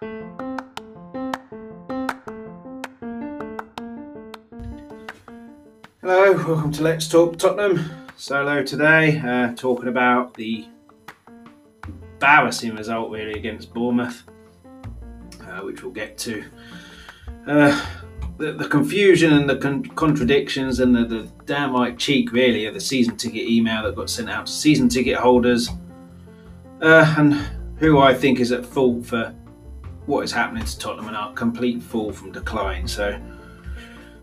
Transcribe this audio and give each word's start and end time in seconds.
Hello, 0.00 0.16
welcome 6.02 6.72
to 6.72 6.82
Let's 6.82 7.06
Talk 7.06 7.36
Tottenham. 7.36 7.84
Solo 8.16 8.62
today, 8.62 9.18
uh, 9.18 9.54
talking 9.56 9.88
about 9.88 10.32
the 10.32 10.66
embarrassing 11.84 12.76
result 12.76 13.10
really 13.10 13.34
against 13.34 13.74
Bournemouth, 13.74 14.22
uh, 15.42 15.60
which 15.64 15.82
we'll 15.82 15.92
get 15.92 16.16
to. 16.16 16.46
Uh, 17.46 17.86
the, 18.38 18.52
the, 18.52 18.68
confusion 18.68 19.34
and 19.34 19.50
the 19.50 19.56
con- 19.56 19.84
contradictions 19.84 20.80
and 20.80 20.96
the, 20.96 21.04
the 21.04 21.30
downright 21.44 21.98
cheek 21.98 22.32
really 22.32 22.64
of 22.64 22.72
the 22.72 22.80
season 22.80 23.18
ticket 23.18 23.42
email 23.42 23.82
that 23.82 23.94
got 23.94 24.08
sent 24.08 24.30
out 24.30 24.46
to 24.46 24.52
season 24.52 24.88
ticket 24.88 25.18
holders, 25.18 25.68
uh, 26.80 27.14
and 27.18 27.34
who 27.76 27.98
I 27.98 28.14
think 28.14 28.40
is 28.40 28.50
at 28.50 28.64
fault 28.64 29.04
for 29.04 29.34
what 30.10 30.24
is 30.24 30.32
happening 30.32 30.64
to 30.64 30.76
Tottenham 30.76 31.06
and 31.06 31.16
our 31.16 31.32
complete 31.34 31.80
fall 31.80 32.10
from 32.12 32.32
decline. 32.32 32.88
So 32.88 33.16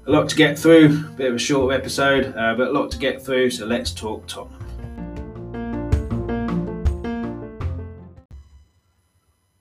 a 0.05 0.11
lot 0.11 0.27
to 0.27 0.35
get 0.35 0.59
through, 0.59 0.87
a 0.87 1.11
bit 1.13 1.29
of 1.29 1.35
a 1.35 1.39
short 1.39 1.73
episode, 1.73 2.35
uh, 2.35 2.55
but 2.55 2.67
a 2.67 2.71
lot 2.71 2.91
to 2.91 2.97
get 2.97 3.21
through, 3.21 3.51
so 3.51 3.65
let's 3.65 3.91
talk 3.91 4.27
Tottenham. 4.27 4.63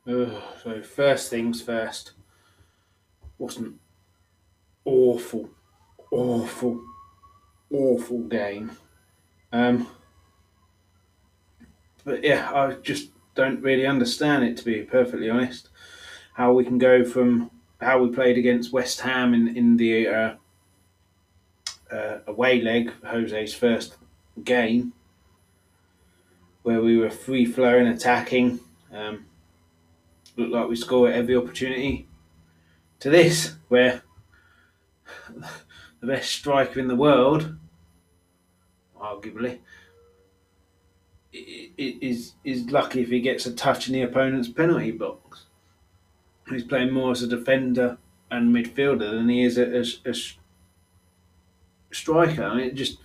Ugh, 0.09 0.43
so, 0.65 0.83
first 0.83 1.31
things 1.31 1.63
first, 1.63 2.13
wasn't 3.39 3.77
awful, 4.85 5.49
awful, 6.11 6.83
awful 7.71 8.21
game. 8.23 8.73
Um, 9.53 9.87
but 12.05 12.25
yeah, 12.25 12.51
I 12.53 12.73
just 12.83 13.11
don't 13.37 13.63
really 13.63 13.87
understand 13.87 14.43
it 14.43 14.57
to 14.57 14.65
be 14.65 14.83
perfectly 14.83 15.31
honest. 15.31 15.69
How 16.37 16.53
we 16.53 16.65
can 16.65 16.77
go 16.77 17.03
from 17.03 17.51
how 17.81 18.03
we 18.03 18.11
played 18.11 18.37
against 18.37 18.71
West 18.71 19.01
Ham 19.01 19.33
in 19.33 19.57
in 19.57 19.79
the 19.79 20.07
uh, 20.07 20.35
uh, 21.91 22.19
away 22.27 22.61
leg, 22.61 22.93
Jose's 23.03 23.55
first 23.55 23.97
game, 24.45 24.93
where 26.63 26.83
we 26.83 26.99
were 26.99 27.09
free 27.09 27.47
flowing, 27.47 27.87
attacking, 27.87 28.61
um, 28.93 29.25
looked 30.37 30.53
like 30.53 30.69
we 30.69 30.77
scored 30.77 31.15
every 31.15 31.35
opportunity. 31.35 32.07
To 33.01 33.09
this, 33.09 33.55
where 33.69 34.03
the 36.01 36.07
best 36.07 36.31
striker 36.33 36.81
in 36.81 36.89
the 36.89 36.97
world, 36.97 37.57
arguably, 39.01 39.61
is 41.33 42.35
is 42.45 42.71
lucky 42.71 43.01
if 43.01 43.09
he 43.09 43.21
gets 43.21 43.47
a 43.47 43.55
touch 43.55 43.87
in 43.87 43.95
the 43.95 44.03
opponent's 44.03 44.49
penalty 44.49 44.91
box 44.91 45.46
he's 46.51 46.65
playing 46.65 46.93
more 46.93 47.13
as 47.13 47.23
a 47.23 47.27
defender 47.27 47.99
and 48.31 48.55
midfielder 48.55 49.11
than 49.11 49.29
he 49.29 49.45
is 49.45 49.59
a, 49.59 49.79
a, 49.79 50.11
a 50.11 50.15
striker. 51.93 52.45
I 52.45 52.57
mean, 52.57 52.67
it 52.67 52.75
just 52.75 52.99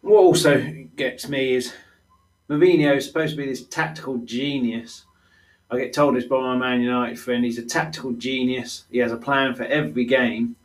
what 0.00 0.18
also 0.18 0.86
gets 0.96 1.28
me 1.28 1.54
is 1.54 1.72
Mourinho 2.48 2.96
is 2.96 3.06
supposed 3.06 3.32
to 3.32 3.36
be 3.36 3.46
this 3.46 3.64
tactical 3.64 4.18
genius. 4.18 5.04
I 5.70 5.78
get 5.78 5.92
told 5.92 6.16
this 6.16 6.24
by 6.24 6.40
my 6.40 6.56
Man 6.56 6.80
United 6.80 7.18
friend. 7.18 7.44
He's 7.44 7.58
a 7.58 7.64
tactical 7.64 8.12
genius. 8.12 8.86
He 8.90 8.98
has 8.98 9.12
a 9.12 9.16
plan 9.16 9.54
for 9.54 9.64
every 9.64 10.04
game, 10.04 10.56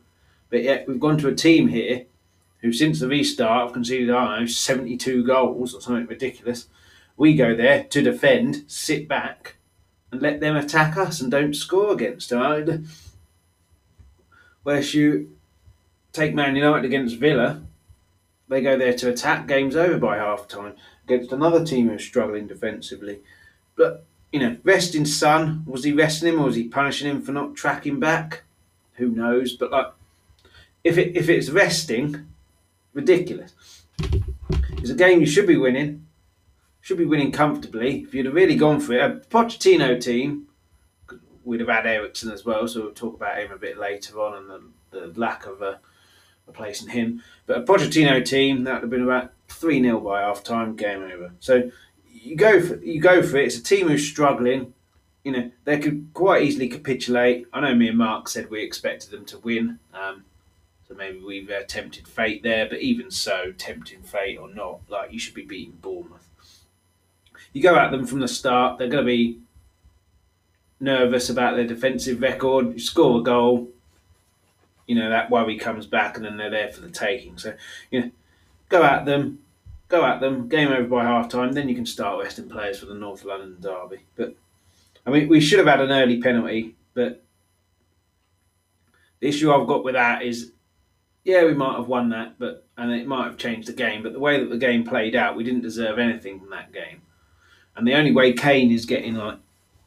but 0.50 0.62
yet 0.62 0.88
we've 0.88 0.98
gone 0.98 1.18
to 1.18 1.28
a 1.28 1.34
team 1.34 1.68
here 1.68 2.06
who, 2.60 2.72
since 2.72 2.98
the 2.98 3.06
restart, 3.06 3.66
have 3.66 3.72
conceded 3.72 4.10
I 4.10 4.24
don't 4.24 4.40
know 4.40 4.46
seventy-two 4.46 5.24
goals 5.24 5.74
or 5.74 5.80
something 5.80 6.06
ridiculous. 6.06 6.68
We 7.16 7.34
go 7.34 7.54
there 7.54 7.84
to 7.84 8.02
defend, 8.02 8.64
sit 8.66 9.06
back, 9.06 9.56
and 10.10 10.22
let 10.22 10.40
them 10.40 10.56
attack 10.56 10.96
us 10.96 11.20
and 11.20 11.30
don't 11.30 11.54
score 11.54 11.92
against 11.92 12.30
them. 12.30 12.88
Whereas 14.62 14.94
you 14.94 15.36
take 16.12 16.34
Man 16.34 16.56
United 16.56 16.84
against 16.84 17.16
Villa, 17.16 17.62
they 18.48 18.62
go 18.62 18.78
there 18.78 18.94
to 18.94 19.10
attack, 19.10 19.46
game's 19.46 19.76
over 19.76 19.98
by 19.98 20.16
half 20.16 20.48
time 20.48 20.74
against 21.04 21.32
another 21.32 21.64
team 21.64 21.88
who's 21.88 22.04
struggling 22.04 22.46
defensively. 22.46 23.20
But, 23.76 24.04
you 24.32 24.40
know, 24.40 24.56
resting 24.64 25.04
Son, 25.04 25.64
was 25.66 25.84
he 25.84 25.92
resting 25.92 26.28
him 26.28 26.40
or 26.40 26.46
was 26.46 26.56
he 26.56 26.64
punishing 26.64 27.10
him 27.10 27.22
for 27.22 27.32
not 27.32 27.54
tracking 27.54 28.00
back? 28.00 28.42
Who 28.94 29.08
knows? 29.10 29.54
But, 29.54 29.70
like, 29.72 29.92
if, 30.82 30.98
it, 30.98 31.16
if 31.16 31.28
it's 31.28 31.50
resting, 31.50 32.26
ridiculous. 32.92 33.84
It's 34.78 34.90
a 34.90 34.94
game 34.94 35.20
you 35.20 35.26
should 35.26 35.46
be 35.46 35.56
winning 35.56 36.05
should 36.86 36.98
be 36.98 37.04
winning 37.04 37.32
comfortably. 37.32 38.02
If 38.02 38.14
you'd 38.14 38.26
have 38.26 38.34
really 38.36 38.54
gone 38.54 38.78
for 38.78 38.92
it, 38.92 39.02
a 39.02 39.16
Pochettino 39.28 40.00
team, 40.00 40.46
we'd 41.42 41.58
have 41.58 41.68
had 41.68 41.84
Eriksen 41.84 42.30
as 42.30 42.44
well, 42.44 42.68
so 42.68 42.82
we'll 42.82 42.92
talk 42.92 43.16
about 43.16 43.38
him 43.38 43.50
a 43.50 43.58
bit 43.58 43.76
later 43.76 44.20
on 44.20 44.36
and 44.36 44.48
the, 44.92 45.10
the 45.10 45.20
lack 45.20 45.46
of 45.46 45.60
uh, 45.60 45.78
replacing 46.46 46.90
him. 46.90 47.24
But 47.46 47.58
a 47.58 47.62
Pochettino 47.62 48.24
team, 48.24 48.62
that 48.62 48.74
would 48.74 48.82
have 48.82 48.90
been 48.90 49.02
about 49.02 49.32
3 49.48 49.82
0 49.82 49.98
by 49.98 50.20
half 50.20 50.44
time, 50.44 50.76
game 50.76 51.02
over. 51.02 51.32
So 51.40 51.72
you 52.08 52.36
go 52.36 52.62
for 52.62 52.76
you 52.76 53.00
go 53.00 53.20
for 53.20 53.38
it. 53.38 53.46
It's 53.46 53.58
a 53.58 53.64
team 53.64 53.88
who's 53.88 54.08
struggling. 54.08 54.72
You 55.24 55.32
know, 55.32 55.50
they 55.64 55.80
could 55.80 56.10
quite 56.14 56.42
easily 56.42 56.68
capitulate. 56.68 57.48
I 57.52 57.62
know 57.62 57.74
me 57.74 57.88
and 57.88 57.98
Mark 57.98 58.28
said 58.28 58.48
we 58.48 58.62
expected 58.62 59.10
them 59.10 59.24
to 59.24 59.38
win. 59.38 59.80
Um, 59.92 60.24
so 60.86 60.94
maybe 60.94 61.18
we've 61.18 61.50
uh, 61.50 61.64
tempted 61.64 62.06
fate 62.06 62.44
there, 62.44 62.68
but 62.68 62.78
even 62.78 63.10
so, 63.10 63.52
tempting 63.58 64.02
fate 64.02 64.38
or 64.38 64.48
not, 64.48 64.82
like 64.88 65.12
you 65.12 65.18
should 65.18 65.34
be 65.34 65.44
beating 65.44 65.78
Bournemouth 65.82 66.28
you 67.52 67.62
go 67.62 67.76
at 67.76 67.90
them 67.90 68.06
from 68.06 68.20
the 68.20 68.28
start, 68.28 68.78
they're 68.78 68.88
going 68.88 69.04
to 69.04 69.06
be 69.06 69.38
nervous 70.80 71.30
about 71.30 71.56
their 71.56 71.66
defensive 71.66 72.20
record. 72.20 72.72
You 72.74 72.78
score 72.78 73.20
a 73.20 73.22
goal, 73.22 73.68
you 74.86 74.94
know 74.94 75.10
that 75.10 75.30
worry 75.30 75.58
comes 75.58 75.86
back, 75.86 76.16
and 76.16 76.24
then 76.24 76.36
they're 76.36 76.50
there 76.50 76.68
for 76.68 76.80
the 76.80 76.90
taking. 76.90 77.38
So, 77.38 77.54
you 77.90 78.00
know, 78.00 78.10
go 78.68 78.82
at 78.82 79.04
them, 79.04 79.40
go 79.88 80.04
at 80.04 80.20
them. 80.20 80.48
Game 80.48 80.68
over 80.68 80.88
by 80.88 81.04
half 81.04 81.28
time, 81.28 81.52
then 81.52 81.68
you 81.68 81.74
can 81.74 81.86
start 81.86 82.22
resting 82.22 82.48
players 82.48 82.78
for 82.78 82.86
the 82.86 82.94
North 82.94 83.24
London 83.24 83.56
derby. 83.60 84.00
But 84.16 84.34
I 85.06 85.10
mean, 85.10 85.28
we 85.28 85.40
should 85.40 85.58
have 85.58 85.68
had 85.68 85.80
an 85.80 85.92
early 85.92 86.20
penalty, 86.20 86.74
but 86.94 87.22
the 89.20 89.28
issue 89.28 89.52
I've 89.52 89.66
got 89.66 89.84
with 89.84 89.94
that 89.94 90.22
is, 90.22 90.52
yeah, 91.24 91.44
we 91.44 91.54
might 91.54 91.76
have 91.76 91.88
won 91.88 92.10
that, 92.10 92.38
but 92.38 92.66
and 92.76 92.92
it 92.92 93.06
might 93.06 93.24
have 93.24 93.38
changed 93.38 93.68
the 93.68 93.72
game. 93.72 94.02
But 94.02 94.12
the 94.12 94.20
way 94.20 94.38
that 94.38 94.50
the 94.50 94.58
game 94.58 94.84
played 94.84 95.16
out, 95.16 95.36
we 95.36 95.44
didn't 95.44 95.62
deserve 95.62 95.98
anything 95.98 96.38
from 96.38 96.50
that 96.50 96.72
game. 96.72 97.02
And 97.76 97.86
the 97.86 97.94
only 97.94 98.12
way 98.12 98.32
Kane 98.32 98.70
is 98.70 98.86
getting 98.86 99.14
like 99.14 99.38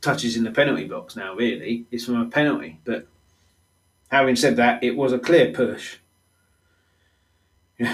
touches 0.02 0.38
in 0.38 0.44
the 0.44 0.52
penalty 0.52 0.86
box 0.86 1.16
now, 1.16 1.36
really, 1.36 1.86
is 1.92 2.06
from 2.06 2.22
a 2.22 2.26
penalty. 2.26 2.80
But 2.86 3.08
having 4.10 4.36
said 4.36 4.56
that, 4.58 4.84
it 4.84 4.96
was 4.96 5.12
a 5.12 5.20
clear 5.20 5.52
push. 5.52 5.98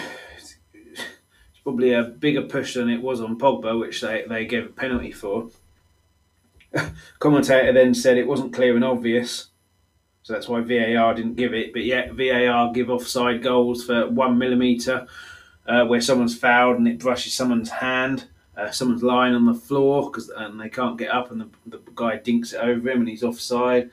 It's 0.77 1.63
probably 1.63 1.93
a 1.93 2.03
bigger 2.03 2.43
push 2.43 2.75
than 2.75 2.89
it 2.89 3.01
was 3.01 3.21
on 3.21 3.39
Pogba, 3.39 3.79
which 3.79 3.99
they, 3.99 4.23
they 4.29 4.45
gave 4.45 4.67
a 4.67 4.69
penalty 4.69 5.11
for. 5.11 5.49
Commentator 7.19 7.73
then 7.73 7.95
said 7.95 8.19
it 8.19 8.27
wasn't 8.27 8.53
clear 8.53 8.75
and 8.75 8.83
obvious, 8.83 9.47
so 10.21 10.33
that's 10.33 10.47
why 10.47 10.61
VAR 10.61 11.15
didn't 11.15 11.37
give 11.37 11.55
it. 11.55 11.73
But 11.73 11.83
yet 11.83 12.13
VAR 12.13 12.71
give 12.71 12.91
offside 12.91 13.41
goals 13.41 13.83
for 13.83 14.07
one 14.07 14.37
millimetre 14.37 15.07
uh, 15.67 15.85
where 15.85 16.01
someone's 16.01 16.37
fouled 16.37 16.77
and 16.77 16.87
it 16.87 16.99
brushes 16.99 17.33
someone's 17.33 17.71
hand 17.71 18.27
uh, 18.57 18.71
someone's 18.71 19.03
lying 19.03 19.35
on 19.35 19.45
the 19.45 19.53
floor 19.53 20.09
because 20.09 20.29
and 20.29 20.59
they 20.59 20.69
can't 20.69 20.97
get 20.97 21.11
up, 21.11 21.31
and 21.31 21.41
the, 21.41 21.49
the 21.67 21.81
guy 21.95 22.17
dinks 22.17 22.53
it 22.53 22.61
over 22.61 22.89
him, 22.89 22.99
and 22.99 23.09
he's 23.09 23.23
offside. 23.23 23.89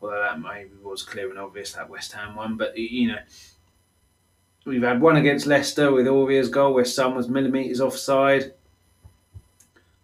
Although 0.00 0.20
that 0.20 0.40
maybe 0.40 0.70
was 0.82 1.02
clear 1.02 1.28
and 1.30 1.38
obvious 1.38 1.72
that 1.72 1.90
West 1.90 2.12
Ham 2.12 2.36
one, 2.36 2.56
but 2.56 2.76
you 2.76 3.08
know. 3.08 3.18
We've 4.64 4.82
had 4.82 5.00
one 5.00 5.16
against 5.16 5.46
Leicester 5.46 5.90
with 5.90 6.06
Aurier's 6.06 6.50
goal 6.50 6.74
where 6.74 6.84
Son 6.84 7.14
was 7.14 7.26
millimetres 7.26 7.80
offside. 7.80 8.52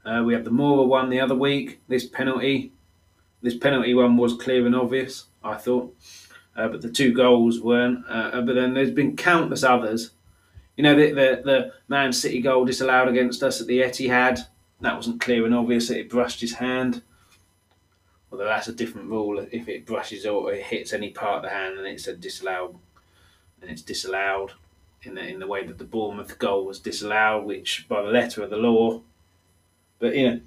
Uh, 0.07 0.23
we 0.25 0.33
had 0.33 0.45
the 0.45 0.51
Moura 0.51 0.87
one 0.87 1.11
the 1.11 1.21
other 1.21 1.35
week. 1.35 1.81
This 1.87 2.07
penalty, 2.07 2.73
this 3.43 3.57
penalty 3.57 3.93
one 3.93 4.17
was 4.17 4.35
clear 4.35 4.65
and 4.65 4.75
obvious, 4.75 5.27
I 5.43 5.57
thought, 5.57 5.95
uh, 6.57 6.69
but 6.69 6.81
the 6.81 6.91
two 6.91 7.13
goals 7.13 7.61
weren't. 7.61 8.05
Uh, 8.09 8.41
but 8.41 8.55
then 8.55 8.73
there's 8.73 8.91
been 8.91 9.17
countless 9.17 9.65
others 9.65 10.13
you 10.77 10.83
know, 10.83 10.97
the, 10.97 11.13
the, 11.13 11.43
the 11.45 11.73
Man 11.89 12.13
City 12.13 12.41
goal 12.41 12.65
disallowed 12.65 13.09
against 13.09 13.43
us 13.43 13.61
at 13.61 13.67
the 13.67 13.81
Etihad, 13.81 14.41
that 14.81 14.97
wasn't 14.97 15.21
clear 15.21 15.45
and 15.47 15.55
obvious 15.55 15.89
that 15.89 15.99
it 15.99 16.11
brushed 16.11 16.41
his 16.41 16.55
hand. 16.55 17.03
Although 18.31 18.47
that's 18.47 18.69
a 18.69 18.75
different 18.75 19.09
rule. 19.09 19.47
If 19.53 19.69
it 19.69 19.87
brushes 19.87 20.27
or 20.27 20.53
it 20.53 20.65
hits 20.65 20.93
any 20.93 21.11
part 21.11 21.37
of 21.37 21.43
the 21.43 21.51
hand, 21.51 21.79
then 21.79 21.87
it's 21.87 22.09
a 22.09 22.17
disallowed, 22.17 22.77
and 23.63 23.71
it's 23.71 23.83
disallowed 23.83 24.53
in 25.05 25.15
the 25.15 25.25
in 25.25 25.39
the 25.39 25.47
way 25.47 25.65
that 25.65 25.79
the 25.79 25.85
Bournemouth 25.85 26.37
goal 26.39 26.67
was 26.67 26.81
disallowed, 26.81 27.45
which 27.45 27.87
by 27.89 28.03
the 28.03 28.09
letter 28.09 28.43
of 28.43 28.51
the 28.51 28.57
law. 28.57 29.01
But 30.01 30.17
you 30.17 30.31
know, 30.31 30.41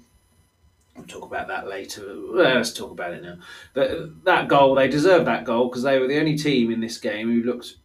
we'll 0.94 1.06
talk 1.06 1.24
about 1.24 1.48
that 1.48 1.66
later. 1.66 2.02
Let's 2.12 2.74
talk 2.74 2.90
about 2.90 3.14
it 3.14 3.22
now. 3.22 3.38
But 3.72 4.24
that 4.24 4.48
goal, 4.48 4.74
they 4.74 4.88
deserved 4.88 5.26
that 5.26 5.44
goal 5.44 5.68
because 5.68 5.82
they 5.82 5.98
were 5.98 6.08
the 6.08 6.20
only 6.20 6.36
team 6.36 6.70
in 6.70 6.80
this 6.80 6.98
game 6.98 7.28
who 7.28 7.42
looked 7.42 7.76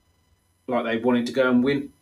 like 0.67 0.83
they 0.83 0.97
wanted 0.97 1.25
to 1.27 1.31
go 1.31 1.49
and 1.49 1.63
win. 1.63 1.92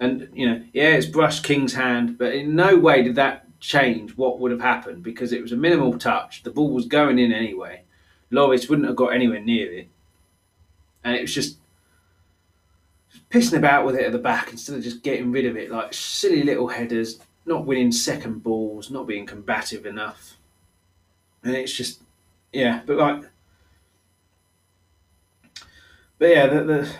And 0.00 0.28
you 0.32 0.48
know, 0.48 0.64
yeah, 0.72 0.94
it's 0.94 1.06
brushed 1.06 1.44
King's 1.44 1.74
hand, 1.74 2.16
but 2.18 2.34
in 2.34 2.56
no 2.56 2.76
way 2.78 3.02
did 3.02 3.16
that 3.16 3.46
change 3.60 4.16
what 4.16 4.40
would 4.40 4.50
have 4.50 4.60
happened 4.60 5.02
because 5.02 5.32
it 5.32 5.42
was 5.42 5.52
a 5.52 5.56
minimal 5.56 5.98
touch. 5.98 6.42
The 6.42 6.50
ball 6.50 6.70
was 6.70 6.86
going 6.86 7.18
in 7.18 7.32
anyway. 7.32 7.82
Lloris 8.32 8.68
wouldn't 8.68 8.88
have 8.88 8.96
got 8.96 9.12
anywhere 9.12 9.40
near 9.40 9.70
it, 9.72 9.88
and 11.04 11.14
it 11.14 11.20
was 11.20 11.34
just 11.34 11.58
pissing 13.30 13.58
about 13.58 13.84
with 13.84 13.96
it 13.96 14.06
at 14.06 14.12
the 14.12 14.18
back 14.18 14.50
instead 14.50 14.76
of 14.76 14.82
just 14.82 15.02
getting 15.02 15.30
rid 15.30 15.46
of 15.46 15.56
it 15.56 15.70
like 15.70 15.92
silly 15.92 16.42
little 16.42 16.68
headers, 16.68 17.20
not 17.44 17.66
winning 17.66 17.92
second 17.92 18.42
balls, 18.42 18.90
not 18.90 19.06
being 19.06 19.26
combative 19.26 19.84
enough, 19.84 20.36
and 21.42 21.54
it's 21.54 21.74
just 21.74 22.00
yeah. 22.52 22.80
But 22.86 22.96
like, 22.96 23.24
but 26.18 26.26
yeah, 26.30 26.46
the, 26.46 26.64
the 26.64 26.92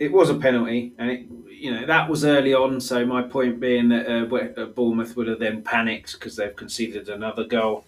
it 0.00 0.10
was 0.10 0.30
a 0.30 0.34
penalty, 0.34 0.94
and 0.98 1.10
it 1.10 1.26
you 1.48 1.70
know 1.70 1.86
that 1.86 2.08
was 2.08 2.24
early 2.24 2.54
on. 2.54 2.80
So 2.80 3.04
my 3.04 3.22
point 3.22 3.60
being 3.60 3.90
that 3.90 4.08
uh, 4.10 4.64
Bournemouth 4.64 5.14
would 5.14 5.28
have 5.28 5.38
then 5.38 5.62
panicked 5.62 6.14
because 6.14 6.34
they've 6.34 6.56
conceded 6.56 7.08
another 7.10 7.44
goal, 7.44 7.84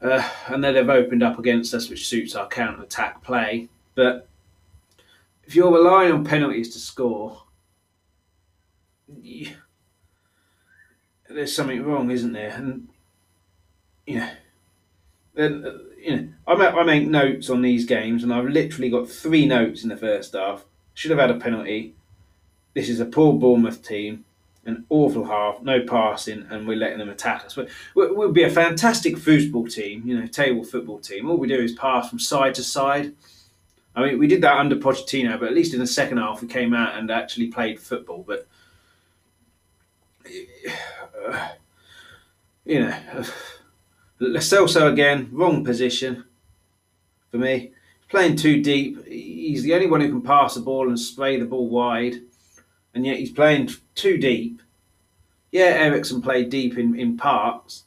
uh, 0.00 0.26
and 0.46 0.62
then 0.62 0.74
they've 0.74 0.88
opened 0.88 1.24
up 1.24 1.38
against 1.38 1.74
us, 1.74 1.90
which 1.90 2.06
suits 2.06 2.36
our 2.36 2.46
counter 2.46 2.84
attack 2.84 3.22
play. 3.22 3.68
But 3.96 4.28
if 5.44 5.56
you're 5.56 5.72
relying 5.72 6.12
on 6.12 6.24
penalties 6.24 6.72
to 6.74 6.78
score, 6.78 7.42
you, 9.20 9.50
there's 11.28 11.54
something 11.54 11.82
wrong, 11.82 12.12
isn't 12.12 12.32
there? 12.32 12.54
And 12.54 12.88
you 14.06 14.20
know, 14.20 14.30
then 15.34 15.64
uh, 15.66 15.78
you 16.00 16.16
know, 16.16 16.28
I 16.46 16.54
make, 16.54 16.74
I 16.74 16.82
make 16.84 17.08
notes 17.08 17.50
on 17.50 17.60
these 17.60 17.86
games, 17.86 18.22
and 18.22 18.32
I've 18.32 18.44
literally 18.44 18.88
got 18.88 19.08
three 19.08 19.46
notes 19.46 19.82
in 19.82 19.88
the 19.88 19.96
first 19.96 20.34
half. 20.34 20.64
Should 20.98 21.12
have 21.12 21.20
had 21.20 21.30
a 21.30 21.38
penalty. 21.38 21.94
This 22.74 22.88
is 22.88 22.98
a 22.98 23.06
poor 23.06 23.32
Bournemouth 23.32 23.86
team, 23.86 24.24
an 24.64 24.84
awful 24.88 25.24
half, 25.24 25.62
no 25.62 25.84
passing, 25.84 26.46
and 26.50 26.66
we're 26.66 26.76
letting 26.76 26.98
them 26.98 27.08
attack 27.08 27.44
us. 27.44 27.56
We'll 27.94 28.32
be 28.32 28.42
a 28.42 28.50
fantastic 28.50 29.16
football 29.16 29.66
team, 29.66 30.02
you 30.04 30.18
know, 30.18 30.26
table 30.26 30.64
football 30.64 30.98
team. 30.98 31.30
All 31.30 31.36
we 31.36 31.46
do 31.48 31.60
is 31.60 31.72
pass 31.72 32.08
from 32.08 32.18
side 32.18 32.54
to 32.56 32.64
side 32.64 33.14
I 33.98 34.02
mean, 34.02 34.18
we 34.20 34.28
did 34.28 34.42
that 34.42 34.56
under 34.56 34.76
Pochettino, 34.76 35.40
but 35.40 35.48
at 35.48 35.54
least 35.54 35.74
in 35.74 35.80
the 35.80 35.86
second 35.86 36.18
half 36.18 36.40
we 36.40 36.46
came 36.46 36.72
out 36.72 36.96
and 36.96 37.10
actually 37.10 37.48
played 37.48 37.80
football. 37.80 38.24
But 38.24 38.46
uh, 40.24 41.48
you 42.64 42.80
know, 42.80 42.88
uh, 43.12 43.24
Lo 44.20 44.38
Celso 44.38 44.92
again, 44.92 45.28
wrong 45.32 45.64
position 45.64 46.24
for 47.32 47.38
me. 47.38 47.72
Playing 48.08 48.36
too 48.36 48.62
deep. 48.62 49.06
He's 49.06 49.62
the 49.62 49.74
only 49.74 49.86
one 49.86 50.00
who 50.00 50.08
can 50.08 50.22
pass 50.22 50.54
the 50.54 50.60
ball 50.60 50.88
and 50.88 50.98
spray 50.98 51.38
the 51.38 51.44
ball 51.44 51.68
wide, 51.68 52.22
and 52.94 53.04
yet 53.04 53.18
he's 53.18 53.30
playing 53.30 53.70
too 53.94 54.16
deep. 54.16 54.62
Yeah, 55.52 55.64
Eriksen 55.64 56.22
played 56.22 56.50
deep 56.50 56.78
in, 56.78 56.98
in 56.98 57.16
parts, 57.18 57.84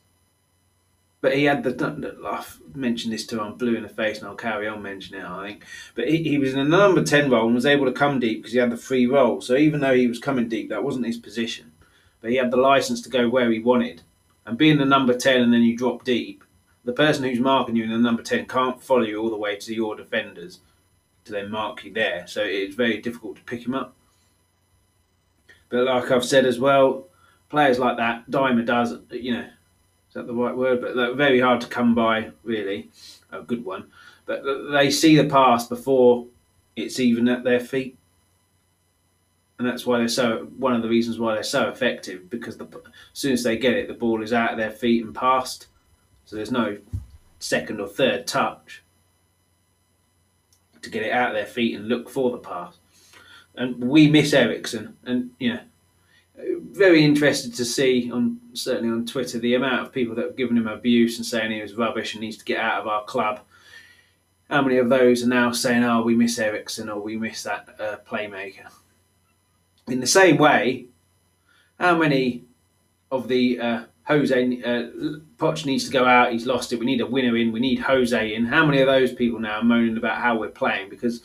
but 1.22 1.36
he 1.36 1.46
had 1.46 1.64
the. 1.64 2.18
I've 2.26 2.60
mentioned 2.76 3.14
this 3.14 3.26
to 3.28 3.42
I'm 3.42 3.56
blue 3.56 3.76
in 3.76 3.84
the 3.84 3.90
face, 3.90 4.20
and 4.20 4.28
I'll 4.28 4.36
carry 4.36 4.68
on 4.68 4.84
mentioning 4.84 5.22
it. 5.22 5.28
I 5.28 5.48
think, 5.48 5.66
but 5.96 6.08
he, 6.08 6.24
he 6.24 6.38
was 6.38 6.54
in 6.54 6.70
the 6.70 6.78
number 6.78 7.04
ten 7.04 7.30
role 7.30 7.46
and 7.48 7.56
was 7.56 7.66
able 7.66 7.86
to 7.86 7.92
come 7.92 8.20
deep 8.20 8.40
because 8.40 8.54
he 8.54 8.60
had 8.60 8.72
the 8.72 8.78
free 8.78 9.08
role. 9.08 9.42
So 9.42 9.56
even 9.56 9.80
though 9.80 9.96
he 9.96 10.08
was 10.08 10.20
coming 10.20 10.50
deep, 10.50 10.70
that 10.70 10.84
wasn't 10.84 11.08
his 11.08 11.18
position, 11.18 11.72
but 12.20 12.30
he 12.30 12.38
had 12.38 12.52
the 12.52 12.58
license 12.58 13.02
to 13.02 13.10
go 13.10 13.28
where 13.28 13.52
he 13.52 13.60
wanted. 13.60 14.04
And 14.46 14.58
being 14.58 14.78
the 14.78 14.86
number 14.86 15.16
ten, 15.16 15.42
and 15.42 15.54
then 15.54 15.64
you 15.64 15.78
drop 15.78 16.04
deep, 16.04 16.44
the 16.84 16.94
person 16.94 17.24
who's 17.24 17.40
marking 17.40 17.76
you 17.76 17.84
in 17.84 17.92
the 17.92 17.98
number 17.98 18.24
ten 18.24 18.46
can't 18.46 18.82
follow 18.82 19.04
you 19.04 19.22
all 19.22 19.30
the 19.30 19.38
way 19.38 19.56
to 19.56 19.74
your 19.74 19.96
defenders 19.96 20.60
to 21.26 21.32
then 21.32 21.52
mark 21.52 21.84
you 21.84 21.94
there. 21.94 22.26
So 22.28 22.44
it's 22.44 22.76
very 22.76 23.00
difficult 23.00 23.36
to 23.38 23.44
pick 23.44 23.66
him 23.66 23.76
up. 23.76 23.96
But 25.70 25.86
like 25.86 26.12
I've 26.12 26.26
said 26.26 26.46
as 26.46 26.60
well, 26.60 27.08
players 27.50 27.80
like 27.80 27.98
that, 27.98 28.30
Dimer 28.30 28.66
does, 28.66 28.96
you 29.12 29.34
know, 29.34 29.48
is 30.10 30.16
that 30.16 30.28
the 30.28 30.34
right 30.34 30.56
word? 30.56 30.82
But 30.82 30.96
they're 30.96 31.14
very 31.14 31.40
hard 31.40 31.62
to 31.62 31.68
come 31.68 31.96
by, 31.96 32.32
really. 32.44 32.90
A 33.32 33.42
good 33.42 33.64
one. 33.64 33.92
But 34.26 34.44
they 34.72 34.90
see 34.90 35.16
the 35.16 35.30
pass 35.30 35.68
before 35.68 36.26
it's 36.76 37.00
even 37.00 37.30
at 37.30 37.44
their 37.44 37.60
feet. 37.60 37.98
And 39.60 39.68
that's 39.68 39.86
why 39.86 40.00
they're 40.00 40.08
so, 40.08 40.50
one 40.58 40.74
of 40.74 40.82
the 40.82 40.90
reasons 40.90 41.20
why 41.20 41.36
they're 41.36 41.44
so 41.44 41.70
effective, 41.70 42.30
because 42.30 42.58
the, 42.58 42.66
as 42.66 42.82
soon 43.14 43.34
as 43.34 43.44
they 43.44 43.58
get 43.58 43.74
it, 43.74 43.88
the 43.88 43.94
ball 43.94 44.24
is 44.24 44.34
out 44.34 44.52
of 44.52 44.58
their 44.58 44.72
feet 44.72 45.06
and 45.06 45.14
past. 45.14 45.68
So 46.32 46.38
there's 46.38 46.50
no 46.50 46.78
second 47.40 47.82
or 47.82 47.90
third 47.90 48.26
touch 48.26 48.84
to 50.82 50.90
get 50.90 51.04
it 51.04 51.12
out 51.12 51.32
of 51.32 51.36
their 51.36 51.46
feet 51.46 51.76
and 51.76 51.90
look 51.90 52.10
for 52.10 52.32
the 52.32 52.38
pass. 52.38 52.78
And 53.54 53.84
we 53.84 54.10
miss 54.10 54.32
Eriksen. 54.32 54.96
And, 55.04 55.32
you 55.40 55.56
know, 55.56 55.60
very 56.72 57.04
interested 57.04 57.54
to 57.56 57.66
see 57.66 58.10
on 58.14 58.40
certainly 58.54 58.94
on 58.94 59.06
Twitter 59.06 59.40
the 59.40 59.56
amount 59.56 59.82
of 59.82 59.92
people 59.92 60.16
that 60.16 60.24
have 60.24 60.38
given 60.38 60.56
him 60.56 60.70
abuse 60.70 61.18
and 61.18 61.26
saying 61.26 61.52
he 61.52 61.62
was 61.62 61.76
rubbish 61.76 62.14
and 62.14 62.22
needs 62.22 62.38
to 62.38 62.46
get 62.46 62.62
out 62.62 62.80
of 62.80 62.88
our 62.88 63.04
club. 63.04 63.42
How 64.50 64.62
many 64.62 64.78
of 64.78 64.88
those 64.88 65.24
are 65.24 65.28
now 65.28 65.52
saying, 65.52 65.84
"Oh, 65.84 66.02
we 66.02 66.16
miss 66.16 66.40
Eriksen 66.40 66.88
or 66.88 67.02
we 67.02 67.18
miss 67.18 67.44
that 67.44 67.68
uh, 67.78 67.98
playmaker"? 68.10 68.72
In 69.88 70.00
the 70.00 70.08
same 70.08 70.38
way, 70.38 70.86
how 71.78 71.98
many 71.98 72.46
of 73.12 73.28
the 73.28 73.60
uh, 73.60 73.84
Jose 74.06 74.62
uh, 74.64 75.20
Poch 75.38 75.66
needs 75.66 75.86
to 75.86 75.92
go 75.92 76.06
out? 76.06 76.32
He's 76.32 76.46
lost 76.46 76.74
it. 76.74 76.80
We 76.80 76.86
need 76.86 77.02
a 77.02 77.06
winner 77.06 77.38
in. 77.38 77.52
We 77.52 77.60
need 77.60 77.80
Jose 77.80 78.34
in. 78.34 78.46
How 78.46 78.66
many 78.66 78.82
of 78.82 78.88
those 78.88 79.14
people 79.14 79.40
now 79.40 79.60
are 79.60 79.64
moaning 79.64 79.98
about 79.98 80.18
how 80.18 80.38
we're 80.38 80.50
playing? 80.50 80.90
Because 80.90 81.22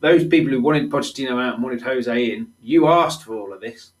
those 0.00 0.26
people 0.26 0.50
who 0.50 0.60
wanted 0.60 0.90
Pochettino 0.90 1.42
out 1.42 1.54
and 1.54 1.62
wanted 1.62 1.82
Jose 1.82 2.32
in, 2.32 2.48
you 2.60 2.88
asked 2.88 3.22
for 3.22 3.36
all 3.36 3.52
of 3.52 3.60
this 3.60 3.92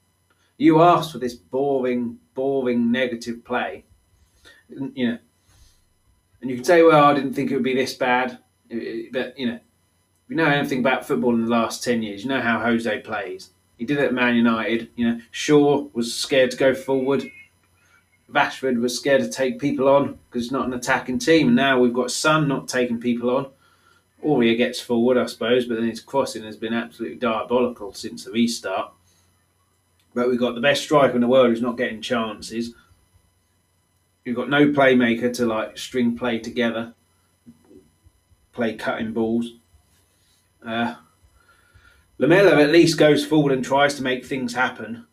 you 0.56 0.80
asked 0.82 1.12
for 1.12 1.18
this 1.18 1.34
boring, 1.34 2.18
boring 2.34 2.90
negative 2.90 3.44
play. 3.44 3.84
You 4.68 5.08
know, 5.08 5.18
and 6.40 6.50
you 6.50 6.56
can 6.56 6.64
say, 6.64 6.82
well, 6.82 7.04
I 7.04 7.14
didn't 7.14 7.34
think 7.34 7.50
it 7.50 7.54
would 7.54 7.64
be 7.64 7.74
this 7.74 7.94
bad. 7.94 8.38
But, 8.68 9.38
you 9.38 9.46
know, 9.46 9.54
if 9.54 10.30
you 10.30 10.36
know 10.36 10.46
anything 10.46 10.80
about 10.80 11.06
football 11.06 11.34
in 11.34 11.44
the 11.44 11.50
last 11.50 11.82
10 11.84 12.02
years, 12.02 12.22
you 12.22 12.28
know 12.28 12.40
how 12.40 12.60
Jose 12.60 13.00
plays. 13.00 13.50
He 13.78 13.84
did 13.84 13.98
it 13.98 14.04
at 14.04 14.14
Man 14.14 14.36
United. 14.36 14.90
You 14.96 15.08
know, 15.08 15.20
Shaw 15.30 15.88
was 15.92 16.14
scared 16.14 16.50
to 16.52 16.56
go 16.56 16.74
forward. 16.74 17.24
Rashford 18.30 18.80
was 18.80 18.96
scared 18.96 19.22
to 19.22 19.28
take 19.28 19.58
people 19.60 19.88
on 19.88 20.18
because 20.28 20.44
it's 20.44 20.52
not 20.52 20.66
an 20.66 20.74
attacking 20.74 21.18
team. 21.18 21.54
Now 21.54 21.78
we've 21.78 21.92
got 21.92 22.10
Son 22.10 22.48
not 22.48 22.68
taking 22.68 23.00
people 23.00 23.30
on. 23.30 23.46
Aurier 24.24 24.56
gets 24.56 24.80
forward, 24.80 25.18
I 25.18 25.26
suppose, 25.26 25.66
but 25.66 25.76
then 25.76 25.88
his 25.88 26.00
crossing 26.00 26.44
has 26.44 26.56
been 26.56 26.72
absolutely 26.72 27.18
diabolical 27.18 27.92
since 27.92 28.24
the 28.24 28.32
restart. 28.32 28.92
But 30.14 30.28
we've 30.28 30.40
got 30.40 30.54
the 30.54 30.60
best 30.60 30.82
striker 30.82 31.14
in 31.14 31.20
the 31.20 31.28
world 31.28 31.48
who's 31.48 31.60
not 31.60 31.76
getting 31.76 32.00
chances. 32.00 32.72
We've 34.24 34.34
got 34.34 34.48
no 34.48 34.68
playmaker 34.68 35.32
to 35.34 35.46
like 35.46 35.76
string 35.76 36.16
play 36.16 36.38
together, 36.38 36.94
play 38.52 38.74
cutting 38.74 39.12
balls. 39.12 39.52
Uh, 40.64 40.94
Lamela 42.16 42.62
at 42.62 42.70
least 42.70 42.96
goes 42.96 43.26
forward 43.26 43.52
and 43.52 43.62
tries 43.62 43.96
to 43.96 44.02
make 44.02 44.24
things 44.24 44.54
happen. 44.54 45.06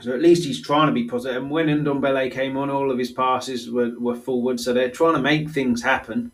So 0.00 0.12
at 0.12 0.20
least 0.20 0.44
he's 0.44 0.60
trying 0.60 0.88
to 0.88 0.92
be 0.92 1.04
positive. 1.04 1.42
And 1.42 1.50
when 1.50 1.68
Ndombele 1.68 2.32
came 2.32 2.56
on, 2.56 2.68
all 2.68 2.90
of 2.90 2.98
his 2.98 3.12
passes 3.12 3.70
were, 3.70 3.92
were 3.98 4.16
forward. 4.16 4.58
So 4.58 4.72
they're 4.72 4.90
trying 4.90 5.14
to 5.14 5.20
make 5.20 5.50
things 5.50 5.82
happen. 5.82 6.32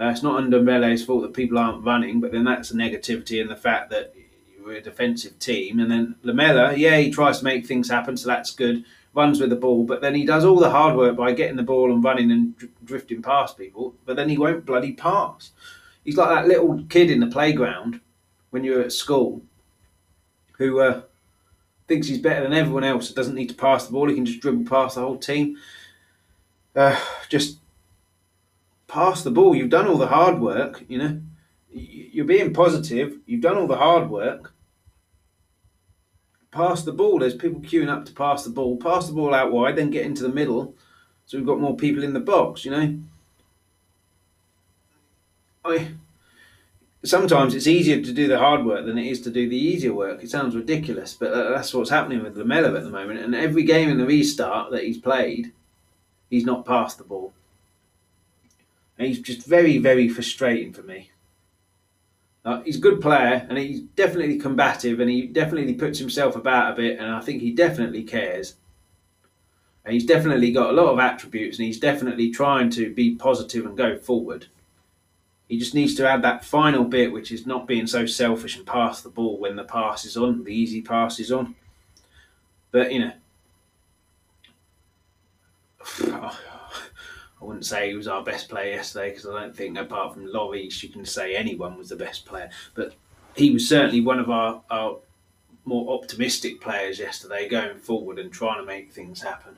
Uh, 0.00 0.06
it's 0.06 0.22
not 0.22 0.42
Ndombele's 0.42 1.04
fault 1.04 1.22
that 1.22 1.34
people 1.34 1.58
aren't 1.58 1.84
running, 1.84 2.20
but 2.20 2.32
then 2.32 2.44
that's 2.44 2.70
the 2.70 2.78
negativity 2.78 3.40
and 3.40 3.50
the 3.50 3.56
fact 3.56 3.90
that 3.90 4.14
we're 4.64 4.76
a 4.76 4.80
defensive 4.80 5.38
team. 5.38 5.80
And 5.80 5.90
then 5.90 6.16
Lamela, 6.22 6.74
yeah, 6.76 6.98
he 6.98 7.10
tries 7.10 7.38
to 7.38 7.44
make 7.44 7.66
things 7.66 7.90
happen, 7.90 8.16
so 8.16 8.28
that's 8.28 8.52
good. 8.52 8.84
Runs 9.14 9.40
with 9.40 9.50
the 9.50 9.56
ball, 9.56 9.84
but 9.84 10.00
then 10.00 10.14
he 10.14 10.24
does 10.24 10.44
all 10.44 10.58
the 10.58 10.70
hard 10.70 10.94
work 10.94 11.16
by 11.16 11.32
getting 11.32 11.56
the 11.56 11.62
ball 11.62 11.92
and 11.92 12.04
running 12.04 12.30
and 12.30 12.56
dr- 12.56 12.72
drifting 12.84 13.22
past 13.22 13.58
people. 13.58 13.94
But 14.04 14.16
then 14.16 14.28
he 14.28 14.38
won't 14.38 14.66
bloody 14.66 14.92
pass. 14.92 15.50
He's 16.04 16.16
like 16.16 16.28
that 16.28 16.46
little 16.46 16.84
kid 16.88 17.10
in 17.10 17.20
the 17.20 17.26
playground 17.26 18.00
when 18.50 18.64
you're 18.64 18.82
at 18.82 18.92
school 18.92 19.42
who 20.58 20.80
uh, 20.80 21.02
thinks 21.88 22.06
he's 22.06 22.18
better 22.18 22.42
than 22.42 22.52
everyone 22.52 22.84
else. 22.84 23.10
Doesn't 23.10 23.34
need 23.34 23.48
to 23.48 23.54
pass 23.54 23.86
the 23.86 23.92
ball. 23.92 24.08
He 24.08 24.14
can 24.14 24.26
just 24.26 24.40
dribble 24.40 24.68
past 24.68 24.94
the 24.94 25.00
whole 25.00 25.18
team. 25.18 25.56
Uh, 26.76 26.98
just 27.28 27.58
pass 28.86 29.22
the 29.24 29.30
ball. 29.30 29.56
You've 29.56 29.70
done 29.70 29.88
all 29.88 29.98
the 29.98 30.06
hard 30.06 30.40
work, 30.40 30.84
you 30.88 30.98
know. 30.98 31.20
You're 31.70 32.24
being 32.24 32.52
positive. 32.52 33.18
You've 33.26 33.40
done 33.40 33.56
all 33.56 33.66
the 33.66 33.76
hard 33.76 34.08
work 34.08 34.54
pass 36.50 36.82
the 36.82 36.92
ball. 36.92 37.18
There's 37.18 37.34
people 37.34 37.60
queuing 37.60 37.88
up 37.88 38.04
to 38.06 38.12
pass 38.12 38.44
the 38.44 38.50
ball. 38.50 38.76
Pass 38.76 39.06
the 39.06 39.14
ball 39.14 39.34
out 39.34 39.52
wide, 39.52 39.76
then 39.76 39.90
get 39.90 40.06
into 40.06 40.22
the 40.22 40.28
middle, 40.28 40.74
so 41.26 41.38
we've 41.38 41.46
got 41.46 41.60
more 41.60 41.76
people 41.76 42.02
in 42.02 42.12
the 42.12 42.20
box. 42.20 42.64
You 42.64 42.70
know, 42.70 42.98
I 45.64 45.92
sometimes 47.08 47.54
it's 47.54 47.66
easier 47.66 48.00
to 48.02 48.12
do 48.12 48.28
the 48.28 48.38
hard 48.38 48.64
work 48.64 48.86
than 48.86 48.98
it 48.98 49.06
is 49.06 49.20
to 49.22 49.30
do 49.30 49.48
the 49.48 49.56
easier 49.56 49.92
work. 49.92 50.22
It 50.22 50.30
sounds 50.30 50.54
ridiculous, 50.54 51.14
but 51.14 51.32
that's 51.50 51.72
what's 51.74 51.90
happening 51.90 52.22
with 52.22 52.36
Lamela 52.36 52.76
at 52.76 52.84
the 52.84 52.90
moment. 52.90 53.20
And 53.20 53.34
every 53.34 53.62
game 53.62 53.88
in 53.88 53.98
the 53.98 54.06
restart 54.06 54.70
that 54.70 54.84
he's 54.84 54.98
played, 54.98 55.52
he's 56.30 56.44
not 56.44 56.64
passed 56.64 56.98
the 56.98 57.04
ball. 57.04 57.32
And 58.98 59.06
he's 59.06 59.20
just 59.20 59.46
very, 59.46 59.78
very 59.78 60.08
frustrating 60.08 60.72
for 60.72 60.82
me. 60.82 61.10
Uh, 62.44 62.62
he's 62.62 62.76
a 62.76 62.80
good 62.80 63.00
player 63.00 63.46
and 63.48 63.58
he's 63.58 63.80
definitely 63.80 64.38
combative 64.38 65.00
and 65.00 65.10
he 65.10 65.26
definitely 65.26 65.74
puts 65.74 65.98
himself 65.98 66.34
about 66.34 66.72
a 66.72 66.76
bit 66.76 66.98
and 66.98 67.10
I 67.10 67.20
think 67.20 67.42
he 67.42 67.50
definitely 67.50 68.02
cares. 68.02 68.54
And 69.84 69.94
he's 69.94 70.06
definitely 70.06 70.52
got 70.52 70.70
a 70.70 70.72
lot 70.74 70.92
of 70.92 70.98
attributes, 70.98 71.56
and 71.58 71.64
he's 71.64 71.80
definitely 71.80 72.30
trying 72.30 72.68
to 72.70 72.92
be 72.92 73.14
positive 73.14 73.64
and 73.64 73.74
go 73.74 73.96
forward. 73.96 74.46
He 75.48 75.58
just 75.58 75.74
needs 75.74 75.94
to 75.94 76.08
add 76.08 76.22
that 76.22 76.44
final 76.44 76.84
bit, 76.84 77.10
which 77.10 77.32
is 77.32 77.46
not 77.46 77.66
being 77.66 77.86
so 77.86 78.04
selfish 78.04 78.56
and 78.56 78.66
pass 78.66 79.00
the 79.00 79.08
ball 79.08 79.38
when 79.38 79.56
the 79.56 79.64
pass 79.64 80.04
is 80.04 80.16
on, 80.16 80.44
the 80.44 80.54
easy 80.54 80.82
pass 80.82 81.18
is 81.18 81.32
on. 81.32 81.54
But 82.70 82.92
you 82.92 82.98
know, 83.00 83.12
I 87.40 87.44
wouldn't 87.44 87.64
say 87.64 87.88
he 87.88 87.94
was 87.94 88.08
our 88.08 88.22
best 88.22 88.48
player 88.48 88.74
yesterday 88.74 89.10
because 89.10 89.26
I 89.26 89.40
don't 89.40 89.56
think, 89.56 89.78
apart 89.78 90.14
from 90.14 90.26
Lloris, 90.26 90.82
you 90.82 90.90
can 90.90 91.06
say 91.06 91.34
anyone 91.34 91.78
was 91.78 91.88
the 91.88 91.96
best 91.96 92.26
player. 92.26 92.50
But 92.74 92.94
he 93.34 93.50
was 93.50 93.68
certainly 93.68 94.00
one 94.00 94.18
of 94.18 94.28
our, 94.28 94.60
our 94.70 94.98
more 95.64 95.94
optimistic 95.94 96.60
players 96.60 96.98
yesterday, 96.98 97.48
going 97.48 97.78
forward 97.78 98.18
and 98.18 98.32
trying 98.32 98.58
to 98.58 98.66
make 98.66 98.92
things 98.92 99.22
happen. 99.22 99.56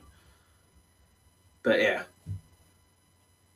But 1.63 1.81
yeah. 1.81 2.03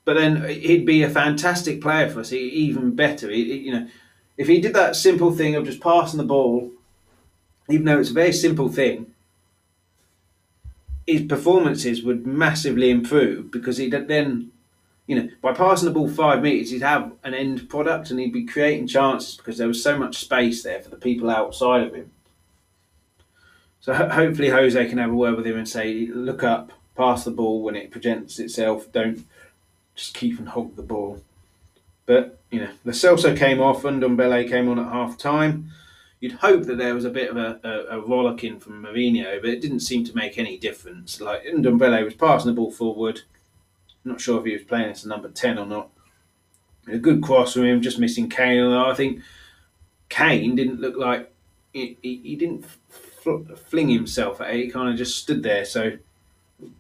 But 0.06 0.14
then 0.16 0.48
he'd 0.48 0.86
be 0.86 1.02
a 1.02 1.10
fantastic 1.10 1.82
player 1.82 2.10
for 2.10 2.20
us, 2.20 2.32
even 2.32 2.96
better. 2.96 3.30
He, 3.32 3.58
you 3.58 3.72
know, 3.74 3.88
if 4.38 4.48
he 4.48 4.62
did 4.62 4.74
that 4.76 4.96
simple 4.96 5.32
thing 5.32 5.56
of 5.56 5.66
just 5.66 5.82
passing 5.82 6.18
the 6.20 6.24
ball, 6.24 6.72
even 7.70 7.86
though 7.86 8.00
it's 8.00 8.12
a 8.12 8.14
very 8.14 8.32
simple 8.32 8.70
thing, 8.70 9.14
his 11.08 11.24
performances 11.24 12.04
would 12.04 12.26
massively 12.26 12.90
improve 12.90 13.52
because 13.52 13.78
he'd 13.78 13.92
then, 14.08 14.52
you 15.08 15.16
know, 15.16 15.30
by 15.42 15.54
passing 15.54 15.88
the 15.88 15.94
ball 15.94 16.08
five 16.08 16.42
metres, 16.42 16.72
he'd 16.72 16.82
have 16.82 17.12
an 17.24 17.34
end 17.34 17.68
product 17.68 18.12
and 18.12 18.20
he'd 18.20 18.34
be 18.34 18.46
creating 18.46 18.88
chances 18.88 19.38
because 19.38 19.58
there 19.58 19.68
was 19.68 19.82
so 19.82 19.98
much 19.98 20.18
space 20.18 20.62
there 20.62 20.82
for 20.82 20.90
the 20.90 20.96
people 20.96 21.30
outside 21.30 21.84
of 21.84 21.94
him. 21.94 22.12
So 23.80 23.94
ho- 23.94 24.10
hopefully 24.10 24.50
Jose 24.50 24.88
can 24.88 24.98
have 24.98 25.12
a 25.12 25.16
word 25.16 25.36
with 25.36 25.46
him 25.46 25.58
and 25.58 25.70
say, 25.70 26.08
look 26.08 26.44
up, 26.44 26.72
pass 26.96 27.24
the 27.24 27.32
ball 27.32 27.62
when 27.62 27.76
it 27.76 27.92
presents 27.92 28.40
itself. 28.40 28.92
Don't 28.92 29.26
just 29.96 30.14
keep 30.14 30.40
and 30.40 30.50
hog 30.50 30.76
the 30.76 30.84
ball. 30.84 31.22
But, 32.06 32.40
you 32.52 32.60
know, 32.60 32.70
Lo 32.84 32.92
Celso 32.92 33.36
came 33.36 33.60
off 33.60 33.84
and 33.86 34.02
Ndombele 34.02 34.50
came 34.50 34.70
on 34.70 34.80
at 34.80 34.92
half 34.92 35.18
time. 35.18 35.72
You'd 36.20 36.34
hope 36.34 36.64
that 36.64 36.78
there 36.78 36.94
was 36.94 37.06
a 37.06 37.10
bit 37.10 37.30
of 37.30 37.38
a, 37.38 37.60
a, 37.64 37.98
a 37.98 38.02
rollicking 38.02 38.60
from 38.60 38.84
Mourinho, 38.84 39.42
but 39.42 39.50
it 39.50 39.62
didn't 39.62 39.82
seem 39.82 40.04
to 40.06 40.16
make 40.16 40.38
any 40.38 40.58
difference. 40.58 41.20
Like 41.20 41.44
Ndombele 41.44 42.04
was 42.04 42.14
passing 42.14 42.48
the 42.52 42.56
ball 42.56 42.72
forward. 42.72 43.22
Not 44.04 44.22
sure 44.22 44.40
if 44.40 44.46
he 44.46 44.54
was 44.54 44.64
playing 44.64 44.92
as 44.92 45.06
a 45.06 45.10
number 45.10 45.30
10 45.30 45.58
or 45.58 45.66
not. 45.66 45.90
A 46.88 46.98
good 46.98 47.24
cross 47.24 47.54
from 47.54 47.64
him, 47.64 47.82
just 47.82 47.98
missing 47.98 48.30
Kane. 48.30 48.72
I 48.72 48.94
think 48.94 49.22
Kane 50.10 50.56
didn't 50.56 50.80
look 50.80 50.96
like 50.96 51.34
he, 51.74 51.98
he, 52.02 52.18
he 52.24 52.36
didn't 52.36 52.66
fling 53.68 53.90
himself 53.90 54.40
at 54.42 54.52
it. 54.52 54.66
He 54.66 54.70
kind 54.70 54.90
of 54.90 54.96
just 54.96 55.18
stood 55.18 55.42
there. 55.42 55.66
So 55.66 55.98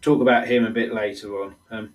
talk 0.01 0.21
about 0.21 0.47
him 0.47 0.65
a 0.65 0.69
bit 0.69 0.93
later 0.93 1.41
on. 1.41 1.55
Um, 1.71 1.93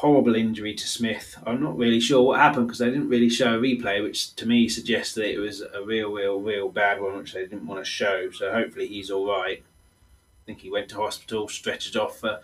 horrible 0.00 0.34
injury 0.34 0.72
to 0.72 0.88
Smith. 0.88 1.36
I'm 1.46 1.62
not 1.62 1.76
really 1.76 2.00
sure 2.00 2.22
what 2.22 2.40
happened 2.40 2.68
because 2.68 2.78
they 2.78 2.88
didn't 2.88 3.10
really 3.10 3.28
show 3.28 3.54
a 3.54 3.60
replay, 3.60 4.02
which 4.02 4.34
to 4.36 4.46
me 4.46 4.66
suggests 4.66 5.14
that 5.16 5.30
it 5.30 5.38
was 5.38 5.60
a 5.60 5.84
real, 5.84 6.10
real, 6.10 6.40
real 6.40 6.70
bad 6.70 7.02
one, 7.02 7.18
which 7.18 7.34
they 7.34 7.42
didn't 7.42 7.66
want 7.66 7.84
to 7.84 7.90
show. 7.90 8.30
So 8.30 8.50
hopefully 8.50 8.86
he's 8.86 9.10
all 9.10 9.26
right. 9.26 9.62
I 9.62 10.42
think 10.46 10.60
he 10.60 10.70
went 10.70 10.88
to 10.88 10.96
hospital, 10.96 11.48
stretched 11.48 11.96
off 11.96 12.18
for 12.18 12.40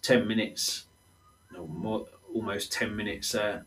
10 0.00 0.26
minutes, 0.26 0.86
no 1.52 1.66
more, 1.66 2.06
almost 2.34 2.72
10 2.72 2.96
minutes. 2.96 3.34
Uh, 3.34 3.64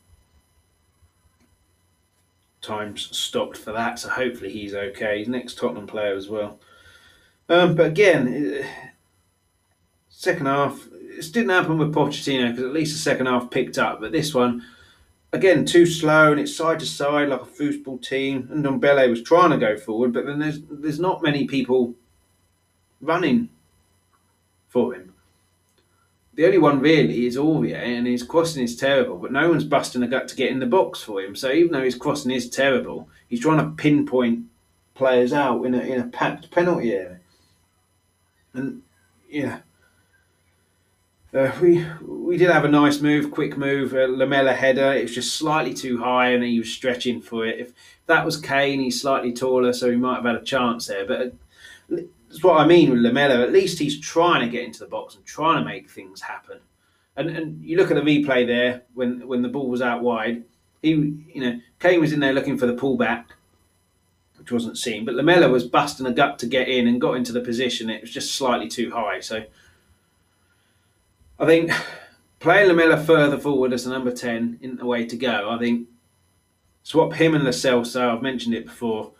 times 2.60 3.15
stopped 3.15 3.56
for 3.56 3.72
that, 3.72 4.00
so 4.00 4.10
hopefully 4.10 4.51
he's 4.51 4.74
okay. 4.74 5.20
He's 5.20 5.27
next 5.27 5.60
Tottenham 5.60 5.86
player 5.86 6.15
as 6.15 6.27
well. 6.27 6.60
Um, 7.48 7.75
but 7.75 7.86
again, 7.86 8.65
second 10.10 10.48
half, 10.48 10.88
this 11.17 11.31
didn't 11.31 11.50
happen 11.50 11.79
with 11.79 11.93
Pochettino 11.93 12.51
because 12.51 12.63
at 12.63 12.74
least 12.74 12.93
the 12.93 13.00
second 13.00 13.25
half 13.25 13.50
picked 13.50 13.79
up. 13.79 14.00
But 14.00 14.12
this 14.12 14.36
one, 14.36 14.63
again, 15.33 15.65
too 15.65 15.88
slow 15.88 16.31
and 16.31 16.39
it's 16.39 16.55
side 16.55 16.79
to 16.79 16.86
side 16.86 17.29
like 17.29 17.41
a 17.41 17.45
football 17.45 17.97
team. 17.97 18.47
And 18.51 18.63
Ndombele 18.63 19.09
was 19.09 19.24
trying 19.24 19.50
to 19.50 19.57
go 19.57 19.77
forward, 19.77 20.13
but 20.13 20.27
then 20.27 20.39
there's 20.39 20.62
there's 20.69 21.00
not 21.00 21.24
many 21.24 21.45
people 21.45 21.95
running 23.01 23.50
for 24.67 24.93
him. 24.93 25.13
The 26.36 26.45
only 26.45 26.59
one 26.59 26.81
really 26.81 27.25
is 27.25 27.36
Aurier, 27.36 27.77
and 27.77 28.05
his 28.05 28.21
crossing 28.21 28.63
is 28.63 28.75
terrible, 28.75 29.17
but 29.17 29.31
no 29.31 29.50
one's 29.50 29.63
busting 29.63 30.03
a 30.03 30.07
gut 30.07 30.27
to 30.27 30.36
get 30.36 30.51
in 30.51 30.59
the 30.59 30.67
box 30.67 31.01
for 31.01 31.19
him. 31.19 31.36
So 31.36 31.51
even 31.51 31.71
though 31.71 31.83
his 31.83 31.95
crossing 31.95 32.29
is 32.29 32.47
terrible, 32.47 33.09
he's 33.27 33.39
trying 33.39 33.57
to 33.57 33.75
pinpoint 33.75 34.45
players 34.93 35.33
out 35.33 35.63
in 35.63 35.74
a 35.74 35.79
in 35.79 36.00
a 36.00 36.07
packed 36.07 36.51
penalty 36.51 36.93
area. 36.93 37.19
And 38.53 38.83
yeah, 39.27 39.62
uh, 41.34 41.51
we 41.62 41.86
we 42.01 42.38
did 42.38 42.50
have 42.50 42.63
a 42.63 42.69
nice 42.69 43.01
move, 43.01 43.31
quick 43.31 43.57
move, 43.57 43.93
uh, 43.93 44.07
Lamela 44.07 44.53
header. 44.53 44.93
It 44.93 45.03
was 45.03 45.15
just 45.15 45.36
slightly 45.36 45.74
too 45.74 45.98
high, 45.98 46.29
and 46.29 46.43
he 46.43 46.60
was 46.60 46.72
stretching 46.72 47.22
for 47.22 47.46
it. 47.46 47.60
If 47.60 47.74
that 48.05 48.25
was 48.25 48.39
Kane, 48.39 48.79
he's 48.79 49.01
slightly 49.01 49.34
taller, 49.34 49.74
so 49.74 49.91
he 49.91 49.98
might 49.98 50.15
have 50.15 50.25
had 50.25 50.36
a 50.36 50.43
chance 50.43 50.88
there. 50.88 51.05
But 51.05 51.22
uh, 51.22 52.01
that's 52.29 52.43
what 52.43 52.62
I 52.62 52.65
mean 52.65 52.91
with 52.91 53.01
Lamela. 53.01 53.41
At 53.41 53.51
least 53.51 53.79
he's 53.79 54.00
trying 54.00 54.41
to 54.41 54.51
get 54.51 54.63
into 54.63 54.79
the 54.79 54.88
box 54.88 55.15
and 55.15 55.25
trying 55.25 55.62
to 55.62 55.65
make 55.65 55.89
things 55.89 56.22
happen. 56.22 56.60
And 57.17 57.29
and 57.29 57.63
you 57.63 57.75
look 57.77 57.91
at 57.91 57.96
the 57.96 58.01
replay 58.01 58.48
there 58.48 58.84
when 58.93 59.27
when 59.27 59.41
the 59.41 59.50
ball 59.50 59.69
was 59.69 59.81
out 59.81 60.01
wide. 60.01 60.43
He 60.81 60.91
you 60.91 61.41
know 61.41 61.60
Kane 61.79 62.00
was 62.00 62.13
in 62.13 62.22
there 62.22 62.34
looking 62.34 62.57
for 62.57 62.67
the 62.67 62.75
pullback, 62.75 63.25
which 64.38 64.51
wasn't 64.51 64.77
seen. 64.77 65.03
But 65.03 65.15
Lamela 65.15 65.50
was 65.50 65.65
busting 65.65 66.05
a 66.05 66.13
gut 66.13 66.39
to 66.39 66.48
get 66.48 66.69
in 66.69 66.88
and 66.88 67.01
got 67.01 67.17
into 67.17 67.34
the 67.34 67.41
position. 67.41 67.89
It 67.89 68.01
was 68.01 68.12
just 68.12 68.36
slightly 68.36 68.69
too 68.69 68.91
high. 68.91 69.19
So 69.19 69.43
I 71.39 71.46
think 71.46 71.72
playing 72.39 72.67
Lamela 72.67 72.98
further 72.98 73.38
forward 73.38 73.74
as 73.74 73.86
a 73.86 73.91
number 73.91 74.12
10 74.12 74.60
isn't 74.62 74.79
the 74.79 74.86
way 74.86 75.06
to 75.06 75.15
go. 75.15 75.50
I 75.50 75.60
think 75.60 75.88
swap 76.84 77.13
him 77.13 77.36
and 77.36 77.44
Lo 77.44 77.51
Celso. 77.51 78.15
I've 78.15 78.24
mentioned 78.24 78.56
it 78.56 78.65
before. 78.65 79.12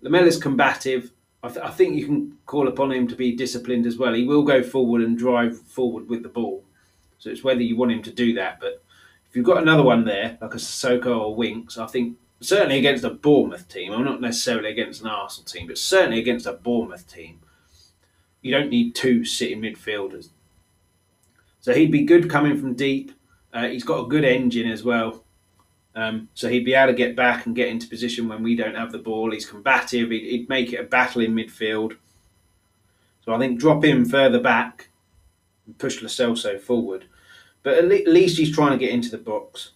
Lamela's 0.00 0.40
combative. 0.40 1.10
I, 1.42 1.48
th- 1.48 1.64
I, 1.64 1.70
think 1.70 1.96
you 1.96 2.06
can 2.06 2.38
call 2.46 2.68
upon 2.68 2.92
him 2.92 3.08
to 3.08 3.16
be 3.16 3.34
disciplined 3.34 3.86
as 3.86 3.98
well. 3.98 4.14
He 4.14 4.24
will 4.24 4.42
go 4.42 4.62
forward 4.62 5.02
and 5.02 5.18
drive 5.18 5.58
forward 5.58 6.08
with 6.08 6.22
the 6.22 6.28
ball. 6.28 6.64
So 7.18 7.30
it's 7.30 7.44
whether 7.44 7.62
you 7.62 7.76
want 7.76 7.92
him 7.92 8.02
to 8.02 8.12
do 8.12 8.34
that. 8.34 8.60
But 8.60 8.82
if 9.28 9.34
you've 9.34 9.44
got 9.44 9.62
another 9.62 9.82
one 9.82 10.04
there, 10.04 10.38
like 10.40 10.54
a 10.54 10.58
Sissoko 10.58 11.18
or 11.18 11.34
Winks, 11.34 11.78
I 11.78 11.86
think 11.86 12.16
certainly 12.40 12.78
against 12.78 13.04
a 13.04 13.10
Bournemouth 13.10 13.68
team, 13.68 13.92
I'm 13.92 14.04
not 14.04 14.20
necessarily 14.20 14.70
against 14.70 15.00
an 15.00 15.08
Arsenal 15.08 15.46
team, 15.46 15.66
but 15.66 15.78
certainly 15.78 16.20
against 16.20 16.46
a 16.46 16.52
Bournemouth 16.52 17.10
team, 17.12 17.40
you 18.42 18.52
don't 18.52 18.70
need 18.70 18.94
two 18.94 19.24
sitting 19.24 19.60
midfielders. 19.60 20.28
So 21.66 21.74
he'd 21.74 21.90
be 21.90 22.04
good 22.04 22.30
coming 22.30 22.56
from 22.56 22.74
deep. 22.74 23.10
Uh, 23.52 23.66
he's 23.66 23.82
got 23.82 24.04
a 24.04 24.08
good 24.08 24.22
engine 24.22 24.70
as 24.70 24.84
well. 24.84 25.24
Um, 25.96 26.28
so 26.32 26.48
he'd 26.48 26.64
be 26.64 26.74
able 26.74 26.92
to 26.92 26.96
get 26.96 27.16
back 27.16 27.44
and 27.44 27.56
get 27.56 27.66
into 27.66 27.88
position 27.88 28.28
when 28.28 28.44
we 28.44 28.54
don't 28.54 28.76
have 28.76 28.92
the 28.92 28.98
ball. 28.98 29.32
He's 29.32 29.50
combative. 29.50 30.10
He'd, 30.10 30.30
he'd 30.30 30.48
make 30.48 30.72
it 30.72 30.78
a 30.78 30.84
battle 30.84 31.22
in 31.22 31.34
midfield. 31.34 31.96
So 33.24 33.34
I 33.34 33.38
think 33.38 33.58
drop 33.58 33.84
him 33.84 34.04
further 34.04 34.38
back 34.38 34.90
and 35.66 35.76
push 35.76 36.00
Lo 36.00 36.06
Celso 36.06 36.60
forward. 36.60 37.06
But 37.64 37.78
at, 37.78 37.88
le- 37.88 37.96
at, 37.96 38.06
least 38.06 38.38
he's 38.38 38.54
trying 38.54 38.70
to 38.70 38.78
get 38.78 38.94
into 38.94 39.10
the 39.10 39.18
box. 39.18 39.72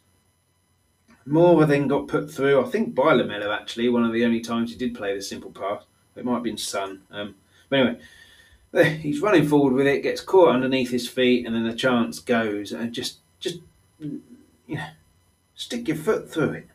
Moura 1.26 1.66
then 1.66 1.88
got 1.88 2.06
put 2.06 2.30
through, 2.30 2.64
I 2.64 2.68
think 2.68 2.94
by 2.94 3.14
Lamela 3.14 3.52
actually, 3.52 3.88
one 3.88 4.04
of 4.04 4.12
the 4.12 4.24
only 4.24 4.42
times 4.42 4.70
he 4.70 4.78
did 4.78 4.94
play 4.94 5.16
the 5.16 5.22
simple 5.22 5.50
pass. 5.50 5.82
It 6.14 6.24
might 6.24 6.34
have 6.34 6.44
been 6.44 6.56
Son. 6.56 7.02
Um, 7.10 7.34
but 7.68 7.80
anyway, 7.80 8.00
he's 9.00 9.20
running 9.20 9.46
forward 9.46 9.74
with 9.74 9.86
it, 9.86 10.02
gets 10.02 10.20
caught 10.20 10.54
underneath 10.54 10.90
his 10.90 11.08
feet, 11.08 11.46
and 11.46 11.54
then 11.54 11.66
the 11.66 11.74
chance 11.74 12.18
goes. 12.18 12.72
And 12.72 12.92
just, 12.92 13.18
just, 13.40 13.58
you 13.98 14.20
know, 14.68 14.86
stick 15.54 15.88
your 15.88 15.96
foot 15.96 16.30
through 16.30 16.50
it. 16.50 16.66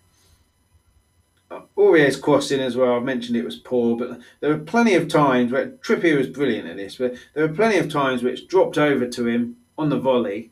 Uh, 1.50 1.62
Aurier's 1.78 2.18
crossing 2.18 2.60
as 2.60 2.76
well. 2.76 2.96
I've 2.96 3.04
mentioned 3.04 3.38
it 3.38 3.46
was 3.46 3.56
poor, 3.56 3.96
but 3.96 4.20
there 4.40 4.52
were 4.52 4.64
plenty 4.64 4.96
of 4.96 5.08
times 5.08 5.52
where 5.52 5.70
Trippier 5.70 6.18
was 6.18 6.28
brilliant 6.28 6.68
at 6.68 6.78
this. 6.78 6.98
But 6.98 7.16
there 7.34 7.48
were 7.48 7.54
plenty 7.54 7.78
of 7.78 7.90
times 7.90 8.24
which 8.24 8.48
dropped 8.48 8.78
over 8.78 9.08
to 9.08 9.28
him 9.28 9.58
on 9.78 9.90
the 9.90 10.00
volley, 10.00 10.52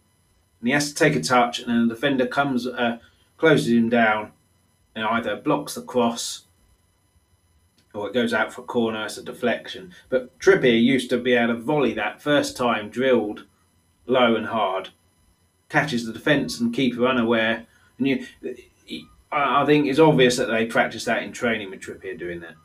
and 0.59 0.67
he 0.67 0.73
has 0.73 0.89
to 0.89 0.95
take 0.95 1.15
a 1.15 1.21
touch, 1.21 1.59
and 1.59 1.67
then 1.67 1.87
the 1.87 1.95
defender 1.95 2.25
comes, 2.25 2.67
uh, 2.67 2.99
closes 3.37 3.73
him 3.73 3.89
down, 3.89 4.31
and 4.95 5.05
either 5.05 5.35
blocks 5.35 5.75
the 5.75 5.81
cross 5.81 6.42
or 7.93 8.07
it 8.07 8.13
goes 8.13 8.33
out 8.33 8.51
for 8.51 8.61
a 8.61 8.65
corner, 8.65 9.05
it's 9.05 9.17
a 9.17 9.23
deflection. 9.23 9.93
But 10.09 10.37
Trippier 10.39 10.81
used 10.81 11.09
to 11.11 11.17
be 11.17 11.33
able 11.33 11.53
to 11.53 11.59
volley 11.59 11.93
that 11.93 12.21
first 12.21 12.57
time, 12.57 12.89
drilled 12.89 13.45
low 14.05 14.35
and 14.35 14.47
hard, 14.47 14.89
catches 15.69 16.05
the 16.05 16.13
defence 16.13 16.59
and 16.59 16.73
keeper 16.73 17.05
unaware. 17.05 17.67
And 17.97 18.07
you, 18.07 18.25
I 19.31 19.65
think 19.65 19.87
it's 19.87 19.99
obvious 19.99 20.37
that 20.37 20.47
they 20.47 20.65
practice 20.65 21.05
that 21.05 21.23
in 21.23 21.31
training 21.31 21.69
with 21.69 21.81
Trippier 21.81 22.17
doing 22.17 22.41
that. 22.41 22.55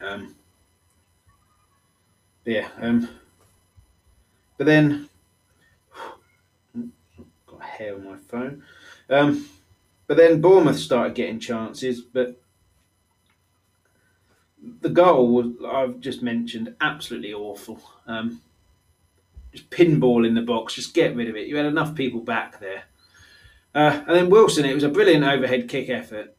Um, 0.00 0.34
yeah, 2.44 2.68
um, 2.80 3.08
but 4.56 4.66
then 4.66 5.08
got 7.46 7.62
hair 7.62 7.94
on 7.94 8.04
my 8.04 8.16
phone. 8.16 8.62
Um, 9.08 9.48
but 10.06 10.16
then 10.16 10.40
Bournemouth 10.40 10.78
started 10.78 11.14
getting 11.14 11.38
chances, 11.38 12.00
but 12.00 12.40
the 14.80 14.88
goal 14.88 15.28
was 15.28 15.46
I've 15.66 16.00
just 16.00 16.22
mentioned 16.22 16.74
absolutely 16.80 17.32
awful. 17.32 17.80
Um, 18.06 18.40
just 19.52 19.70
pinball 19.70 20.26
in 20.26 20.34
the 20.34 20.42
box. 20.42 20.74
Just 20.74 20.94
get 20.94 21.16
rid 21.16 21.28
of 21.28 21.36
it. 21.36 21.48
You 21.48 21.56
had 21.56 21.66
enough 21.66 21.94
people 21.94 22.20
back 22.20 22.60
there. 22.60 22.84
Uh, 23.74 24.02
and 24.06 24.16
then 24.16 24.30
Wilson, 24.30 24.64
it 24.64 24.74
was 24.74 24.84
a 24.84 24.88
brilliant 24.88 25.24
overhead 25.24 25.68
kick 25.68 25.88
effort, 25.88 26.36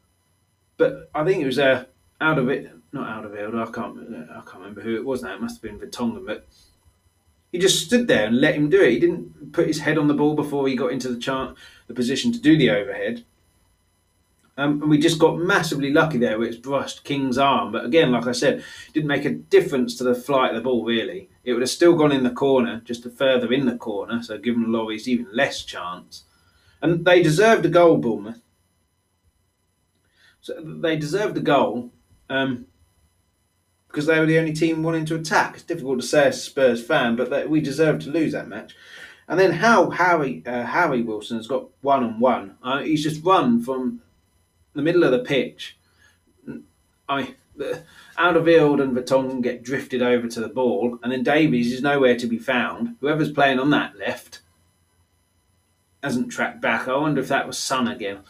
but 0.76 1.10
I 1.14 1.24
think 1.24 1.42
it 1.42 1.46
was 1.46 1.58
uh, 1.58 1.84
out 2.20 2.38
of 2.38 2.50
it, 2.50 2.70
not 2.92 3.08
out 3.08 3.24
of 3.24 3.34
it. 3.34 3.54
I 3.54 3.64
can't, 3.70 3.98
I 4.30 4.40
can't 4.42 4.56
remember 4.56 4.82
who 4.82 4.96
it 4.96 5.04
was 5.04 5.22
now. 5.22 5.34
It 5.34 5.40
must 5.40 5.62
have 5.62 5.62
been 5.62 5.80
Vertonghen, 5.80 6.26
but 6.26 6.46
he 7.50 7.58
just 7.58 7.86
stood 7.86 8.06
there 8.06 8.26
and 8.26 8.40
let 8.40 8.54
him 8.54 8.68
do 8.68 8.82
it. 8.82 8.90
He 8.90 9.00
didn't 9.00 9.52
put 9.52 9.66
his 9.66 9.80
head 9.80 9.96
on 9.96 10.08
the 10.08 10.14
ball 10.14 10.34
before 10.34 10.68
he 10.68 10.76
got 10.76 10.92
into 10.92 11.08
the 11.08 11.18
chart, 11.18 11.56
the 11.86 11.94
position 11.94 12.32
to 12.32 12.40
do 12.40 12.56
the 12.58 12.70
overhead. 12.70 13.24
Um, 14.56 14.82
and 14.82 14.90
we 14.90 14.98
just 14.98 15.18
got 15.18 15.38
massively 15.38 15.90
lucky 15.90 16.18
there 16.18 16.42
it's 16.42 16.56
brushed 16.56 17.04
King's 17.04 17.38
arm. 17.38 17.72
But 17.72 17.86
again, 17.86 18.12
like 18.12 18.26
I 18.26 18.32
said, 18.32 18.62
didn't 18.92 19.08
make 19.08 19.24
a 19.24 19.30
difference 19.30 19.96
to 19.96 20.04
the 20.04 20.14
flight 20.14 20.50
of 20.50 20.56
the 20.56 20.62
ball, 20.62 20.84
really. 20.84 21.30
It 21.44 21.54
would 21.54 21.62
have 21.62 21.70
still 21.70 21.94
gone 21.94 22.12
in 22.12 22.22
the 22.22 22.30
corner, 22.30 22.82
just 22.84 23.08
further 23.10 23.52
in 23.52 23.66
the 23.66 23.76
corner, 23.76 24.22
so 24.22 24.38
giving 24.38 24.66
Lloris 24.66 25.08
even 25.08 25.26
less 25.32 25.64
chance. 25.64 26.24
And 26.82 27.04
they 27.04 27.22
deserved 27.22 27.64
a 27.64 27.68
goal, 27.68 27.96
Bournemouth. 27.96 28.42
So 30.40 30.60
they 30.60 30.96
deserved 30.96 31.38
a 31.38 31.40
goal 31.40 31.92
um, 32.28 32.66
because 33.88 34.06
they 34.06 34.18
were 34.18 34.26
the 34.26 34.38
only 34.38 34.52
team 34.52 34.82
wanting 34.82 35.06
to 35.06 35.14
attack. 35.14 35.54
It's 35.54 35.62
difficult 35.62 36.00
to 36.00 36.06
say 36.06 36.26
as 36.26 36.38
a 36.38 36.40
Spurs 36.40 36.84
fan, 36.84 37.16
but 37.16 37.30
they, 37.30 37.46
we 37.46 37.60
deserved 37.60 38.02
to 38.02 38.10
lose 38.10 38.32
that 38.32 38.48
match. 38.48 38.74
And 39.28 39.38
then 39.38 39.52
how 39.52 39.90
Harry 39.90 40.42
uh, 40.44 40.64
Harry 40.64 41.00
Wilson 41.00 41.36
has 41.36 41.46
got 41.46 41.68
one 41.80 42.02
on 42.02 42.20
one. 42.20 42.56
He's 42.82 43.04
just 43.04 43.24
run 43.24 43.62
from 43.62 44.02
the 44.74 44.82
middle 44.82 45.04
of 45.04 45.12
the 45.12 45.18
pitch. 45.20 45.76
I 47.08 47.34
Alderweireld 48.18 48.82
and 48.82 48.96
Vertonghen 48.96 49.42
get 49.42 49.62
drifted 49.62 50.02
over 50.02 50.26
to 50.26 50.40
the 50.40 50.48
ball, 50.48 50.98
and 51.02 51.12
then 51.12 51.22
Davies 51.22 51.72
is 51.72 51.82
nowhere 51.82 52.16
to 52.16 52.26
be 52.26 52.38
found. 52.38 52.96
Whoever's 53.00 53.30
playing 53.30 53.58
on 53.58 53.70
that 53.70 53.96
left 53.98 54.40
hasn't 56.02 56.32
tracked 56.32 56.60
back. 56.60 56.88
I 56.88 56.96
wonder 56.96 57.20
if 57.20 57.28
that 57.28 57.46
was 57.46 57.58
Son 57.58 57.88
again. 57.88 58.20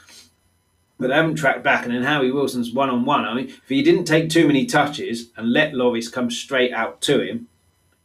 But 0.98 1.08
they 1.08 1.14
haven't 1.14 1.36
tracked 1.36 1.64
back, 1.64 1.84
and 1.84 1.94
then 1.94 2.02
Harry 2.02 2.30
Wilson's 2.30 2.72
one 2.72 2.90
on 2.90 3.04
one. 3.04 3.24
I 3.24 3.34
mean, 3.34 3.48
if 3.48 3.68
he 3.68 3.82
didn't 3.82 4.04
take 4.04 4.28
too 4.28 4.46
many 4.46 4.66
touches 4.66 5.30
and 5.36 5.52
let 5.52 5.72
Lloris 5.72 6.12
come 6.12 6.30
straight 6.30 6.72
out 6.72 7.00
to 7.02 7.20
him, 7.20 7.48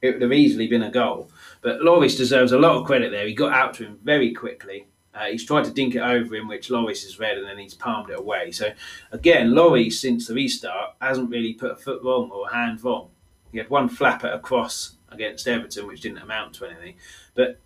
it 0.02 0.14
would 0.14 0.22
have 0.22 0.34
easily 0.34 0.68
been 0.68 0.84
a 0.84 0.92
goal. 0.92 1.30
But 1.62 1.82
Lloris 1.82 2.18
deserves 2.18 2.52
a 2.52 2.60
lot 2.60 2.78
of 2.78 2.86
credit 2.86 3.12
there. 3.12 3.28
He 3.28 3.34
got 3.34 3.54
out 3.54 3.74
to 3.76 3.86
him 3.86 4.00
very 4.04 4.34
quickly. 4.34 4.88
Uh, 5.18 5.26
he's 5.26 5.46
tried 5.46 5.64
to 5.64 5.72
dink 5.72 5.96
it 5.96 6.02
over 6.02 6.36
him, 6.36 6.48
which 6.48 6.70
Lloris 6.70 7.04
has 7.04 7.20
read, 7.20 7.38
and 7.38 7.48
then 7.48 7.58
he's 7.58 7.74
palmed 7.74 8.10
it 8.10 8.20
away. 8.20 8.52
So, 8.52 8.72
again, 9.12 9.52
Lloris, 9.52 9.94
since 9.94 10.28
the 10.28 10.34
restart, 10.34 10.96
hasn't 11.02 11.30
really 11.30 11.54
put 11.54 11.72
a 11.72 11.76
foot 11.76 12.04
wrong 12.04 12.30
or 12.32 12.48
a 12.48 12.54
hand 12.54 12.84
wrong. 12.84 13.10
He 13.52 13.58
had 13.58 13.70
one 13.70 13.90
flapper 13.90 14.28
across 14.28 14.96
against 15.10 15.48
Everton, 15.48 15.88
which 15.88 16.02
didn't 16.02 16.20
amount 16.20 16.54
to 16.56 16.66
anything. 16.66 16.96
But, 17.34 17.60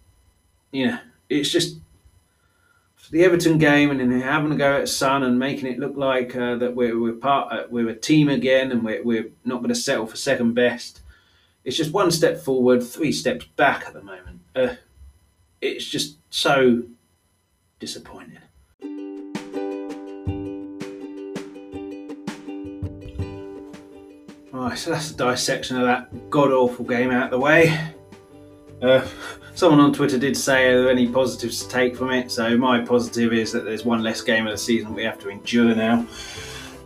you 0.71 0.87
know, 0.87 0.99
it's 1.29 1.49
just 1.49 1.77
the 3.09 3.23
Everton 3.23 3.57
game 3.57 3.91
and 3.91 3.99
then 3.99 4.21
having 4.21 4.51
to 4.51 4.55
go 4.55 4.77
at 4.77 4.87
Son 4.87 5.23
and 5.23 5.37
making 5.37 5.71
it 5.71 5.79
look 5.79 5.97
like 5.97 6.35
uh, 6.35 6.55
that 6.55 6.75
we're, 6.75 6.97
we're 6.97 7.13
part 7.13 7.51
uh, 7.51 7.63
we're 7.69 7.89
a 7.89 7.95
team 7.95 8.29
again 8.29 8.71
and 8.71 8.83
we're, 8.83 9.03
we're 9.03 9.29
not 9.43 9.57
going 9.57 9.69
to 9.69 9.75
settle 9.75 10.07
for 10.07 10.15
second 10.15 10.53
best. 10.53 11.01
It's 11.65 11.75
just 11.75 11.91
one 11.91 12.11
step 12.11 12.39
forward, 12.39 12.81
three 12.81 13.11
steps 13.11 13.45
back 13.57 13.83
at 13.85 13.93
the 13.93 14.01
moment. 14.01 14.39
Uh, 14.55 14.75
it's 15.59 15.85
just 15.85 16.17
so 16.29 16.83
disappointing. 17.81 18.37
Right, 24.53 24.77
so 24.77 24.91
that's 24.91 25.11
the 25.11 25.31
dissection 25.31 25.77
of 25.77 25.83
that 25.83 26.29
god 26.29 26.51
awful 26.51 26.85
game 26.85 27.09
out 27.09 27.25
of 27.25 27.31
the 27.31 27.39
way. 27.39 27.77
Uh, 28.81 29.05
someone 29.55 29.79
on 29.79 29.91
Twitter 29.91 30.19
did 30.19 30.37
say, 30.37 30.67
are 30.67 30.83
there 30.83 30.91
any 30.91 31.07
positives 31.07 31.63
to 31.63 31.69
take 31.69 31.95
from 31.95 32.11
it? 32.11 32.31
So 32.31 32.55
my 32.55 32.79
positive 32.79 33.33
is 33.33 33.51
that 33.51 33.65
there's 33.65 33.83
one 33.83 34.03
less 34.03 34.21
game 34.21 34.45
of 34.45 34.51
the 34.51 34.57
season 34.57 34.93
we 34.93 35.03
have 35.03 35.19
to 35.19 35.29
endure 35.29 35.73
now. 35.73 36.05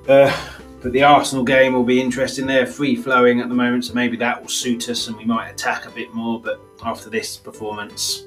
Uh, 0.07 0.36
but 0.81 0.93
the 0.93 1.03
Arsenal 1.03 1.43
game 1.43 1.73
will 1.73 1.84
be 1.84 1.99
interesting. 1.99 2.45
They're 2.45 2.65
free 2.65 2.95
flowing 2.95 3.41
at 3.41 3.49
the 3.49 3.55
moment, 3.55 3.86
so 3.86 3.93
maybe 3.93 4.15
that 4.17 4.41
will 4.41 4.49
suit 4.49 4.88
us 4.88 5.08
and 5.08 5.17
we 5.17 5.25
might 5.25 5.49
attack 5.49 5.86
a 5.86 5.91
bit 5.91 6.13
more. 6.13 6.39
But 6.39 6.62
after 6.84 7.10
this 7.10 7.36
performance, 7.36 8.25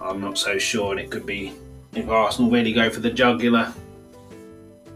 I'm 0.00 0.20
not 0.20 0.38
so 0.38 0.58
sure. 0.58 0.92
And 0.92 1.00
it 1.00 1.10
could 1.10 1.26
be 1.26 1.52
if 1.94 2.08
Arsenal 2.08 2.50
really 2.50 2.72
go 2.72 2.90
for 2.90 3.00
the 3.00 3.10
jugular, 3.10 3.72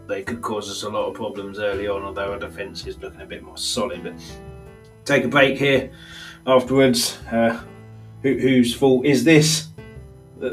they 0.07 0.23
could 0.23 0.43
cause 0.43 0.71
us 0.71 0.83
a 0.83 0.89
lot 0.89 1.09
of 1.09 1.15
problems 1.15 1.59
early 1.59 1.89
on, 1.89 2.03
although 2.03 2.33
our 2.33 2.39
defence 2.39 2.87
is 2.87 2.99
looking 2.99 3.21
a 3.21 3.27
bit 3.27 3.43
more 3.43 3.57
solid. 3.57 4.03
But 4.03 4.15
take 5.05 5.25
a 5.25 5.29
break 5.29 5.59
here 5.59 5.91
afterwards. 6.47 7.19
Uh, 7.31 7.63
who, 8.23 8.39
whose 8.39 8.75
fault 8.75 9.05
is 9.05 9.25
this? 9.25 9.69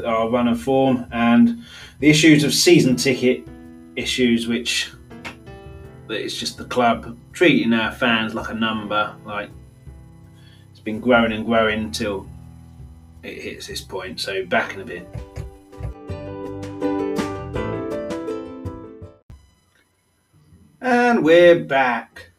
Our 0.04 0.30
run 0.30 0.48
of 0.48 0.60
form 0.60 1.06
and 1.12 1.62
the 1.98 2.08
issues 2.08 2.44
of 2.44 2.54
season 2.54 2.96
ticket 2.96 3.46
issues, 3.96 4.46
which 4.46 4.92
it's 6.08 6.36
just 6.36 6.58
the 6.58 6.64
club 6.64 7.16
treating 7.32 7.72
our 7.72 7.92
fans 7.92 8.34
like 8.34 8.50
a 8.50 8.54
number. 8.54 9.14
Like 9.24 9.50
it's 10.70 10.80
been 10.80 11.00
growing 11.00 11.32
and 11.32 11.44
growing 11.44 11.80
until 11.80 12.26
it 13.22 13.42
hits 13.42 13.66
this 13.66 13.80
point. 13.80 14.20
So 14.20 14.44
back 14.46 14.74
in 14.74 14.80
a 14.80 14.84
bit. 14.84 15.06
And 20.80 21.24
we're 21.24 21.64
back. 21.64 22.30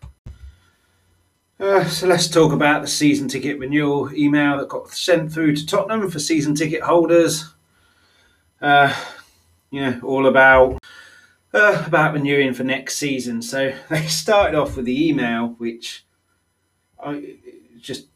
Uh, 1.60 1.86
so 1.86 2.08
let's 2.08 2.28
talk 2.28 2.52
about 2.54 2.82
the 2.82 2.88
season 2.88 3.28
ticket 3.28 3.60
renewal 3.60 4.12
email 4.16 4.58
that 4.58 4.68
got 4.68 4.90
sent 4.90 5.32
through 5.32 5.56
to 5.56 5.66
Tottenham 5.66 6.10
for 6.10 6.18
season 6.18 6.56
ticket 6.56 6.82
holders. 6.82 7.54
Uh, 8.60 8.94
you 9.70 9.82
know, 9.82 10.00
all 10.04 10.26
about 10.26 10.84
uh, 11.54 11.84
about 11.86 12.14
renewing 12.14 12.54
for 12.54 12.64
next 12.64 12.98
season. 12.98 13.44
So 13.44 13.74
they 13.90 14.08
started 14.08 14.58
off 14.58 14.76
with 14.76 14.86
the 14.86 15.10
email, 15.10 15.50
which 15.60 16.06
I 17.00 17.36
just 17.80 18.08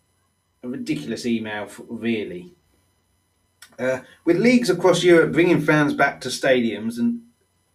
a 0.64 0.68
ridiculous 0.68 1.26
email, 1.26 1.68
for, 1.68 1.84
really. 1.84 2.55
Uh, 3.78 4.00
with 4.24 4.38
leagues 4.38 4.70
across 4.70 5.04
Europe 5.04 5.34
bringing 5.34 5.60
fans 5.60 5.94
back 5.94 6.22
to 6.22 6.30
stadiums, 6.30 6.98
and 6.98 7.22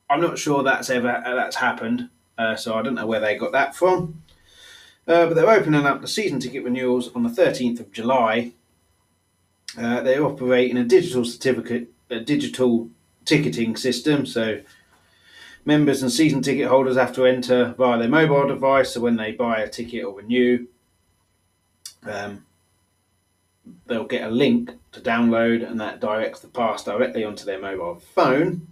I'm 0.08 0.20
not 0.20 0.38
sure 0.38 0.62
that's 0.62 0.90
ever 0.90 1.22
that's 1.24 1.56
happened. 1.56 2.08
Uh, 2.38 2.56
so 2.56 2.74
I 2.74 2.82
don't 2.82 2.94
know 2.94 3.06
where 3.06 3.20
they 3.20 3.36
got 3.36 3.52
that 3.52 3.74
from. 3.74 4.22
Uh, 5.06 5.26
but 5.26 5.34
they're 5.34 5.50
opening 5.50 5.84
up 5.86 6.00
the 6.00 6.08
season 6.08 6.40
ticket 6.40 6.64
renewals 6.64 7.14
on 7.14 7.22
the 7.22 7.28
13th 7.28 7.80
of 7.80 7.92
July. 7.92 8.52
Uh, 9.76 10.00
they 10.00 10.18
operate 10.18 10.70
in 10.70 10.76
a 10.76 10.84
digital 10.84 11.24
certificate, 11.24 11.88
a 12.10 12.20
digital 12.20 12.88
ticketing 13.24 13.76
system. 13.76 14.24
So 14.24 14.60
members 15.64 16.02
and 16.02 16.10
season 16.10 16.42
ticket 16.42 16.68
holders 16.68 16.96
have 16.96 17.14
to 17.14 17.26
enter 17.26 17.74
via 17.76 17.98
their 17.98 18.08
mobile 18.08 18.48
device. 18.48 18.94
So 18.94 19.00
when 19.00 19.16
they 19.16 19.32
buy 19.32 19.60
a 19.60 19.68
ticket 19.68 20.04
or 20.04 20.14
renew, 20.14 20.66
um, 22.04 22.46
they'll 23.86 24.04
get 24.04 24.28
a 24.28 24.30
link 24.30 24.72
to 24.92 25.00
download, 25.00 25.68
and 25.68 25.80
that 25.80 26.00
directs 26.00 26.40
the 26.40 26.48
pass 26.48 26.84
directly 26.84 27.24
onto 27.24 27.44
their 27.44 27.60
mobile 27.60 27.96
phone. 27.96 28.66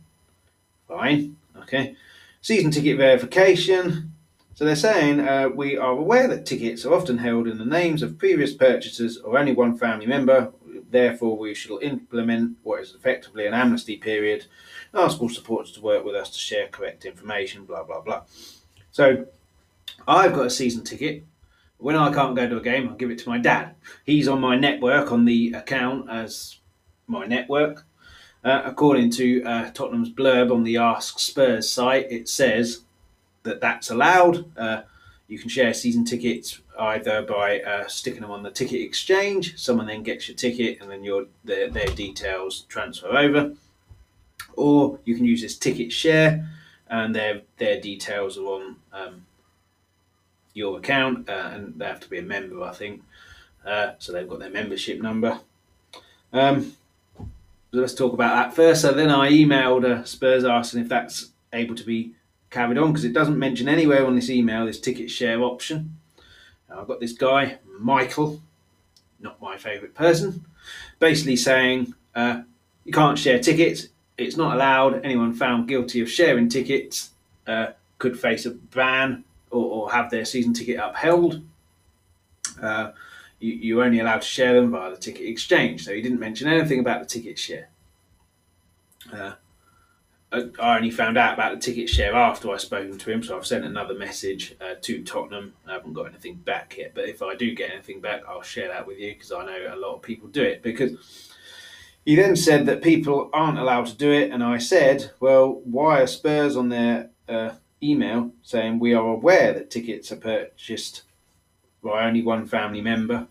Fine, 0.86 1.36
okay. 1.62 1.96
Season 2.40 2.70
ticket 2.70 2.96
verification. 2.96 4.12
So 4.54 4.64
they're 4.64 4.74
saying 4.74 5.20
uh, 5.20 5.50
we 5.50 5.76
are 5.76 5.92
aware 5.92 6.26
that 6.26 6.44
tickets 6.44 6.84
are 6.84 6.92
often 6.92 7.18
held 7.18 7.46
in 7.46 7.58
the 7.58 7.64
names 7.64 8.02
of 8.02 8.18
previous 8.18 8.52
purchasers 8.52 9.18
or 9.18 9.38
only 9.38 9.52
one 9.52 9.78
family 9.78 10.06
member. 10.06 10.52
Therefore, 10.90 11.36
we 11.36 11.54
shall 11.54 11.78
implement 11.78 12.56
what 12.62 12.80
is 12.80 12.94
effectively 12.94 13.46
an 13.46 13.54
amnesty 13.54 13.96
period. 13.96 14.46
Ask 14.94 15.20
all 15.20 15.28
supporters 15.28 15.70
to 15.72 15.80
work 15.80 16.04
with 16.04 16.14
us 16.14 16.30
to 16.30 16.38
share 16.38 16.66
correct 16.68 17.04
information. 17.04 17.66
Blah 17.66 17.84
blah 17.84 18.00
blah. 18.00 18.22
So, 18.90 19.26
I've 20.08 20.32
got 20.32 20.46
a 20.46 20.50
season 20.50 20.82
ticket. 20.82 21.24
When 21.78 21.94
I 21.94 22.12
can't 22.12 22.34
go 22.34 22.48
to 22.48 22.56
a 22.58 22.62
game, 22.62 22.88
I 22.88 22.96
give 22.96 23.10
it 23.10 23.18
to 23.18 23.28
my 23.28 23.38
dad. 23.38 23.74
He's 24.04 24.28
on 24.28 24.40
my 24.40 24.56
network 24.56 25.12
on 25.12 25.24
the 25.24 25.52
account 25.52 26.10
as 26.10 26.58
my 27.06 27.24
network. 27.24 27.84
Uh, 28.44 28.62
according 28.64 29.10
to 29.10 29.42
uh, 29.44 29.70
Tottenham's 29.70 30.10
blurb 30.10 30.52
on 30.52 30.64
the 30.64 30.76
Ask 30.76 31.18
Spurs 31.18 31.68
site, 31.68 32.10
it 32.10 32.28
says 32.28 32.82
that 33.42 33.60
that's 33.60 33.90
allowed. 33.90 34.56
Uh, 34.56 34.82
you 35.28 35.38
can 35.38 35.48
share 35.48 35.74
season 35.74 36.04
tickets 36.04 36.60
either 36.78 37.22
by 37.22 37.60
uh, 37.60 37.86
sticking 37.86 38.22
them 38.22 38.30
on 38.30 38.42
the 38.42 38.50
ticket 38.50 38.80
exchange. 38.80 39.58
Someone 39.58 39.86
then 39.86 40.02
gets 40.02 40.28
your 40.28 40.36
ticket, 40.36 40.80
and 40.80 40.90
then 40.90 41.04
your 41.04 41.26
their, 41.44 41.68
their 41.68 41.88
details 41.88 42.62
transfer 42.68 43.08
over. 43.08 43.54
Or 44.54 44.98
you 45.04 45.14
can 45.14 45.24
use 45.24 45.42
this 45.42 45.58
ticket 45.58 45.92
share, 45.92 46.48
and 46.88 47.14
their 47.14 47.42
their 47.58 47.80
details 47.80 48.38
are 48.38 48.46
on 48.46 48.76
um, 48.92 49.26
your 50.54 50.78
account, 50.78 51.28
uh, 51.28 51.50
and 51.52 51.78
they 51.78 51.86
have 51.86 52.00
to 52.00 52.10
be 52.10 52.18
a 52.18 52.22
member, 52.22 52.62
I 52.62 52.72
think. 52.72 53.02
Uh, 53.64 53.92
so 53.98 54.12
they've 54.12 54.28
got 54.28 54.38
their 54.38 54.50
membership 54.50 55.00
number. 55.00 55.40
Um, 56.32 56.72
so 57.70 57.80
let's 57.80 57.94
talk 57.94 58.12
about 58.12 58.34
that 58.34 58.56
first. 58.56 58.82
So 58.82 58.92
then 58.92 59.10
I 59.10 59.30
emailed 59.30 59.84
uh, 59.84 60.04
Spurs 60.04 60.44
asking 60.44 60.80
if 60.80 60.88
that's 60.88 61.30
able 61.52 61.74
to 61.74 61.84
be 61.84 62.14
carried 62.50 62.78
on 62.78 62.92
because 62.92 63.04
it 63.04 63.12
doesn't 63.12 63.38
mention 63.38 63.68
anywhere 63.68 64.06
on 64.06 64.14
this 64.14 64.30
email 64.30 64.64
this 64.66 64.80
ticket 64.80 65.10
share 65.10 65.42
option. 65.42 65.98
Now 66.68 66.80
I've 66.80 66.88
got 66.88 67.00
this 67.00 67.12
guy, 67.12 67.58
Michael, 67.78 68.40
not 69.20 69.40
my 69.40 69.56
favourite 69.56 69.94
person, 69.94 70.44
basically 70.98 71.36
saying 71.36 71.94
uh, 72.14 72.42
you 72.84 72.92
can't 72.92 73.18
share 73.18 73.38
tickets. 73.38 73.88
It's 74.16 74.36
not 74.36 74.54
allowed. 74.54 75.04
Anyone 75.04 75.32
found 75.34 75.68
guilty 75.68 76.00
of 76.00 76.10
sharing 76.10 76.48
tickets 76.48 77.10
uh, 77.46 77.68
could 77.98 78.18
face 78.18 78.46
a 78.46 78.50
ban 78.50 79.24
or, 79.50 79.64
or, 79.64 79.92
have 79.92 80.10
their 80.10 80.24
season 80.24 80.52
ticket 80.52 80.78
upheld. 80.82 81.42
Uh, 82.60 82.92
you, 83.40 83.52
you're 83.52 83.84
only 83.84 84.00
allowed 84.00 84.22
to 84.22 84.26
share 84.26 84.54
them 84.54 84.70
via 84.70 84.90
the 84.90 84.96
ticket 84.96 85.26
exchange. 85.26 85.84
So 85.84 85.94
he 85.94 86.02
didn't 86.02 86.20
mention 86.20 86.48
anything 86.48 86.80
about 86.80 87.00
the 87.00 87.06
ticket 87.06 87.38
share. 87.38 87.68
Uh, 89.12 89.32
I 90.30 90.76
only 90.76 90.90
found 90.90 91.16
out 91.16 91.34
about 91.34 91.54
the 91.54 91.60
ticket 91.60 91.88
share 91.88 92.14
after 92.14 92.50
I 92.50 92.58
spoken 92.58 92.98
to 92.98 93.10
him, 93.10 93.22
so 93.22 93.36
I've 93.36 93.46
sent 93.46 93.64
another 93.64 93.94
message 93.94 94.54
uh, 94.60 94.74
to 94.82 95.02
Tottenham. 95.02 95.54
I 95.66 95.72
haven't 95.72 95.94
got 95.94 96.08
anything 96.08 96.34
back 96.34 96.76
yet, 96.76 96.92
but 96.94 97.08
if 97.08 97.22
I 97.22 97.34
do 97.34 97.54
get 97.54 97.70
anything 97.70 98.00
back, 98.00 98.22
I'll 98.28 98.42
share 98.42 98.68
that 98.68 98.86
with 98.86 98.98
you 98.98 99.14
because 99.14 99.32
I 99.32 99.46
know 99.46 99.74
a 99.74 99.76
lot 99.76 99.94
of 99.94 100.02
people 100.02 100.28
do 100.28 100.42
it. 100.42 100.62
Because 100.62 101.30
he 102.04 102.14
then 102.14 102.36
said 102.36 102.66
that 102.66 102.82
people 102.82 103.30
aren't 103.32 103.58
allowed 103.58 103.86
to 103.86 103.96
do 103.96 104.12
it, 104.12 104.30
and 104.30 104.44
I 104.44 104.58
said, 104.58 105.12
well, 105.18 105.62
why 105.64 106.02
are 106.02 106.06
Spurs 106.06 106.56
on 106.56 106.68
their 106.68 107.08
uh, 107.26 107.52
email 107.82 108.30
saying 108.42 108.78
we 108.78 108.94
are 108.94 109.06
aware 109.06 109.52
that 109.52 109.70
tickets 109.70 110.12
are 110.12 110.16
purchased 110.16 111.02
by 111.82 112.06
only 112.06 112.22
one 112.22 112.46
family 112.46 112.80
member, 112.80 113.26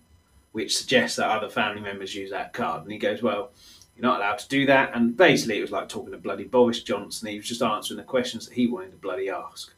which 0.52 0.78
suggests 0.78 1.18
that 1.18 1.30
other 1.30 1.50
family 1.50 1.82
members 1.82 2.16
use 2.16 2.32
that 2.32 2.54
card? 2.54 2.84
And 2.84 2.92
he 2.92 2.98
goes, 2.98 3.22
well 3.22 3.52
you're 3.98 4.10
not 4.10 4.20
allowed 4.20 4.38
to 4.40 4.48
do 4.48 4.66
that. 4.68 4.92
And 4.94 5.18
basically, 5.18 5.58
it 5.58 5.62
was 5.62 5.72
like 5.72 5.90
talking 5.90 6.12
to 6.12 6.18
bloody 6.18 6.44
Boris 6.44 6.84
Johnson. 6.84 7.30
He 7.30 7.38
was 7.38 7.48
just 7.48 7.64
answering 7.64 7.98
the 7.98 8.04
questions 8.04 8.46
that 8.48 8.54
he 8.54 8.68
wanted 8.68 8.92
to 8.92 8.98
bloody 8.98 9.30
ask. 9.30 9.74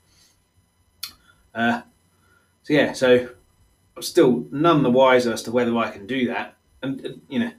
Uh, 1.56 1.82
so 2.64 2.74
yeah, 2.74 2.92
so 2.92 3.30
I'm 3.96 4.04
still 4.04 4.46
none 4.52 4.84
the 4.84 4.92
wiser 4.92 5.32
as 5.32 5.44
to 5.44 5.52
whether 5.52 5.76
I 5.78 5.90
can 5.90 6.06
do 6.06 6.28
that. 6.28 6.56
And 6.84 7.06
uh, 7.06 7.10
you 7.30 7.40
know, 7.40 7.52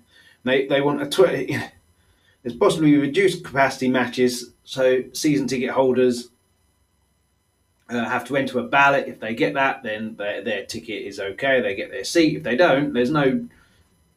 they 0.45 0.67
they 0.67 0.83
want 0.83 1.03
a 1.03 1.07
tw- 1.07 1.49
you 1.49 1.59
know, 1.59 1.69
there's 2.43 2.57
possibly 2.57 2.97
reduced 2.97 3.43
capacity 3.43 3.89
matches, 3.89 4.53
so 4.65 5.03
season 5.13 5.47
ticket 5.47 5.71
holders 5.71 6.29
uh, 7.91 8.05
have 8.09 8.25
to 8.27 8.37
enter 8.37 8.59
a 8.59 8.63
ballot. 8.63 9.09
If 9.09 9.21
they 9.21 9.35
get 9.35 9.55
that, 9.55 9.83
then 9.83 10.17
their, 10.17 10.43
their 10.43 10.65
ticket 10.65 11.03
is 11.07 11.19
okay. 11.19 11.61
They 11.61 11.75
get 11.75 11.91
their 11.91 12.05
seat. 12.05 12.37
If 12.37 12.43
they 12.43 12.57
don't, 12.57 12.93
there's 12.93 13.11
no, 13.11 13.47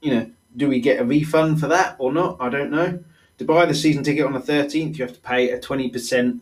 you 0.02 0.14
know, 0.14 0.32
do 0.56 0.70
we 0.70 0.80
get 0.80 1.00
a 1.00 1.06
refund 1.06 1.60
for 1.60 1.68
that 1.68 1.96
or 1.98 2.12
not? 2.12 2.38
I 2.40 2.50
don't 2.50 2.72
know. 2.72 3.04
To 3.40 3.46
buy 3.46 3.66
the 3.66 3.74
season 3.74 4.04
ticket 4.04 4.26
on 4.26 4.34
the 4.34 4.40
13th, 4.40 4.98
you 4.98 5.06
have 5.06 5.16
to 5.16 5.22
pay 5.22 5.50
a 5.50 5.60
20% 5.60 6.42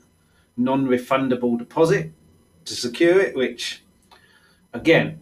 non 0.58 0.88
refundable 0.88 1.58
deposit 1.58 2.12
to 2.66 2.76
secure 2.76 3.20
it, 3.20 3.36
which, 3.36 3.84
again, 4.74 5.22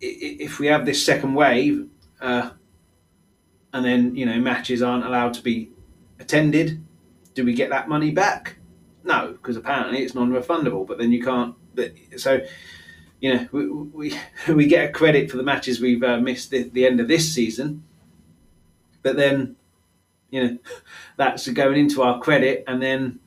if 0.00 0.58
we 0.58 0.66
have 0.66 0.84
this 0.84 1.04
second 1.04 1.34
wave 1.34 1.88
uh, 2.20 2.50
and 3.72 3.84
then, 3.84 4.14
you 4.14 4.26
know, 4.26 4.38
matches 4.38 4.82
aren't 4.82 5.06
allowed 5.06 5.32
to 5.34 5.42
be 5.42 5.70
attended, 6.20 6.84
do 7.34 7.44
we 7.44 7.54
get 7.54 7.70
that 7.70 7.88
money 7.88 8.10
back? 8.10 8.56
No, 9.04 9.32
because 9.32 9.56
apparently 9.56 9.98
it's 10.02 10.14
non 10.14 10.30
refundable, 10.30 10.86
but 10.86 10.98
then 10.98 11.12
you 11.12 11.22
can't. 11.22 11.54
So, 12.16 12.40
you 13.20 13.34
know, 13.34 13.48
we, 13.52 13.68
we, 13.68 14.18
we 14.54 14.66
get 14.66 14.88
a 14.88 14.92
credit 14.92 15.30
for 15.30 15.36
the 15.36 15.42
matches 15.42 15.80
we've 15.80 16.02
uh, 16.02 16.18
missed 16.18 16.50
the, 16.50 16.64
the 16.64 16.86
end 16.86 17.00
of 17.00 17.08
this 17.08 17.32
season, 17.32 17.84
but 19.02 19.16
then, 19.16 19.56
you 20.30 20.42
know, 20.42 20.58
that's 21.16 21.46
going 21.48 21.78
into 21.78 22.02
our 22.02 22.18
credit 22.18 22.64
and 22.66 22.82
then, 22.82 23.20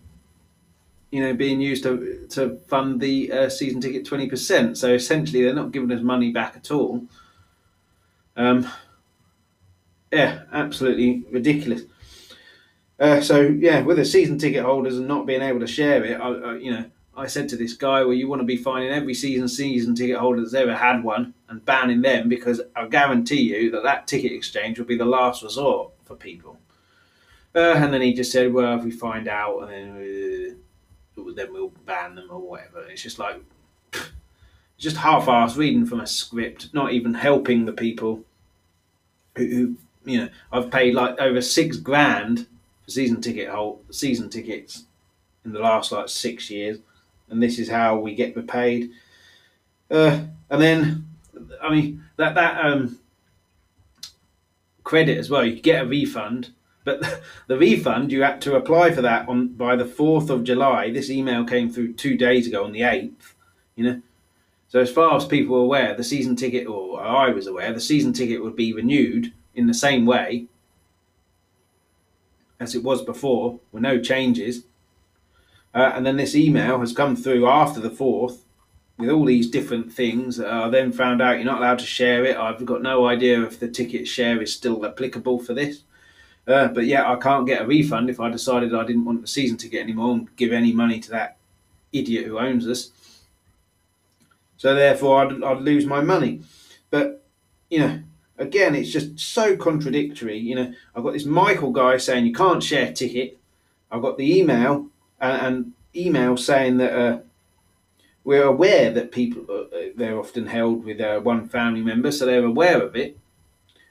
you 1.12 1.22
know, 1.22 1.34
being 1.34 1.62
used 1.62 1.84
to 1.84 2.28
to 2.32 2.58
fund 2.68 3.00
the 3.00 3.32
uh, 3.32 3.50
season 3.50 3.80
ticket 3.80 4.06
twenty 4.06 4.28
percent. 4.28 4.78
So 4.78 4.94
essentially, 4.94 5.44
they're 5.44 5.54
not 5.54 5.72
giving 5.72 5.92
us 5.92 6.02
money 6.02 6.32
back 6.32 6.56
at 6.58 6.70
all. 6.70 7.06
Um, 8.36 8.70
yeah, 10.12 10.44
absolutely 10.52 11.24
ridiculous. 11.32 11.84
Uh, 13.00 13.22
so 13.22 13.42
yeah, 13.42 13.82
with 13.82 13.98
the 13.98 14.06
season 14.06 14.40
ticket 14.40 14.64
holders 14.64 14.98
and 14.98 15.08
not 15.08 15.26
being 15.26 15.42
able 15.42 15.60
to 15.60 15.68
share 15.68 16.04
it, 16.04 16.20
I, 16.20 16.28
I, 16.28 16.56
you 16.56 16.72
know, 16.72 16.86
I 17.16 17.28
said 17.28 17.50
to 17.50 17.58
this 17.58 17.74
guy, 17.74 18.04
well, 18.04 18.14
you 18.14 18.28
want 18.28 18.42
to 18.42 18.46
be 18.46 18.58
finding 18.58 18.92
every 18.92 19.14
season 19.14 19.48
season 19.48 19.96
ticket 19.96 20.18
holder 20.18 20.42
that's 20.42 20.54
ever 20.54 20.76
had 20.76 21.04
one 21.04 21.34
and 21.50 21.64
banning 21.66 22.02
them 22.02 22.30
because 22.30 22.62
I 22.76 22.88
guarantee 22.88 23.42
you 23.42 23.72
that 23.72 23.84
that 23.84 24.08
ticket 24.08 24.32
exchange 24.32 24.78
will 24.78 24.86
be 24.86 24.98
the 24.98 25.06
last 25.06 25.42
resort 25.42 25.92
for 26.06 26.16
people. 26.16 26.60
Uh, 27.56 27.74
and 27.76 27.92
then 27.92 28.02
he 28.02 28.14
just 28.14 28.32
said, 28.32 28.54
well, 28.54 28.78
if 28.78 28.84
we 28.84 28.92
find 28.92 29.28
out, 29.28 29.62
and 29.62 29.72
then, 29.72 30.58
uh, 31.18 31.32
then 31.36 31.52
we'll 31.52 31.74
ban 31.88 32.14
them 32.14 32.28
or 32.30 32.40
whatever. 32.40 32.84
It's 32.88 33.02
just 33.02 33.18
like, 33.18 33.42
just 34.78 34.98
half-assed 34.98 35.58
reading 35.58 35.88
from 35.88 36.02
a 36.02 36.08
script, 36.08 36.70
not 36.74 36.94
even 36.94 37.16
helping 37.16 37.66
the 37.66 37.74
people 37.74 38.24
who, 39.36 39.48
who 39.48 39.78
you 40.06 40.22
know, 40.22 40.30
I've 40.52 40.70
paid 40.70 40.94
like 40.94 41.20
over 41.20 41.42
six 41.42 41.78
grand 41.78 42.46
season 42.88 43.21
ticket 43.21 43.50
hold 43.50 43.84
season 43.91 44.30
tickets 44.30 44.86
in 45.45 45.52
the 45.52 45.60
last 45.60 45.91
like 45.91 46.10
six 46.10 46.50
years 46.50 46.80
and 47.30 47.41
this 47.41 47.60
is 47.60 47.69
how 47.69 47.97
we 47.97 48.15
get 48.15 48.36
repaid. 48.36 48.91
Uh, 49.89 50.21
and 50.50 50.62
then, 50.62 51.08
I 51.62 51.69
mean, 51.69 52.04
that 52.17 52.36
that 52.36 52.65
um, 52.65 53.00
credit 54.84 55.17
as 55.17 55.30
well, 55.30 55.45
you 55.45 55.60
get 55.60 55.84
a 55.84 55.88
refund, 55.88 56.52
but 56.84 57.21
the 57.47 57.58
refund 57.58 58.12
you 58.12 58.23
had 58.23 58.41
to 58.41 58.56
apply 58.56 58.91
for 58.91 59.02
that 59.02 59.28
on 59.28 59.50
by 59.50 59.76
the 59.76 59.86
fourth 59.86 60.30
of 60.30 60.43
July. 60.43 60.91
This 60.91 61.10
email 61.10 61.43
came 61.45 61.69
through 61.69 61.93
two 61.93 62.17
days 62.17 62.47
ago 62.47 62.63
on 62.63 62.71
the 62.71 62.84
eighth. 62.84 63.36
You 63.76 63.84
know, 63.84 64.02
so 64.69 64.80
as 64.80 64.91
far 64.91 65.15
as 65.15 65.26
people 65.26 65.56
were 65.56 65.63
aware, 65.63 65.93
the 65.93 66.04
season 66.04 66.36
ticket, 66.36 66.67
or 66.67 67.02
I 67.02 67.30
was 67.30 67.47
aware, 67.47 67.73
the 67.73 67.82
season 67.82 68.13
ticket 68.13 68.41
would 68.41 68.56
be 68.56 68.73
renewed 68.73 69.34
in 69.54 69.67
the 69.67 69.73
same 69.73 70.06
way 70.06 70.47
as 72.60 72.76
it 72.76 72.84
was 72.84 73.02
before, 73.04 73.60
with 73.72 73.84
no 73.84 74.00
changes. 74.00 74.63
Uh, 75.74 75.91
and 75.93 76.06
then 76.06 76.17
this 76.17 76.36
email 76.36 76.80
has 76.80 76.93
come 76.93 77.15
through 77.15 77.48
after 77.48 77.80
the 77.80 77.89
fourth 77.89 78.43
with 78.98 79.10
all 79.10 79.26
these 79.26 79.50
different 79.50 79.93
things. 79.93 80.39
I 80.39 80.70
then 80.70 80.91
found 80.91 81.22
out 81.22 81.36
you're 81.36 81.46
not 81.46 81.60
allowed 81.60 81.80
to 81.80 81.86
share 81.86 82.26
it. 82.26 82.36
I've 82.36 82.65
got 82.65 82.82
no 82.82 83.06
idea 83.08 83.43
if 83.43 83.60
the 83.60 83.67
ticket 83.67 84.08
share 84.08 84.41
is 84.41 84.54
still 84.54 84.86
applicable 84.86 85.39
for 85.39 85.54
this. 85.54 85.84
Uh, 86.48 86.70
but 86.70 86.86
yeah, 86.86 87.12
I 87.12 87.17
can't 87.17 87.46
get 87.46 87.62
a 87.62 87.67
refund 87.67 88.10
if 88.10 88.20
I 88.20 88.32
decided 88.32 88.74
I 88.74 88.86
didn't 88.86 89.06
want 89.06 89.22
the 89.22 89.28
season 89.28 89.58
ticket 89.58 89.82
anymore 89.82 90.13
and 90.13 90.36
give 90.36 90.52
any 90.52 90.72
money 90.72 91.00
to 91.02 91.12
that 91.12 91.38
idiot 91.91 92.26
who 92.26 92.39
owns 92.39 92.67
us. 92.67 92.89
So 94.56 94.74
therefore, 94.74 95.26
I'd, 95.26 95.43
I'd 95.43 95.62
lose 95.62 95.86
my 95.86 96.02
money. 96.02 96.41
But 96.89 97.24
you 97.70 97.80
know, 97.80 98.00
again, 98.38 98.76
it's 98.76 98.91
just 98.91 99.19
so 99.19 99.56
contradictory. 99.56 100.38
You 100.38 100.56
know, 100.56 100.73
I've 100.95 101.04
got 101.04 101.13
this 101.13 101.26
Michael 101.26 101.71
guy 101.71 101.97
saying 101.97 102.26
you 102.26 102.34
can't 102.34 102.63
share 102.63 102.91
ticket. 102.91 103.38
I've 103.91 104.02
got 104.02 104.17
the 104.17 104.38
email 104.38 104.88
and, 105.19 105.41
and 105.41 105.73
email 105.95 106.38
saying 106.38 106.78
that 106.78 106.93
uh, 106.93 107.19
we're 108.23 108.43
aware 108.43 108.91
that 108.91 109.12
people 109.12 109.45
uh, 109.50 109.78
they're 109.95 110.19
often 110.19 110.45
held 110.45 110.84
with 110.84 111.00
uh, 111.00 111.19
one 111.19 111.47
family 111.47 111.82
member, 111.82 112.12
so 112.12 112.26
they're 112.26 112.45
aware 112.45 112.82
of 112.82 112.95
it, 112.95 113.17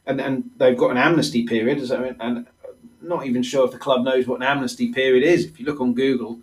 and 0.07 0.21
and 0.21 0.51
they've 0.59 0.77
got 0.77 0.91
an 0.91 0.99
amnesty 0.99 1.45
period. 1.45 1.87
So, 1.87 2.15
and 2.21 2.47
not 3.01 3.27
even 3.27 3.43
sure 3.43 3.65
if 3.65 3.73
the 3.73 3.79
club 3.79 4.05
knows 4.05 4.27
what 4.27 4.37
an 4.37 4.47
amnesty 4.47 4.93
period 4.93 5.25
is. 5.25 5.45
If 5.45 5.59
you 5.59 5.67
look 5.67 5.81
on 5.81 5.95
Google, 5.95 6.41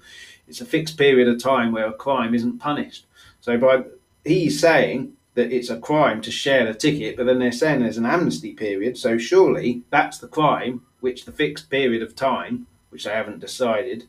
it's 0.48 0.62
a 0.62 0.66
fixed 0.66 0.98
period 0.98 1.28
of 1.28 1.42
time 1.42 1.72
where 1.72 1.88
a 1.88 1.94
crime 1.94 2.34
isn't 2.34 2.60
punished. 2.60 3.06
So 3.42 3.58
by 3.58 3.84
he's 4.24 4.60
saying 4.60 5.14
that 5.36 5.52
it's 5.52 5.70
a 5.70 5.80
crime 5.80 6.22
to 6.22 6.32
share 6.32 6.66
the 6.66 6.74
ticket, 6.74 7.18
but 7.18 7.26
then 7.26 7.40
they're 7.40 7.52
saying 7.52 7.82
there's 7.82 7.98
an 7.98 8.06
amnesty 8.06 8.54
period. 8.54 8.98
So 8.98 9.18
surely 9.18 9.84
that's 9.90 10.20
the 10.20 10.28
crime, 10.28 10.86
which 11.00 11.26
the 11.26 11.32
fixed 11.32 11.70
period 11.70 12.04
of 12.04 12.16
time, 12.16 12.68
which 12.90 13.06
they 13.06 13.12
haven't 13.12 13.40
decided, 13.40 14.06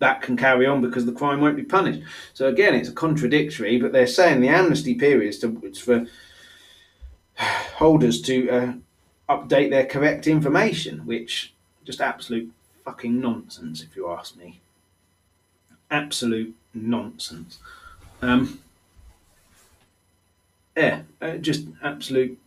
that 0.00 0.22
can 0.22 0.36
carry 0.36 0.66
on 0.66 0.80
because 0.80 1.06
the 1.06 1.12
crime 1.12 1.40
won't 1.40 1.56
be 1.56 1.62
punished. 1.62 2.02
So 2.34 2.48
again, 2.48 2.74
it's 2.74 2.88
a 2.88 2.92
contradictory, 2.92 3.78
but 3.78 3.92
they're 3.92 4.06
saying 4.06 4.40
the 4.40 4.48
amnesty 4.48 4.94
period 4.94 5.28
is 5.28 5.38
to, 5.40 5.60
it's 5.62 5.78
for 5.78 6.06
holders 7.76 8.20
to 8.22 8.50
uh, 8.50 8.72
update 9.28 9.70
their 9.70 9.86
correct 9.86 10.26
information, 10.26 11.06
which 11.06 11.54
just 11.84 12.00
absolute 12.00 12.50
fucking 12.84 13.20
nonsense, 13.20 13.82
if 13.82 13.94
you 13.94 14.10
ask 14.10 14.36
me. 14.36 14.60
Absolute 15.90 16.54
nonsense. 16.74 17.58
Um, 18.22 18.60
yeah, 20.80 21.02
uh, 21.20 21.36
just 21.36 21.66
absolute 21.82 22.38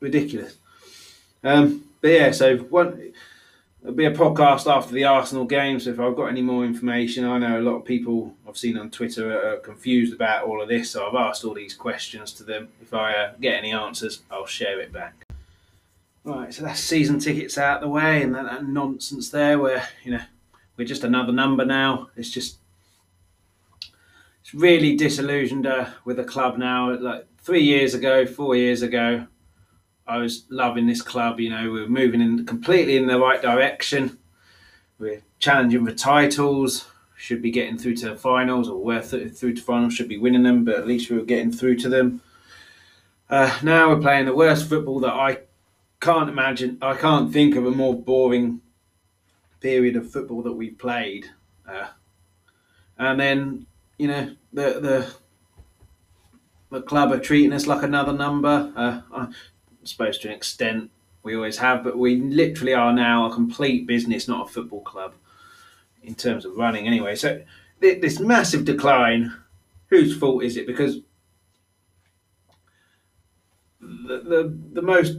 ridiculous. 0.00 0.56
Um, 1.42 1.84
but 2.00 2.08
yeah, 2.08 2.30
so 2.30 2.56
one 2.58 3.12
There'll 3.80 3.96
be 3.96 4.06
a 4.06 4.10
podcast 4.10 4.70
after 4.70 4.92
the 4.92 5.04
Arsenal 5.04 5.44
game, 5.44 5.78
so 5.78 5.90
if 5.90 6.00
I've 6.00 6.16
got 6.16 6.26
any 6.26 6.42
more 6.42 6.64
information, 6.64 7.24
I 7.24 7.38
know 7.38 7.60
a 7.60 7.62
lot 7.62 7.76
of 7.76 7.84
people 7.84 8.34
I've 8.46 8.58
seen 8.58 8.76
on 8.76 8.90
Twitter 8.90 9.52
are 9.52 9.58
confused 9.58 10.12
about 10.12 10.44
all 10.44 10.60
of 10.60 10.68
this, 10.68 10.90
so 10.90 11.06
I've 11.06 11.14
asked 11.14 11.44
all 11.44 11.54
these 11.54 11.74
questions 11.74 12.32
to 12.34 12.42
them. 12.42 12.68
If 12.82 12.92
I 12.92 13.14
uh, 13.14 13.32
get 13.40 13.54
any 13.54 13.72
answers, 13.72 14.22
I'll 14.32 14.46
share 14.46 14.80
it 14.80 14.92
back. 14.92 15.26
Right, 16.24 16.52
so 16.52 16.64
that's 16.64 16.80
season 16.80 17.20
tickets 17.20 17.56
out 17.56 17.80
the 17.80 17.88
way, 17.88 18.22
and 18.22 18.34
that, 18.34 18.46
that 18.46 18.66
nonsense 18.66 19.30
there, 19.30 19.60
where 19.60 19.88
you 20.02 20.10
know 20.10 20.22
we're 20.76 20.84
just 20.84 21.04
another 21.04 21.32
number 21.32 21.64
now. 21.64 22.10
It's 22.16 22.30
just 22.30 22.58
it's 24.40 24.52
really 24.52 24.96
disillusioned 24.96 25.68
uh, 25.68 25.90
with 26.04 26.16
the 26.16 26.24
club 26.24 26.58
now. 26.58 26.98
Like 26.98 27.28
three 27.42 27.62
years 27.62 27.94
ago, 27.94 28.26
four 28.26 28.56
years 28.56 28.82
ago, 28.82 29.26
I 30.06 30.18
was 30.18 30.44
loving 30.48 30.86
this 30.86 31.02
club. 31.02 31.38
You 31.40 31.50
know, 31.50 31.70
we 31.70 31.80
were 31.80 31.88
moving 31.88 32.20
in 32.20 32.46
completely 32.46 32.96
in 32.96 33.06
the 33.06 33.18
right 33.18 33.40
direction. 33.40 34.18
We're 34.98 35.22
challenging 35.38 35.84
for 35.84 35.92
titles. 35.92 36.88
Should 37.16 37.42
be 37.42 37.50
getting 37.50 37.76
through 37.76 37.96
to 37.96 38.10
the 38.10 38.16
finals, 38.16 38.68
or 38.68 38.82
we're 38.82 39.02
th- 39.02 39.32
through 39.32 39.54
to 39.54 39.62
finals. 39.62 39.94
Should 39.94 40.08
be 40.08 40.18
winning 40.18 40.44
them, 40.44 40.64
but 40.64 40.76
at 40.76 40.86
least 40.86 41.10
we 41.10 41.18
were 41.18 41.24
getting 41.24 41.50
through 41.50 41.76
to 41.78 41.88
them. 41.88 42.20
Uh, 43.28 43.58
now 43.62 43.88
we're 43.88 44.00
playing 44.00 44.26
the 44.26 44.34
worst 44.34 44.68
football 44.68 45.00
that 45.00 45.12
I 45.12 45.40
can't 46.00 46.30
imagine. 46.30 46.78
I 46.80 46.94
can't 46.94 47.32
think 47.32 47.56
of 47.56 47.66
a 47.66 47.70
more 47.70 47.94
boring 47.94 48.60
period 49.60 49.96
of 49.96 50.10
football 50.10 50.42
that 50.42 50.52
we've 50.52 50.78
played. 50.78 51.26
Uh, 51.68 51.88
and 52.98 53.18
then 53.20 53.66
you 53.98 54.08
know 54.08 54.34
the 54.52 54.80
the 54.80 55.14
the 56.70 56.82
club 56.82 57.12
are 57.12 57.18
treating 57.18 57.52
us 57.52 57.66
like 57.66 57.82
another 57.82 58.12
number. 58.12 58.72
Uh, 58.76 59.00
I 59.12 59.28
suppose 59.84 60.18
to 60.18 60.28
an 60.28 60.34
extent 60.34 60.90
we 61.22 61.34
always 61.34 61.58
have, 61.58 61.82
but 61.84 61.98
we 61.98 62.16
literally 62.16 62.74
are 62.74 62.92
now 62.92 63.26
a 63.26 63.34
complete 63.34 63.86
business, 63.86 64.28
not 64.28 64.48
a 64.48 64.52
football 64.52 64.82
club, 64.82 65.14
in 66.02 66.14
terms 66.14 66.44
of 66.44 66.56
running. 66.56 66.86
Anyway, 66.86 67.16
so 67.16 67.42
this 67.80 68.20
massive 68.20 68.64
decline. 68.64 69.34
Whose 69.88 70.16
fault 70.16 70.44
is 70.44 70.58
it? 70.58 70.66
Because 70.66 71.00
the 73.80 74.18
the, 74.18 74.58
the 74.72 74.82
most 74.82 75.18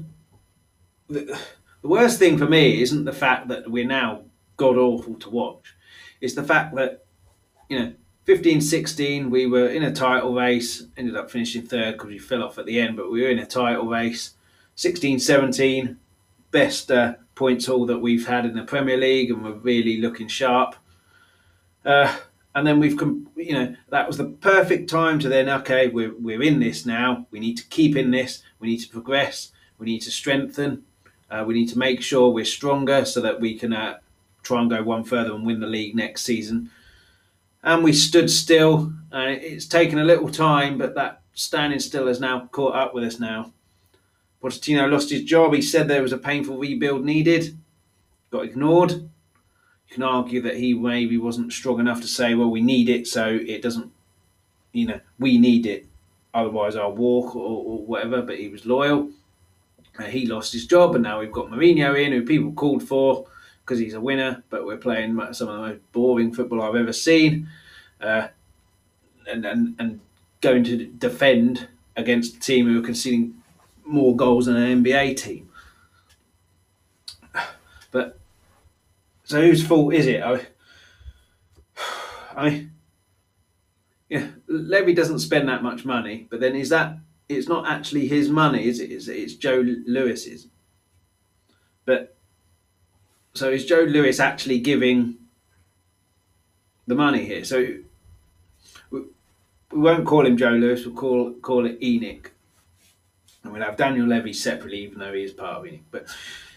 the, 1.09 1.39
the 1.81 1.87
worst 1.87 2.19
thing 2.19 2.37
for 2.37 2.45
me 2.45 2.81
isn't 2.81 3.05
the 3.05 3.11
fact 3.11 3.47
that 3.47 3.69
we're 3.69 3.87
now 3.87 4.21
god 4.57 4.77
awful 4.77 5.15
to 5.15 5.29
watch. 5.29 5.75
It's 6.21 6.35
the 6.35 6.43
fact 6.43 6.75
that 6.75 7.05
you 7.67 7.79
know 7.79 7.93
15 8.25 8.61
16 8.61 9.29
we 9.29 9.45
were 9.45 9.67
in 9.67 9.83
a 9.83 9.91
title 9.91 10.35
race 10.35 10.83
ended 10.97 11.15
up 11.15 11.31
finishing 11.31 11.63
third 11.63 11.93
because 11.93 12.09
we 12.09 12.19
fell 12.19 12.43
off 12.43 12.57
at 12.57 12.65
the 12.65 12.79
end 12.79 12.95
but 12.95 13.11
we 13.11 13.21
were 13.21 13.29
in 13.29 13.39
a 13.39 13.45
title 13.45 13.87
race. 13.87 14.35
16 14.75 15.19
17 15.19 15.97
best 16.51 16.91
uh, 16.91 17.15
points 17.35 17.65
haul 17.65 17.85
that 17.85 17.99
we've 17.99 18.27
had 18.27 18.45
in 18.45 18.55
the 18.55 18.63
premier 18.63 18.97
league 18.97 19.31
and 19.31 19.43
we're 19.43 19.53
really 19.53 19.97
looking 19.97 20.27
sharp. 20.27 20.75
Uh, 21.85 22.15
and 22.55 22.67
then 22.67 22.79
we've 22.79 22.99
you 23.35 23.53
know 23.53 23.75
that 23.89 24.07
was 24.07 24.17
the 24.17 24.25
perfect 24.25 24.89
time 24.89 25.19
to 25.19 25.29
then 25.29 25.49
okay 25.49 25.87
we're, 25.87 26.13
we're 26.19 26.41
in 26.41 26.59
this 26.59 26.85
now. 26.85 27.25
We 27.31 27.39
need 27.39 27.57
to 27.57 27.67
keep 27.67 27.95
in 27.95 28.11
this. 28.11 28.43
We 28.59 28.67
need 28.67 28.81
to 28.81 28.89
progress. 28.89 29.51
We 29.77 29.85
need 29.85 30.01
to 30.01 30.11
strengthen. 30.11 30.83
Uh, 31.31 31.43
we 31.47 31.53
need 31.53 31.69
to 31.69 31.77
make 31.77 32.01
sure 32.01 32.29
we're 32.29 32.45
stronger 32.45 33.05
so 33.05 33.21
that 33.21 33.39
we 33.39 33.57
can 33.57 33.71
uh, 33.71 33.99
try 34.43 34.61
and 34.61 34.69
go 34.69 34.83
one 34.83 35.03
further 35.03 35.33
and 35.33 35.45
win 35.45 35.59
the 35.59 35.67
league 35.67 35.95
next 35.95 36.23
season 36.23 36.71
and 37.63 37.83
we 37.83 37.93
stood 37.93 38.29
still. 38.29 38.93
And 39.11 39.31
it's 39.41 39.65
taken 39.65 39.99
a 39.99 40.03
little 40.03 40.29
time, 40.29 40.77
but 40.77 40.95
that 40.95 41.21
standing 41.33 41.79
still 41.79 42.07
has 42.07 42.19
now 42.19 42.47
caught 42.51 42.75
up 42.75 42.93
with 42.93 43.03
us 43.03 43.19
now. 43.19 43.51
Pochettino 44.41 44.89
lost 44.89 45.09
his 45.09 45.23
job. 45.23 45.53
He 45.53 45.61
said 45.61 45.87
there 45.87 46.01
was 46.01 46.13
a 46.13 46.17
painful 46.17 46.57
rebuild 46.57 47.03
needed, 47.03 47.57
got 48.31 48.45
ignored. 48.45 48.91
You 48.91 49.95
can 49.95 50.03
argue 50.03 50.41
that 50.43 50.57
he 50.57 50.73
maybe 50.73 51.17
wasn't 51.17 51.51
strong 51.51 51.79
enough 51.79 52.01
to 52.01 52.07
say, 52.07 52.35
well, 52.35 52.51
we 52.51 52.61
need 52.61 52.89
it, 52.89 53.07
so 53.07 53.25
it 53.25 53.61
doesn't, 53.61 53.91
you 54.71 54.85
know, 54.85 54.99
we 55.17 55.39
need 55.39 55.65
it. 55.65 55.87
Otherwise, 56.33 56.75
I'll 56.75 56.95
walk 56.95 57.35
or, 57.35 57.63
or 57.63 57.85
whatever. 57.85 58.21
But 58.21 58.37
he 58.37 58.49
was 58.49 58.67
loyal. 58.67 59.09
Uh, 59.97 60.03
he 60.03 60.27
lost 60.27 60.53
his 60.53 60.67
job, 60.67 60.93
and 60.93 61.03
now 61.03 61.19
we've 61.19 61.31
got 61.31 61.49
Mourinho 61.49 61.99
in, 61.99 62.11
who 62.11 62.23
people 62.23 62.51
called 62.53 62.83
for 62.83 63.25
because 63.69 63.79
he's 63.79 63.93
a 63.93 64.01
winner, 64.01 64.43
but 64.49 64.65
we're 64.65 64.77
playing 64.77 65.15
some 65.31 65.47
of 65.47 65.53
the 65.53 65.61
most 65.61 65.91
boring 65.91 66.33
football 66.33 66.63
I've 66.63 66.75
ever 66.75 66.91
seen. 66.91 67.47
Uh, 68.01 68.29
and, 69.27 69.45
and, 69.45 69.75
and 69.77 69.99
going 70.41 70.63
to 70.63 70.87
defend 70.87 71.67
against 71.95 72.37
a 72.37 72.39
team 72.39 72.65
who 72.65 72.79
are 72.79 72.85
conceding 72.85 73.35
more 73.85 74.15
goals 74.15 74.47
than 74.47 74.55
an 74.55 74.83
NBA 74.83 75.17
team. 75.17 75.51
But 77.91 78.17
so 79.23 79.39
whose 79.39 79.65
fault 79.65 79.93
is 79.93 80.07
it? 80.07 80.23
I, 80.23 80.47
I 82.35 82.67
yeah, 84.09 84.29
Levy 84.47 84.95
doesn't 84.95 85.19
spend 85.19 85.47
that 85.47 85.61
much 85.61 85.85
money, 85.85 86.27
but 86.31 86.39
then 86.39 86.55
is 86.55 86.69
that 86.69 86.97
it's 87.27 87.47
not 87.47 87.67
actually 87.67 88.07
his 88.07 88.29
money, 88.29 88.65
is 88.65 88.79
it? 88.79 88.91
It's, 88.91 89.07
it's 89.07 89.35
Joe 89.35 89.63
Lewis's. 89.85 90.47
But 91.85 92.15
so 93.33 93.49
is 93.49 93.65
Joe 93.65 93.81
Lewis 93.81 94.19
actually 94.19 94.59
giving 94.59 95.15
the 96.87 96.95
money 96.95 97.25
here? 97.25 97.43
So 97.43 97.75
we, 98.89 99.01
we 99.71 99.79
won't 99.79 100.05
call 100.05 100.25
him 100.25 100.37
Joe 100.37 100.49
Lewis. 100.49 100.85
We'll 100.85 100.95
call 100.95 101.33
call 101.33 101.65
it 101.65 101.79
ENIC, 101.79 102.27
and 103.43 103.53
we'll 103.53 103.63
have 103.63 103.77
Daniel 103.77 104.07
Levy 104.07 104.33
separately, 104.33 104.79
even 104.79 104.99
though 104.99 105.13
he 105.13 105.23
is 105.23 105.31
part 105.31 105.57
of 105.57 105.63
ENIC. 105.63 105.81
But 105.91 106.07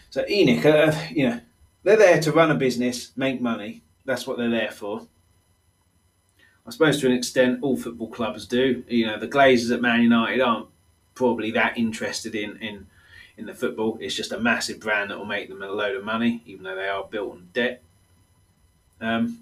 so 0.09 0.23
ENIC, 0.23 0.65
uh, 0.65 0.97
you 1.11 1.29
know, 1.29 1.41
they're 1.83 1.97
there 1.97 2.21
to 2.21 2.31
run 2.31 2.51
a 2.51 2.55
business, 2.55 3.11
make 3.15 3.41
money. 3.41 3.81
That's 4.05 4.27
what 4.27 4.37
they're 4.37 4.49
there 4.49 4.71
for. 4.71 5.07
I 6.65 6.71
suppose 6.71 6.99
to 7.01 7.07
an 7.07 7.13
extent, 7.13 7.59
all 7.61 7.75
football 7.75 8.09
clubs 8.09 8.45
do. 8.45 8.83
You 8.87 9.07
know, 9.07 9.19
the 9.19 9.27
Glazers 9.27 9.73
at 9.73 9.81
Man 9.81 10.01
United 10.01 10.41
aren't 10.41 10.67
probably 11.13 11.51
that 11.51 11.77
interested 11.77 12.35
in 12.35 12.57
in 12.57 12.87
in 13.37 13.45
the 13.45 13.53
football. 13.53 13.97
It's 13.99 14.15
just 14.15 14.31
a 14.31 14.39
massive 14.39 14.79
brand 14.79 15.11
that 15.11 15.17
will 15.17 15.25
make 15.25 15.49
them 15.49 15.61
a 15.61 15.67
load 15.67 15.95
of 15.95 16.03
money, 16.03 16.41
even 16.45 16.63
though 16.63 16.75
they 16.75 16.87
are 16.87 17.03
built 17.03 17.31
on 17.31 17.49
debt. 17.53 17.81
Um, 19.01 19.39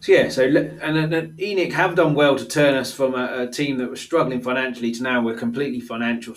so 0.00 0.12
yeah, 0.12 0.28
so 0.28 0.44
and, 0.44 1.12
and 1.12 1.36
ENIC 1.38 1.72
have 1.72 1.96
done 1.96 2.14
well 2.14 2.36
to 2.36 2.44
turn 2.44 2.74
us 2.74 2.92
from 2.92 3.14
a, 3.14 3.42
a, 3.42 3.46
team 3.50 3.78
that 3.78 3.90
was 3.90 4.00
struggling 4.00 4.40
financially 4.40 4.92
to 4.92 5.02
now 5.02 5.20
we're 5.20 5.36
completely 5.36 5.80
financial 5.80 6.34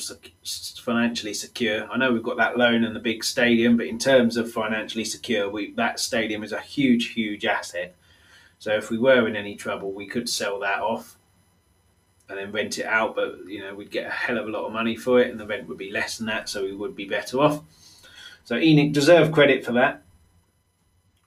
financially 0.82 1.36
secure. 1.36 1.88
I 1.92 1.98
know 1.98 2.12
we've 2.12 2.24
got 2.24 2.38
that 2.38 2.58
loan 2.58 2.84
and 2.84 2.96
the 2.96 3.00
big 3.00 3.24
stadium, 3.24 3.78
but 3.78 3.86
in 3.86 4.00
terms 4.00 4.38
of 4.38 4.52
financially 4.52 5.06
secure, 5.06 5.52
we 5.52 5.74
that 5.74 6.00
stadium 6.00 6.44
is 6.44 6.52
a 6.52 6.60
huge, 6.60 7.10
huge 7.10 7.46
asset. 7.46 7.94
So 8.58 8.72
if 8.72 8.90
we 8.90 8.98
were 8.98 9.28
in 9.28 9.36
any 9.36 9.56
trouble, 9.56 9.92
we 9.92 10.08
could 10.08 10.28
sell 10.28 10.60
that 10.62 10.80
off 10.80 11.19
and 12.30 12.38
then 12.38 12.52
rent 12.52 12.78
it 12.78 12.86
out, 12.86 13.16
but 13.16 13.40
you 13.48 13.60
know 13.60 13.74
we'd 13.74 13.92
get 13.92 14.06
a 14.06 14.12
hell 14.12 14.38
of 14.38 14.48
a 14.48 14.52
lot 14.52 14.66
of 14.66 14.72
money 14.72 14.96
for 14.96 15.20
it, 15.20 15.32
and 15.32 15.40
the 15.40 15.48
rent 15.48 15.68
would 15.68 15.78
be 15.78 15.92
less 15.92 16.18
than 16.18 16.28
that, 16.28 16.48
so 16.48 16.64
we 16.64 16.76
would 16.76 16.96
be 16.96 17.06
better 17.06 17.40
off. 17.40 17.62
So 18.44 18.56
ENIC 18.56 18.94
deserve 18.94 19.32
credit 19.32 19.66
for 19.66 19.74
that. 19.74 20.04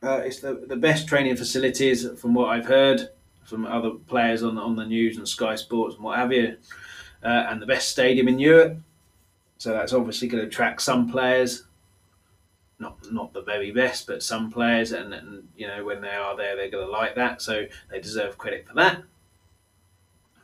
Uh, 0.02 0.22
it's 0.24 0.40
the, 0.40 0.54
the 0.66 0.76
best 0.76 1.06
training 1.06 1.36
facilities 1.36 2.08
from 2.18 2.34
what 2.34 2.48
I've 2.48 2.66
heard 2.66 3.10
from 3.44 3.66
other 3.66 3.90
players 3.90 4.42
on 4.42 4.56
on 4.58 4.76
the 4.76 4.86
news 4.86 5.18
and 5.18 5.28
Sky 5.28 5.56
Sports 5.56 5.96
and 5.96 6.04
what 6.04 6.18
have 6.18 6.32
you, 6.32 6.56
uh, 7.24 7.46
and 7.48 7.60
the 7.60 7.66
best 7.66 7.88
stadium 7.88 8.28
in 8.28 8.38
Europe. 8.38 8.78
So 9.58 9.72
that's 9.72 9.92
obviously 9.92 10.28
going 10.28 10.42
to 10.42 10.48
attract 10.48 10.82
some 10.82 11.10
players. 11.10 11.64
Not, 12.78 12.98
not 13.12 13.32
the 13.32 13.42
very 13.42 13.70
best, 13.70 14.08
but 14.08 14.24
some 14.24 14.50
players, 14.50 14.90
and, 14.90 15.14
and 15.14 15.48
you 15.56 15.68
know 15.68 15.84
when 15.84 16.00
they 16.00 16.08
are 16.14 16.36
there, 16.36 16.56
they're 16.56 16.70
going 16.70 16.86
to 16.86 16.90
like 16.90 17.14
that. 17.14 17.40
So 17.40 17.66
they 17.90 18.00
deserve 18.00 18.38
credit 18.38 18.66
for 18.66 18.74
that. 18.74 19.02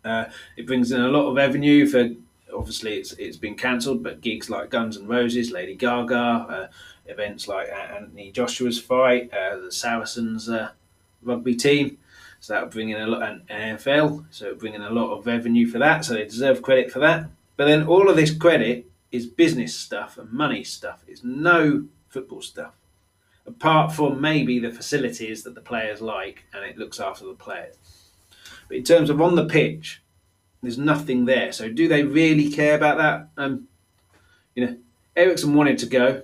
Uh, 0.05 0.27
it 0.57 0.67
brings 0.67 0.93
in 0.93 1.01
a 1.01 1.09
lot 1.09 1.29
of 1.29 1.37
revenue 1.37 1.87
for. 1.87 2.11
Obviously, 2.55 2.95
it's 2.95 3.13
it's 3.13 3.37
been 3.37 3.55
cancelled, 3.55 4.03
but 4.03 4.23
gigs 4.23 4.49
like 4.49 4.71
Guns 4.71 4.97
and 4.97 5.07
Roses, 5.07 5.51
Lady 5.51 5.75
Gaga, 5.75 6.17
uh, 6.17 6.69
events 7.05 7.47
like 7.47 7.69
Anthony 7.69 8.33
Joshua's 8.33 8.81
fight, 8.81 9.31
uh, 9.35 9.59
the 9.59 9.71
Saracens 9.71 10.49
uh, 10.49 10.71
rugby 11.23 11.55
team. 11.55 11.99
So 12.41 12.55
that 12.55 12.63
would 12.63 12.73
bring 12.73 12.91
in 12.91 13.01
a 13.01 13.07
lot, 13.07 13.23
an 13.23 13.43
NFL. 13.51 14.27
So 14.31 14.55
bring 14.55 14.75
in 14.75 14.83
a 14.83 14.91
lot 14.91 15.13
of 15.13 15.27
revenue 15.27 15.67
for 15.67 15.79
that. 15.79 16.05
So 16.05 16.15
they 16.15 16.25
deserve 16.25 16.63
credit 16.63 16.91
for 16.91 17.01
that. 17.01 17.29
But 17.57 17.67
then 17.67 17.87
all 17.87 18.09
of 18.09 18.17
this 18.17 18.35
credit 18.35 18.87
is 19.11 19.27
business 19.27 19.75
stuff 19.75 20.19
and 20.19 20.33
money 20.33 20.63
stuff. 20.63 21.03
It's 21.09 21.25
no 21.25 21.87
football 22.09 22.43
stuff, 22.43 22.75
apart 23.47 23.93
from 23.93 24.21
maybe 24.21 24.59
the 24.59 24.71
facilities 24.71 25.43
that 25.43 25.55
the 25.55 25.61
players 25.61 26.01
like, 26.01 26.45
and 26.53 26.65
it 26.65 26.79
looks 26.79 27.01
after 27.01 27.25
the 27.25 27.35
players. 27.35 27.77
But 28.69 28.77
in 28.77 28.85
terms 28.85 29.11
of 29.11 29.21
on 29.21 29.35
the 29.35 29.47
pitch, 29.47 30.03
there's 30.63 30.79
nothing 30.79 31.25
there. 31.25 31.53
So 31.53 31.69
do 31.69 31.89
they 31.89 32.03
really 32.03 32.51
care 32.51 32.77
about 32.77 32.99
that? 32.99 33.29
Um, 33.37 33.69
you 34.55 34.67
know, 34.67 34.77
Eriksen 35.17 35.55
wanted 35.55 35.79
to 35.79 35.87
go 35.87 36.23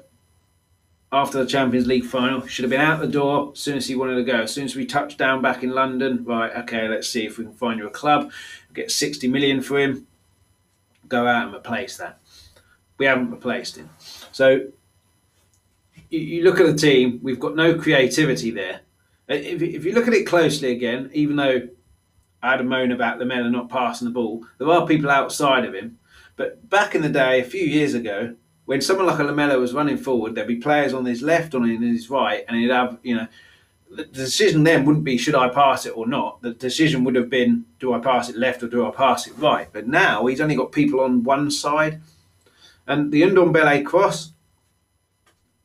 after 1.13 1.43
the 1.43 1.49
Champions 1.49 1.87
League 1.87 2.05
final. 2.05 2.47
Should 2.47 2.65
have 2.65 2.71
been 2.71 2.81
out 2.81 3.01
the 3.01 3.07
door 3.07 3.53
as 3.53 3.61
soon 3.61 3.77
as 3.77 3.87
he 3.87 3.95
wanted 3.95 4.17
to 4.17 4.25
go. 4.25 4.43
As 4.43 4.53
soon 4.53 4.65
as 4.65 4.75
we 4.75 4.85
touched 4.85 5.19
down 5.19 5.41
back 5.41 5.63
in 5.63 5.71
London, 5.71 6.25
right? 6.25 6.55
Okay, 6.59 6.89
let's 6.89 7.09
see 7.09 7.25
if 7.25 7.39
we 7.39 7.45
can 7.45 7.55
find 7.55 7.79
you 7.79 7.87
a 7.87 7.91
club. 7.91 8.31
Get 8.75 8.91
60 8.91 9.29
million 9.29 9.63
for 9.63 9.79
him. 9.79 10.07
Go 11.09 11.27
out 11.27 11.47
and 11.47 11.55
replace 11.55 11.97
that. 11.99 12.19
We 12.99 13.07
haven't 13.07 13.31
replaced 13.31 13.77
him. 13.77 13.91
So 14.33 14.67
you, 16.11 16.43
look 16.43 16.61
at 16.61 16.67
the 16.67 16.75
team. 16.75 17.21
We've 17.23 17.41
got 17.41 17.55
no 17.55 17.79
creativity 17.79 18.51
there. 18.51 18.81
If, 19.29 19.63
if 19.63 19.85
you 19.85 19.93
look 19.93 20.09
at 20.09 20.15
it 20.15 20.27
closely 20.27 20.73
again, 20.73 21.11
even 21.13 21.37
though 21.37 21.69
I 22.45 22.51
had 22.51 22.61
a 22.61 22.65
moan 22.65 22.93
about 22.93 23.19
Lamela 23.19 23.49
not 23.49 23.71
passing 23.71 24.07
the 24.07 24.13
ball. 24.13 24.45
There 24.59 24.71
are 24.71 24.87
people 24.87 25.11
outside 25.11 25.65
of 25.65 25.75
him. 25.75 25.99
But 26.37 26.69
back 26.69 26.95
in 26.95 27.01
the 27.01 27.09
day, 27.09 27.41
a 27.41 27.45
few 27.45 27.65
years 27.65 27.95
ago, 27.95 28.37
when 28.67 28.83
someone 28.83 29.07
like 29.07 29.19
a 29.19 29.25
Lamela 29.25 29.59
was 29.59 29.73
running 29.73 29.97
forward, 29.97 30.35
there'd 30.35 30.47
be 30.47 30.57
players 30.57 30.93
on 30.93 31.07
his 31.07 31.23
left, 31.23 31.55
on 31.55 31.65
his 31.65 32.11
right, 32.11 32.45
and 32.47 32.59
he'd 32.59 32.71
have, 32.71 32.99
you 33.03 33.17
know, 33.17 33.27
the 33.91 34.05
decision 34.05 34.63
then 34.63 34.85
wouldn't 34.85 35.05
be 35.05 35.17
should 35.17 35.35
I 35.35 35.49
pass 35.49 35.87
it 35.87 35.97
or 35.97 36.07
not. 36.07 36.43
The 36.43 36.53
decision 36.53 37.03
would 37.05 37.15
have 37.15 37.31
been 37.31 37.65
do 37.79 37.95
I 37.95 37.99
pass 37.99 38.29
it 38.29 38.37
left 38.37 38.63
or 38.63 38.69
do 38.69 38.87
I 38.87 38.91
pass 38.91 39.27
it 39.27 39.35
right. 39.39 39.69
But 39.73 39.87
now 39.87 40.27
he's 40.27 40.41
only 40.41 40.57
got 40.57 40.73
people 40.73 41.01
on 41.01 41.23
one 41.23 41.51
side, 41.51 42.03
and 42.87 43.11
the 43.11 43.23
Ndombele 43.23 43.87
cross 43.87 44.33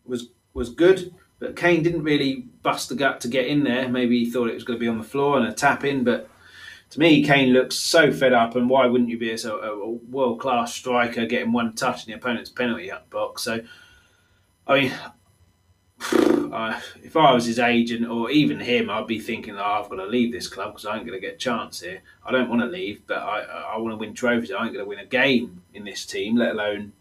was 0.05 0.29
was 0.53 0.69
good, 0.69 1.13
but 1.39 1.57
Kane 1.57 1.83
didn't 1.83 2.03
really 2.03 2.45
bust 2.61 2.87
the 2.87 2.95
gut 2.95 3.19
to 3.21 3.27
get 3.27 3.47
in 3.47 3.63
there. 3.63 3.89
Maybe 3.89 4.23
he 4.23 4.31
thought 4.31 4.49
it 4.49 4.53
was 4.53 4.63
going 4.63 4.77
to 4.77 4.83
be 4.83 4.87
on 4.87 4.97
the 4.97 5.03
floor 5.03 5.37
and 5.37 5.47
a 5.47 5.53
tap 5.53 5.83
in, 5.83 6.03
but 6.03 6.29
to 6.91 6.99
me, 6.99 7.23
Kane 7.23 7.53
looks 7.53 7.75
so 7.75 8.11
fed 8.11 8.33
up, 8.33 8.55
and 8.55 8.69
why 8.69 8.85
wouldn't 8.85 9.09
you 9.09 9.17
be 9.17 9.31
a, 9.31 9.49
a 9.49 9.91
world 10.09 10.39
class 10.39 10.73
striker 10.73 11.25
getting 11.25 11.51
one 11.51 11.73
touch 11.73 12.05
in 12.05 12.11
the 12.11 12.17
opponent's 12.17 12.49
penalty 12.49 12.91
box? 13.09 13.43
So, 13.43 13.61
I 14.67 14.79
mean, 14.79 14.93
if 17.03 17.15
I 17.15 17.33
was 17.33 17.45
his 17.45 17.59
agent 17.59 18.07
or 18.07 18.31
even 18.31 18.59
him, 18.59 18.89
I'd 18.89 19.07
be 19.07 19.19
thinking, 19.19 19.55
oh, 19.55 19.63
I've 19.63 19.89
got 19.89 19.97
to 19.97 20.05
leave 20.05 20.31
this 20.31 20.47
club 20.47 20.73
because 20.73 20.85
I 20.85 20.95
ain't 20.95 21.05
going 21.05 21.19
to 21.19 21.25
get 21.25 21.35
a 21.35 21.37
chance 21.37 21.81
here. 21.81 22.01
I 22.25 22.31
don't 22.31 22.49
want 22.49 22.61
to 22.61 22.67
leave, 22.67 23.05
but 23.05 23.19
I, 23.19 23.41
I 23.41 23.77
want 23.77 23.93
to 23.93 23.97
win 23.97 24.13
trophies. 24.13 24.51
I 24.51 24.63
ain't 24.63 24.73
going 24.73 24.85
to 24.85 24.89
win 24.89 24.99
a 24.99 25.05
game 25.05 25.61
in 25.73 25.83
this 25.83 26.05
team, 26.05 26.37
let 26.37 26.53
alone 26.53 26.93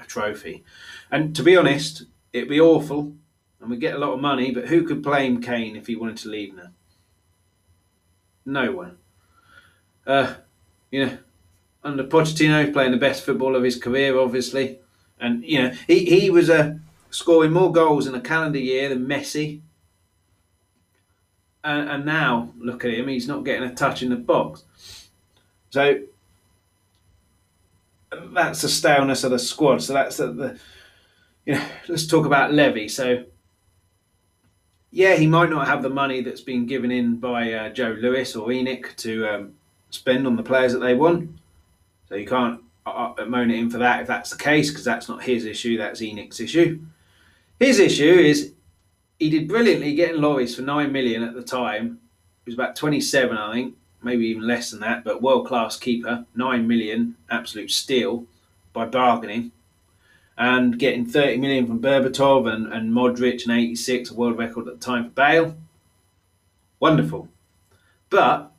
a 0.00 0.04
trophy. 0.04 0.64
And 1.10 1.34
to 1.36 1.42
be 1.42 1.56
honest, 1.56 2.04
it'd 2.32 2.48
be 2.48 2.60
awful 2.60 3.14
and 3.64 3.70
we 3.70 3.78
get 3.78 3.94
a 3.94 3.98
lot 3.98 4.12
of 4.12 4.20
money, 4.20 4.50
but 4.50 4.68
who 4.68 4.84
could 4.84 5.02
blame 5.02 5.40
Kane 5.40 5.74
if 5.74 5.86
he 5.86 5.96
wanted 5.96 6.18
to 6.18 6.28
leave 6.28 6.54
now? 6.54 6.68
No 8.44 8.72
one. 8.72 8.98
Uh, 10.06 10.34
you 10.90 11.06
know, 11.06 11.18
under 11.82 12.04
Pochettino, 12.04 12.72
playing 12.72 12.92
the 12.92 12.96
best 12.96 13.24
football 13.24 13.56
of 13.56 13.62
his 13.62 13.76
career, 13.76 14.18
obviously. 14.18 14.78
And, 15.18 15.44
you 15.44 15.62
know, 15.62 15.70
he, 15.86 16.04
he 16.04 16.30
was. 16.30 16.50
Uh, 16.50 16.76
scoring 17.14 17.52
more 17.52 17.70
goals 17.70 18.06
in 18.08 18.14
a 18.14 18.20
calendar 18.20 18.58
year 18.58 18.88
than 18.88 19.06
Messi. 19.06 19.60
And, 21.62 21.88
and 21.88 22.04
now 22.04 22.52
look 22.58 22.84
at 22.84 22.92
him; 22.92 23.08
he's 23.08 23.28
not 23.28 23.44
getting 23.44 23.68
a 23.68 23.74
touch 23.74 24.02
in 24.02 24.10
the 24.10 24.16
box. 24.16 24.64
So 25.70 26.00
that's 28.32 28.62
the 28.62 28.68
staleness 28.68 29.24
of 29.24 29.30
the 29.30 29.38
squad. 29.38 29.82
So 29.82 29.94
that's 29.94 30.18
the, 30.18 30.32
the 30.32 30.58
you 31.46 31.54
know. 31.54 31.64
Let's 31.88 32.06
talk 32.06 32.26
about 32.26 32.52
Levy. 32.52 32.88
So 32.88 33.24
yeah, 34.90 35.14
he 35.14 35.26
might 35.26 35.50
not 35.50 35.66
have 35.66 35.82
the 35.82 35.88
money 35.88 36.20
that's 36.20 36.42
been 36.42 36.66
given 36.66 36.90
in 36.90 37.16
by 37.16 37.52
uh, 37.52 37.68
Joe 37.70 37.96
Lewis 37.98 38.36
or 38.36 38.48
ENIC 38.48 38.94
to 38.96 39.26
um, 39.26 39.54
spend 39.94 40.26
on 40.26 40.36
the 40.36 40.42
players 40.42 40.72
that 40.72 40.80
they 40.80 40.94
want. 40.94 41.30
So 42.08 42.16
you 42.16 42.26
can't 42.26 42.60
uh, 42.86 43.14
uh 43.18 43.24
moan 43.24 43.50
at 43.50 43.56
him 43.56 43.70
for 43.70 43.78
that 43.78 44.02
if 44.02 44.06
that's 44.06 44.30
the 44.30 44.36
case, 44.36 44.70
because 44.70 44.84
that's 44.84 45.08
not 45.08 45.22
his 45.22 45.44
issue, 45.44 45.78
that's 45.78 46.00
ENIC's 46.00 46.40
issue. 46.40 46.80
His 47.58 47.78
issue 47.78 48.04
is 48.04 48.52
he 49.18 49.30
did 49.30 49.48
brilliantly 49.48 49.94
getting 49.94 50.20
Lloris 50.20 50.56
for 50.56 50.62
nine 50.62 50.92
million 50.92 51.22
at 51.22 51.34
the 51.34 51.42
time. 51.42 52.00
He 52.44 52.50
was 52.50 52.54
about 52.54 52.76
twenty 52.76 53.00
seven, 53.00 53.36
I 53.36 53.52
think, 53.52 53.74
maybe 54.02 54.26
even 54.26 54.46
less 54.46 54.70
than 54.70 54.80
that, 54.80 55.04
but 55.04 55.22
world 55.22 55.46
class 55.46 55.78
keeper, 55.78 56.26
nine 56.34 56.66
million, 56.66 57.16
absolute 57.30 57.70
steal 57.70 58.26
by 58.72 58.84
bargaining. 58.84 59.52
And 60.36 60.80
getting 60.80 61.06
30 61.06 61.36
million 61.36 61.64
from 61.68 61.80
Berbatov 61.80 62.52
and, 62.52 62.66
and 62.72 62.92
Modric 62.92 63.44
and 63.44 63.56
86, 63.56 64.10
a 64.10 64.14
world 64.14 64.36
record 64.36 64.66
at 64.66 64.80
the 64.80 64.84
time 64.84 65.04
for 65.04 65.10
Bale. 65.10 65.56
Wonderful. 66.80 67.28
But 68.10 68.50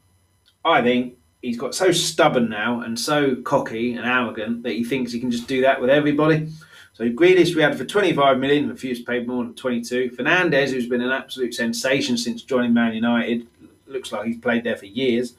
I 0.63 0.81
think 0.81 1.17
he's 1.45 1.57
got 1.57 1.75
so 1.75 1.91
stubborn 1.91 2.49
now 2.49 2.81
and 2.81 2.99
so 2.99 3.35
cocky 3.35 3.93
and 3.93 4.05
arrogant 4.05 4.63
that 4.63 4.71
he 4.71 4.83
thinks 4.83 5.11
he 5.11 5.19
can 5.19 5.29
just 5.29 5.47
do 5.47 5.61
that 5.61 5.79
with 5.79 5.91
everybody. 5.91 6.47
So 6.93 7.07
Grealish 7.09 7.55
we 7.55 7.61
had 7.61 7.77
for 7.77 7.85
25 7.85 8.39
million, 8.39 8.67
refused 8.67 9.05
to 9.05 9.11
pay 9.11 9.23
more 9.23 9.43
than 9.43 9.53
22. 9.53 10.09
Fernandez, 10.11 10.71
who's 10.71 10.87
been 10.87 11.01
an 11.01 11.11
absolute 11.11 11.53
sensation 11.53 12.17
since 12.17 12.41
joining 12.41 12.73
Man 12.73 12.95
United, 12.95 13.45
looks 13.85 14.11
like 14.11 14.25
he's 14.25 14.39
played 14.39 14.63
there 14.63 14.75
for 14.75 14.87
years. 14.87 15.35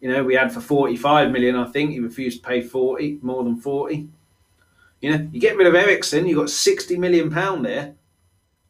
You 0.00 0.12
know, 0.12 0.22
we 0.22 0.36
had 0.36 0.52
for 0.52 0.60
45 0.60 1.32
million, 1.32 1.56
I 1.56 1.66
think. 1.66 1.90
He 1.90 1.98
refused 1.98 2.42
to 2.42 2.48
pay 2.48 2.60
40, 2.60 3.18
more 3.20 3.42
than 3.42 3.56
40. 3.56 4.06
You 5.00 5.10
know, 5.10 5.28
you 5.32 5.40
get 5.40 5.56
rid 5.56 5.66
of 5.66 5.74
Eriksen, 5.74 6.26
you've 6.26 6.38
got 6.38 6.50
60 6.50 6.98
million 6.98 7.30
pound 7.30 7.64
there, 7.64 7.94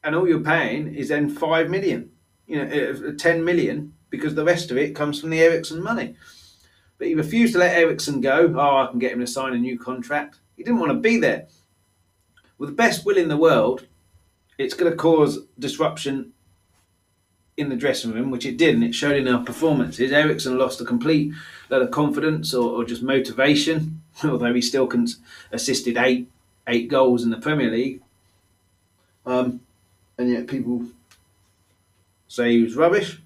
and 0.02 0.14
all 0.14 0.26
you're 0.26 0.40
paying 0.40 0.94
is 0.94 1.08
then 1.08 1.28
5 1.28 1.68
million, 1.68 2.10
you 2.46 2.64
know, 2.64 3.08
uh, 3.08 3.12
10 3.18 3.44
million, 3.44 3.92
because 4.10 4.34
the 4.34 4.44
rest 4.44 4.70
of 4.70 4.76
it 4.76 4.94
comes 4.94 5.20
from 5.20 5.30
the 5.30 5.40
Eriksen 5.40 5.82
money. 5.82 6.16
But 6.98 7.08
he 7.08 7.14
refused 7.14 7.54
to 7.54 7.60
let 7.60 7.76
Eriksen 7.76 8.20
go. 8.20 8.52
Oh, 8.56 8.76
I 8.76 8.86
can 8.90 8.98
get 8.98 9.12
him 9.12 9.20
to 9.20 9.26
sign 9.26 9.54
a 9.54 9.58
new 9.58 9.78
contract. 9.78 10.38
He 10.56 10.62
didn't 10.62 10.80
want 10.80 10.92
to 10.92 10.98
be 10.98 11.16
there 11.16 11.46
with 12.60 12.68
the 12.68 12.76
best 12.76 13.06
will 13.06 13.16
in 13.16 13.28
the 13.28 13.38
world, 13.38 13.86
it's 14.58 14.74
going 14.74 14.92
to 14.92 14.96
cause 14.96 15.38
disruption 15.58 16.32
in 17.56 17.70
the 17.70 17.76
dressing 17.76 18.12
room, 18.12 18.30
which 18.30 18.44
it 18.44 18.58
did, 18.58 18.74
and 18.74 18.84
it 18.84 18.94
showed 18.94 19.16
in 19.16 19.26
our 19.26 19.42
performances. 19.42 20.12
Eriksen 20.12 20.58
lost 20.58 20.80
a 20.80 20.84
complete 20.84 21.32
lot 21.70 21.80
of 21.80 21.90
confidence 21.90 22.52
or, 22.52 22.70
or 22.70 22.84
just 22.84 23.02
motivation, 23.02 24.02
although 24.24 24.52
he 24.52 24.60
still 24.60 24.86
can, 24.86 25.06
assisted 25.50 25.96
eight 25.96 26.28
eight 26.66 26.88
goals 26.88 27.24
in 27.24 27.30
the 27.30 27.38
Premier 27.38 27.70
League. 27.70 28.02
Um, 29.24 29.60
and 30.18 30.30
yet 30.30 30.46
people 30.46 30.84
say 32.28 32.52
he 32.52 32.62
was 32.62 32.76
rubbish. 32.76 33.20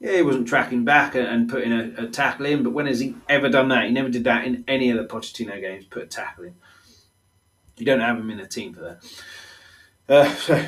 Yeah, 0.00 0.16
he 0.16 0.22
wasn't 0.22 0.46
tracking 0.46 0.84
back 0.84 1.14
and, 1.16 1.26
and 1.26 1.48
putting 1.48 1.72
a, 1.72 2.04
a, 2.04 2.06
tackle 2.06 2.46
in, 2.46 2.62
but 2.62 2.70
when 2.70 2.86
has 2.86 3.00
he 3.00 3.16
ever 3.28 3.48
done 3.48 3.68
that? 3.70 3.86
He 3.86 3.90
never 3.90 4.08
did 4.08 4.24
that 4.24 4.44
in 4.44 4.62
any 4.68 4.90
of 4.90 4.96
the 4.96 5.04
Pochettino 5.04 5.60
games, 5.60 5.86
put 5.86 6.04
a 6.04 6.06
tackle 6.06 6.44
in. 6.44 6.54
You 7.76 7.86
don't 7.86 8.00
have 8.00 8.16
him 8.16 8.30
in 8.30 8.38
a 8.38 8.46
team 8.46 8.74
for 8.74 8.80
that. 8.80 9.04
Uh, 10.08 10.34
so, 10.36 10.64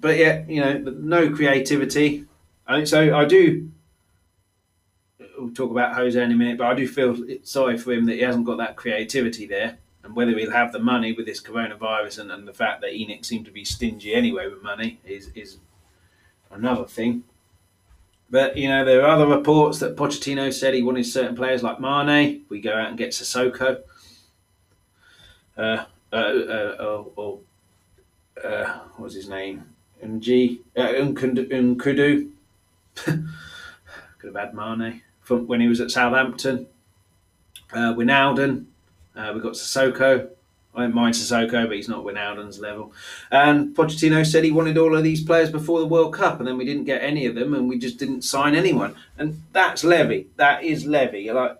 but 0.00 0.16
yeah, 0.16 0.44
you 0.48 0.60
know, 0.60 0.78
no 0.78 1.34
creativity. 1.34 2.24
Think 2.68 2.86
so. 2.86 3.16
I 3.16 3.24
do. 3.26 3.70
We'll 5.38 5.50
talk 5.50 5.70
about 5.70 5.94
Jose 5.94 6.20
in 6.20 6.32
a 6.32 6.34
minute, 6.34 6.58
but 6.58 6.66
I 6.66 6.74
do 6.74 6.86
feel 6.88 7.16
sorry 7.42 7.76
for 7.76 7.92
him 7.92 8.06
that 8.06 8.14
he 8.14 8.20
hasn't 8.20 8.46
got 8.46 8.58
that 8.58 8.76
creativity 8.76 9.46
there, 9.46 9.78
and 10.02 10.14
whether 10.14 10.32
he'll 10.38 10.50
have 10.50 10.72
the 10.72 10.78
money 10.78 11.12
with 11.12 11.26
this 11.26 11.42
coronavirus 11.42 12.20
and, 12.20 12.32
and 12.32 12.48
the 12.48 12.54
fact 12.54 12.80
that 12.80 12.92
ENIC 12.92 13.24
seemed 13.24 13.44
to 13.46 13.50
be 13.50 13.64
stingy 13.64 14.14
anyway 14.14 14.48
with 14.48 14.62
money 14.62 15.00
is 15.04 15.28
is 15.34 15.58
another 16.50 16.84
thing. 16.84 17.24
But 18.32 18.56
you 18.56 18.66
know, 18.66 18.82
there 18.82 19.02
are 19.02 19.08
other 19.08 19.26
reports 19.26 19.78
that 19.80 19.94
Pochettino 19.94 20.50
said 20.52 20.72
he 20.72 20.82
wanted 20.82 21.04
certain 21.04 21.36
players 21.36 21.62
like 21.62 21.78
Mane. 21.78 22.46
We 22.48 22.62
go 22.62 22.72
out 22.72 22.88
and 22.88 22.96
get 22.96 23.10
Sissoko. 23.10 23.82
Uh, 25.54 25.84
uh, 26.10 26.16
uh, 26.16 27.04
or, 27.14 27.40
uh, 28.42 28.78
what's 28.96 29.14
his 29.14 29.28
name? 29.28 29.66
Ng, 30.02 30.58
uh, 30.74 30.80
Nkoudou. 30.80 32.30
Could 32.94 33.24
have 34.24 34.34
had 34.34 34.54
Mane 34.54 35.02
from 35.20 35.46
when 35.46 35.60
he 35.60 35.68
was 35.68 35.82
at 35.82 35.90
Southampton. 35.90 36.66
Uh, 37.70 37.92
Wijnaldum. 37.92 38.64
Uh, 39.14 39.30
we've 39.34 39.42
got 39.42 39.52
Sissoko. 39.52 40.30
I 40.74 40.82
don't 40.82 40.94
mind 40.94 41.14
Sissoko, 41.14 41.66
but 41.66 41.76
he's 41.76 41.88
not 41.88 42.04
Wijnaldum's 42.04 42.58
level. 42.58 42.92
And 43.30 43.74
Pochettino 43.76 44.24
said 44.24 44.42
he 44.42 44.50
wanted 44.50 44.78
all 44.78 44.96
of 44.96 45.04
these 45.04 45.22
players 45.22 45.50
before 45.50 45.80
the 45.80 45.86
World 45.86 46.14
Cup, 46.14 46.38
and 46.38 46.48
then 46.48 46.56
we 46.56 46.64
didn't 46.64 46.84
get 46.84 47.02
any 47.02 47.26
of 47.26 47.34
them, 47.34 47.52
and 47.52 47.68
we 47.68 47.78
just 47.78 47.98
didn't 47.98 48.22
sign 48.22 48.54
anyone. 48.54 48.94
And 49.18 49.42
that's 49.52 49.84
Levy. 49.84 50.28
That 50.36 50.64
is 50.64 50.86
Levy. 50.86 51.30
Like 51.30 51.58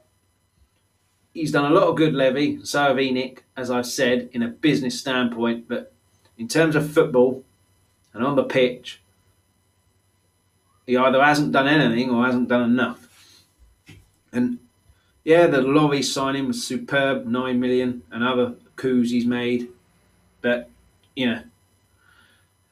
he's 1.35 1.53
done 1.53 1.70
a 1.70 1.75
lot 1.75 1.88
of 1.88 1.96
good, 1.96 2.14
Levy. 2.14 2.64
So 2.64 2.83
have 2.83 2.96
ENIC, 2.96 3.40
as 3.57 3.70
I've 3.70 3.87
said, 3.87 4.31
in 4.33 4.42
a 4.42 4.48
business 4.48 4.98
standpoint. 4.98 5.68
But 5.68 5.92
in 6.38 6.48
terms 6.48 6.75
of 6.75 6.90
football 6.90 7.44
and 8.14 8.25
on 8.25 8.37
the 8.37 8.44
pitch, 8.44 9.01
he 10.87 10.96
either 10.96 11.22
hasn't 11.22 11.53
done 11.53 11.68
anything 11.68 12.11
or 12.11 12.25
hasn't 12.25 12.48
done 12.48 12.62
enough. 12.62 13.09
And 14.33 14.59
yeah, 15.22 15.46
the 15.46 15.59
Lloris 15.59 16.05
signing 16.05 16.48
was 16.48 16.64
superb, 16.64 17.27
nine 17.27 17.61
million, 17.61 18.03
and 18.11 18.25
other 18.25 18.55
coups 18.76 19.11
he's 19.11 19.26
made. 19.26 19.68
But 20.40 20.70
you 21.14 21.26
know, 21.26 21.42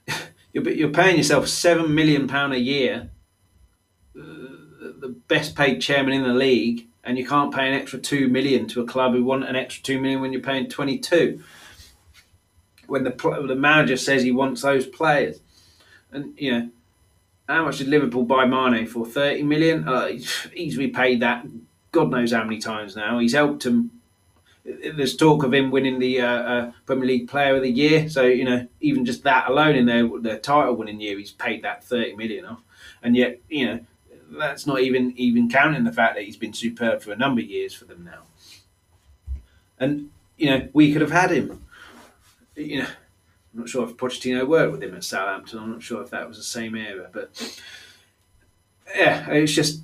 you're 0.53 0.91
paying 0.91 1.17
yourself 1.17 1.49
seven 1.49 1.95
million 1.95 2.27
pound 2.27 2.53
a 2.53 2.61
year, 2.61 3.11
uh, 4.17 4.23
the 4.99 5.15
best 5.29 5.55
paid 5.55 5.81
chairman 5.81 6.13
in 6.13 6.23
the 6.23 6.35
league, 6.35 6.87
and 7.05 7.19
you 7.19 7.27
can't 7.27 7.55
pay 7.55 7.69
an 7.69 7.75
extra 7.75 7.99
two 7.99 8.29
million 8.29 8.67
to 8.69 8.81
a 8.81 8.87
club 8.87 9.13
who 9.13 9.25
want 9.25 9.45
an 9.45 9.57
extra 9.57 9.83
two 9.83 10.01
million 10.01 10.21
when 10.21 10.33
you're 10.33 10.43
paying 10.43 10.69
22. 10.69 11.43
When 12.87 13.05
the 13.05 13.45
the 13.47 13.55
manager 13.55 13.97
says 13.97 14.23
he 14.23 14.33
wants 14.33 14.63
those 14.63 14.87
players, 14.87 15.41
and 16.11 16.35
you 16.37 16.53
know 16.53 16.71
how 17.51 17.65
much 17.65 17.79
did 17.79 17.89
Liverpool 17.89 18.25
buy 18.25 18.47
Mane 18.47 18.87
for? 18.87 19.05
30 19.05 19.43
million. 19.43 19.87
Uh, 19.87 20.07
he's 20.53 20.77
repaid 20.77 21.21
that. 21.21 21.47
God 21.93 22.11
knows 22.11 22.33
how 22.33 22.45
many 22.45 22.59
times 22.59 22.95
now. 22.95 23.19
He's 23.19 23.35
helped 23.35 23.67
him. 23.67 23.91
There's 24.65 25.17
talk 25.17 25.43
of 25.43 25.55
him 25.55 25.71
winning 25.71 25.99
the 25.99 26.21
uh, 26.21 26.27
uh, 26.27 26.73
Premier 26.87 27.07
League 27.07 27.29
Player 27.29 27.57
of 27.57 27.63
the 27.63 27.71
Year. 27.71 28.09
So 28.09 28.25
you 28.25 28.45
know, 28.45 28.67
even 28.81 29.05
just 29.05 29.23
that 29.25 29.49
alone 29.49 29.75
in 29.75 29.87
their 29.87 30.09
their 30.21 30.39
title 30.39 30.75
winning 30.75 31.01
year, 31.01 31.19
he's 31.19 31.33
paid 31.33 31.63
that 31.63 31.85
30 31.85 32.17
million 32.17 32.45
off. 32.45 32.63
And 33.03 33.17
yet, 33.17 33.41
you 33.49 33.67
know, 33.67 33.81
that's 34.31 34.67
not 34.67 34.81
even 34.81 35.13
even 35.17 35.49
counting 35.51 35.85
the 35.85 35.93
fact 35.93 36.15
that 36.15 36.25
he's 36.25 36.37
been 36.37 36.53
superb 36.53 37.03
for 37.03 37.13
a 37.13 37.17
number 37.17 37.41
of 37.41 37.49
years 37.49 37.75
for 37.75 37.85
them 37.85 38.05
now. 38.05 38.23
And 39.79 40.11
you 40.37 40.51
know, 40.51 40.69
we 40.73 40.93
could 40.93 41.03
have 41.03 41.11
had 41.11 41.31
him. 41.31 41.65
You 42.57 42.81
know, 42.81 42.89
I'm 43.55 43.61
not 43.61 43.69
sure 43.69 43.89
if 43.89 43.97
Pochettino 43.97 44.47
worked 44.47 44.73
with 44.73 44.83
him 44.83 44.95
at 44.95 45.05
Southampton. 45.05 45.59
I'm 45.59 45.73
not 45.73 45.83
sure 45.83 46.03
if 46.03 46.11
that 46.11 46.29
was 46.29 46.37
the 46.37 46.45
same 46.45 46.77
era, 46.77 47.09
but 47.13 47.61
yeah, 48.95 49.31
it's 49.31 49.53
just. 49.53 49.83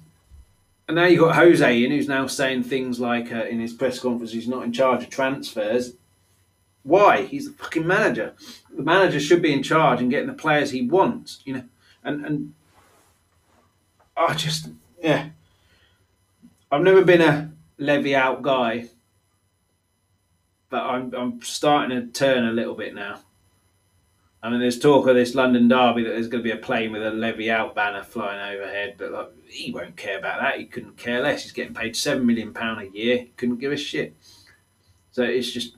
And 0.89 0.97
now 0.97 1.07
you've 1.07 1.20
got 1.20 1.34
Jose 1.34 1.84
in, 1.84 1.91
who's 1.91 2.09
now 2.09 2.26
saying 2.26 2.62
things 2.64 3.01
like 3.01 3.32
uh, 3.32 3.45
in 3.45 3.59
his 3.59 3.72
press 3.72 3.99
conference 3.99 4.32
he's 4.32 4.49
not 4.49 4.64
in 4.64 4.72
charge 4.72 5.03
of 5.03 5.11
transfers. 5.11 5.95
Why? 6.84 7.22
He's 7.22 7.47
the 7.47 7.53
fucking 7.53 7.87
manager. 7.87 8.34
The 8.74 8.82
manager 8.82 9.18
should 9.18 9.43
be 9.43 9.53
in 9.53 9.64
charge 9.64 10.01
and 10.01 10.11
getting 10.11 10.28
the 10.28 10.32
players 10.32 10.70
he 10.70 10.87
wants, 10.87 11.41
you 11.45 11.55
know. 11.55 11.64
And 12.05 12.24
and 12.24 12.55
I 14.16 14.34
just 14.34 14.68
yeah. 15.03 15.30
I've 16.70 16.82
never 16.82 17.05
been 17.05 17.20
a 17.20 17.51
Levy 17.78 18.14
out 18.14 18.43
guy, 18.43 18.89
but 20.70 20.82
I'm 20.82 21.12
I'm 21.14 21.43
starting 21.43 22.01
to 22.01 22.07
turn 22.07 22.45
a 22.45 22.53
little 22.53 22.74
bit 22.74 22.95
now. 22.95 23.20
I 24.43 24.51
mean, 24.51 24.61
there's 24.61 24.78
talk 24.78 25.09
of 25.09 25.16
this 25.16 25.34
London 25.34 25.66
derby 25.66 26.05
that 26.05 26.11
there's 26.11 26.28
going 26.28 26.45
to 26.45 26.49
be 26.49 26.57
a 26.57 26.62
plane 26.62 26.93
with 26.93 27.05
a 27.05 27.11
Levy 27.11 27.51
out 27.51 27.74
banner 27.74 28.05
flying 28.05 28.55
overhead, 28.55 28.95
but 28.99 29.11
like, 29.11 29.30
he 29.49 29.72
won't 29.72 29.97
care 29.97 30.18
about 30.18 30.41
that. 30.41 30.59
He 30.59 30.66
couldn't 30.66 30.97
care 30.97 31.20
less. 31.20 31.43
He's 31.43 31.53
getting 31.53 31.74
paid 31.74 31.97
seven 31.97 32.26
million 32.26 32.53
pound 32.53 32.80
a 32.80 32.97
year. 32.97 33.26
Couldn't 33.37 33.59
give 33.59 33.72
a 33.72 33.76
shit. 33.76 34.14
So 35.11 35.22
it's 35.22 35.51
just 35.51 35.74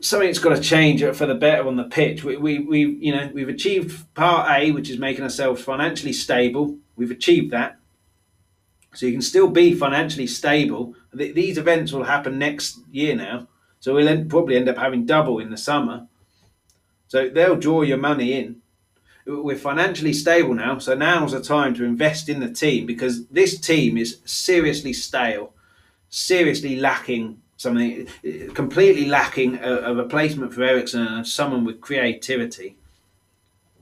something's 0.00 0.38
got 0.38 0.56
to 0.56 0.60
change 0.60 1.02
for 1.02 1.26
the 1.26 1.34
better 1.34 1.68
on 1.68 1.76
the 1.76 1.84
pitch. 1.84 2.24
We, 2.24 2.36
we, 2.36 2.58
we, 2.58 2.84
you 2.86 3.14
know, 3.14 3.30
we've 3.32 3.48
achieved 3.48 4.12
part 4.14 4.50
A, 4.50 4.72
which 4.72 4.90
is 4.90 4.98
making 4.98 5.22
ourselves 5.22 5.62
financially 5.62 6.12
stable. 6.12 6.76
We've 6.96 7.10
achieved 7.10 7.52
that. 7.52 7.78
So 8.94 9.06
you 9.06 9.12
can 9.12 9.22
still 9.22 9.48
be 9.48 9.74
financially 9.74 10.26
stable. 10.26 10.94
These 11.14 11.58
events 11.58 11.92
will 11.92 12.04
happen 12.04 12.38
next 12.38 12.80
year 12.90 13.14
now. 13.14 13.46
So 13.78 13.94
we'll 13.94 14.08
end, 14.08 14.28
probably 14.28 14.56
end 14.56 14.68
up 14.68 14.78
having 14.78 15.06
double 15.06 15.38
in 15.38 15.50
the 15.50 15.56
summer. 15.56 16.08
So 17.10 17.28
they'll 17.28 17.56
draw 17.56 17.82
your 17.82 17.98
money 17.98 18.34
in. 18.34 18.62
We're 19.26 19.56
financially 19.56 20.12
stable 20.12 20.54
now, 20.54 20.78
so 20.78 20.94
now's 20.94 21.32
the 21.32 21.42
time 21.42 21.74
to 21.74 21.84
invest 21.84 22.28
in 22.28 22.38
the 22.38 22.48
team 22.48 22.86
because 22.86 23.26
this 23.26 23.58
team 23.58 23.98
is 23.98 24.20
seriously 24.24 24.92
stale, 24.92 25.52
seriously 26.08 26.76
lacking 26.76 27.42
something, 27.56 28.06
completely 28.54 29.06
lacking 29.06 29.56
a, 29.56 29.90
a 29.90 29.94
replacement 29.94 30.54
for 30.54 30.62
Eriksen 30.62 31.04
and 31.04 31.26
someone 31.26 31.64
with 31.64 31.80
creativity. 31.80 32.76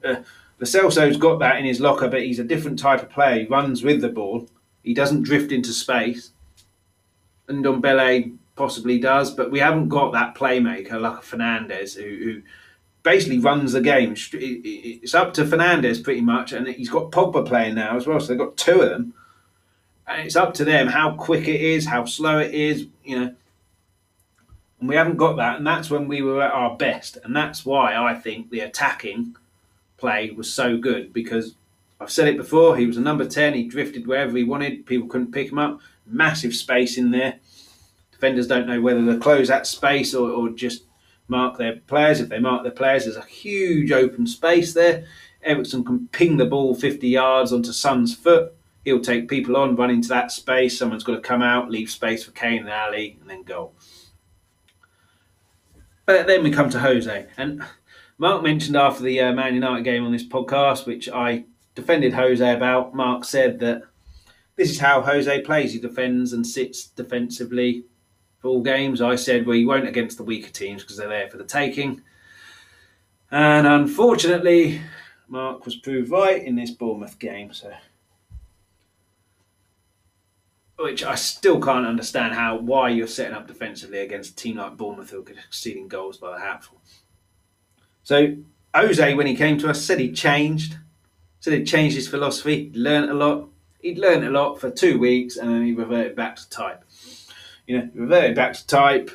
Uh, 0.03 0.23
Lo 0.59 0.65
Celso's 0.65 1.19
got 1.19 1.39
that 1.41 1.59
in 1.59 1.67
his 1.67 1.81
locker, 1.81 2.09
but 2.09 2.23
he's 2.23 2.39
a 2.39 2.45
different 2.45 2.79
type 2.79 3.03
of 3.03 3.11
player. 3.11 3.41
He 3.41 3.47
runs 3.47 3.85
with 3.85 4.01
the 4.01 4.09
ball. 4.09 4.49
He 4.83 4.95
doesn't 4.95 5.25
drift 5.25 5.53
into 5.53 5.75
space. 5.75 6.31
And 7.47 7.63
Ndombele 7.63 8.39
possibly 8.57 8.99
does, 8.99 9.31
but 9.31 9.51
we 9.51 9.59
haven't 9.59 9.91
got 9.91 10.15
that 10.15 10.35
playmaker 10.35 10.99
like 10.99 11.23
Fernandez 11.23 11.95
who, 11.95 12.03
who 12.03 12.43
basically 13.03 13.39
runs 13.39 13.73
the 13.73 13.81
game. 13.81 14.15
It's 14.33 15.15
up 15.15 15.35
to 15.35 15.47
Fernandez 15.47 16.01
pretty 16.01 16.21
much, 16.21 16.53
and 16.53 16.67
he's 16.67 16.91
got 16.91 17.11
Pogba 17.11 17.47
playing 17.47 17.75
now 17.75 17.97
as 17.97 18.07
well. 18.07 18.21
So 18.21 18.29
they've 18.29 18.39
got 18.39 18.57
two 18.57 18.81
of 18.83 18.91
them, 18.91 19.15
and 20.07 20.27
it's 20.27 20.37
up 20.37 20.55
to 20.55 20.65
them 20.65 20.89
how 20.89 21.13
quick 21.13 21.49
it 21.49 21.61
is, 21.61 21.87
how 21.87 22.05
slow 22.05 22.39
it 22.39 22.55
is, 22.55 22.87
you 23.05 23.19
know. 23.19 23.35
And 24.81 24.89
we 24.89 24.95
haven't 24.95 25.17
got 25.17 25.37
that, 25.37 25.57
and 25.57 25.67
that's 25.67 25.91
when 25.91 26.07
we 26.07 26.23
were 26.23 26.43
at 26.43 26.53
our 26.53 26.77
best, 26.77 27.19
and 27.25 27.35
that's 27.35 27.67
why 27.67 27.97
I 27.97 28.15
think 28.15 28.51
the 28.51 28.61
attacking 28.61 29.37
play 29.97 30.31
was 30.31 30.53
so 30.53 30.77
good 30.77 31.13
because 31.13 31.55
I've 32.01 32.13
said 32.13 32.29
it 32.29 32.37
before. 32.37 32.77
He 32.77 32.87
was 32.87 32.97
a 32.97 33.01
number 33.01 33.25
ten. 33.27 33.55
He 33.55 33.65
drifted 33.65 34.07
wherever 34.07 34.37
he 34.37 34.45
wanted. 34.45 34.87
People 34.87 35.09
couldn't 35.09 35.33
pick 35.33 35.51
him 35.51 35.59
up. 35.59 35.81
Massive 36.07 36.55
space 36.55 36.97
in 36.97 37.11
there. 37.11 37.41
Defenders 38.13 38.47
don't 38.47 38.67
know 38.67 38.81
whether 38.81 39.05
to 39.05 39.19
close 39.19 39.49
that 39.49 39.67
space 39.67 40.15
or, 40.15 40.31
or 40.31 40.51
just 40.51 40.85
mark 41.29 41.59
their 41.59 41.77
players. 41.77 42.21
If 42.21 42.29
they 42.29 42.41
mark 42.41 42.63
their 42.63 42.73
players, 42.73 43.05
there's 43.05 43.17
a 43.17 43.25
huge 43.25 43.93
open 43.93 44.27
space 44.27 44.75
there. 44.75 45.05
Eriksen 45.43 45.85
can 45.85 46.09
ping 46.09 46.37
the 46.37 46.47
ball 46.47 46.75
50 46.75 47.07
yards 47.07 47.53
onto 47.53 47.73
Son's 47.73 48.15
foot. 48.15 48.55
He'll 48.85 49.01
take 49.01 49.29
people 49.29 49.57
on, 49.57 49.77
run 49.77 49.91
into 49.91 50.09
that 50.09 50.33
space. 50.33 50.79
Someone's 50.79 51.05
got 51.05 51.15
to 51.15 51.21
come 51.21 51.43
out, 51.43 51.71
leave 51.71 51.91
space 51.91 52.25
for 52.25 52.31
Kane 52.33 52.61
and 52.61 52.71
Alli, 52.71 53.19
and 53.21 53.29
then 53.29 53.43
goal. 53.43 53.75
But 56.07 56.27
then 56.27 56.43
we 56.43 56.51
come 56.51 56.71
to 56.71 56.81
Jose. 56.81 57.27
And 57.37 57.63
Mark 58.17 58.43
mentioned 58.43 58.77
after 58.77 59.03
the 59.03 59.21
uh, 59.21 59.33
Man 59.33 59.55
United 59.55 59.85
game 59.85 60.05
on 60.05 60.13
this 60.13 60.27
podcast, 60.27 60.87
which 60.87 61.09
I 61.09 61.45
defended 61.75 62.15
Jose 62.15 62.55
about, 62.55 62.95
Mark 62.95 63.25
said 63.25 63.61
that 63.61 63.83
this 64.57 64.71
is 64.71 64.81
how 64.81 65.03
Jose 65.03 65.43
plays. 65.43 65.73
He 65.73 65.79
defends 65.79 66.33
and 66.33 66.47
sits 66.47 66.87
defensively 66.87 67.85
for 68.39 68.49
all 68.49 68.63
games. 68.63 69.01
I 69.01 69.17
said, 69.17 69.47
he 69.47 69.65
won't 69.65 69.89
against 69.89 70.17
the 70.17 70.25
weaker 70.25 70.51
teams 70.51 70.83
because 70.83 70.97
they're 70.97 71.09
there 71.09 71.29
for 71.29 71.37
the 71.37 71.45
taking. 71.45 72.03
And 73.31 73.67
unfortunately, 73.67 74.81
Mark 75.29 75.65
was 75.65 75.77
proved 75.77 76.11
right 76.11 76.43
in 76.43 76.57
this 76.57 76.71
Bournemouth 76.71 77.19
game. 77.19 77.53
So, 77.53 77.73
which 80.79 81.05
I 81.05 81.17
still 81.17 81.61
can't 81.61 81.87
understand 81.87 82.35
how 82.35 82.57
why 82.57 82.91
you're 82.91 83.07
setting 83.07 83.35
up 83.35 83.47
defensively 83.47 83.99
against 83.99 84.33
a 84.33 84.37
team 84.37 84.57
like 84.57 84.77
Bournemouth 84.77 85.11
who 85.11 85.21
are 85.21 85.25
conceding 85.25 85.89
goals 85.89 86.17
by 86.17 86.33
the 86.33 86.41
hatful. 86.41 86.81
So 88.05 88.37
Jose, 88.75 89.15
when 89.15 89.27
he 89.27 89.37
came 89.37 89.59
to 89.59 89.69
us, 89.69 89.85
said 89.85 89.99
he 89.99 90.13
changed. 90.13 90.77
Said 91.41 91.53
he'd 91.53 91.67
changed 91.67 91.97
his 91.97 92.09
philosophy. 92.09 92.71
Learned 92.75 93.11
a 93.11 93.15
lot. 93.15 93.49
He'd 93.81 93.99
learned 93.99 94.25
a 94.25 94.31
lot 94.31 94.59
for 94.59 94.71
two 94.71 94.99
weeks, 94.99 95.37
and 95.37 95.51
then 95.51 95.65
he 95.65 95.73
reverted 95.73 96.17
back 96.17 96.37
to 96.37 96.49
type 96.49 96.85
you 97.69 97.79
know, 97.79 97.89
reverted 97.95 98.35
back 98.35 98.55
to 98.55 98.67
type, 98.67 99.11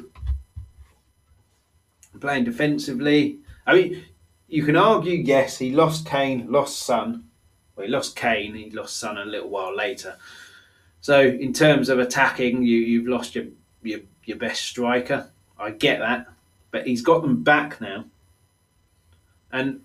playing 2.22 2.46
defensively. 2.46 3.40
I 3.66 3.74
mean, 3.74 4.04
you 4.48 4.64
can 4.64 4.78
argue, 4.78 5.18
yes, 5.18 5.58
he 5.58 5.72
lost 5.72 6.06
Kane, 6.06 6.50
lost 6.50 6.84
Son. 6.84 7.26
Well, 7.76 7.88
he 7.88 7.92
lost 7.92 8.16
Kane, 8.16 8.54
he 8.54 8.70
lost 8.70 8.98
Son 8.98 9.18
a 9.18 9.26
little 9.26 9.50
while 9.50 9.76
later. 9.76 10.18
So, 11.02 11.20
in 11.20 11.52
terms 11.52 11.90
of 11.90 11.98
attacking, 11.98 12.62
you, 12.64 12.78
you've 12.78 13.08
lost 13.08 13.34
your, 13.34 13.46
your, 13.82 14.02
your 14.24 14.38
best 14.38 14.62
striker. 14.62 15.32
I 15.60 15.72
get 15.72 16.00
that. 16.00 16.28
But 16.70 16.86
he's 16.86 17.02
got 17.02 17.24
them 17.24 17.44
back 17.44 17.82
now. 17.82 18.06
And 19.52 19.82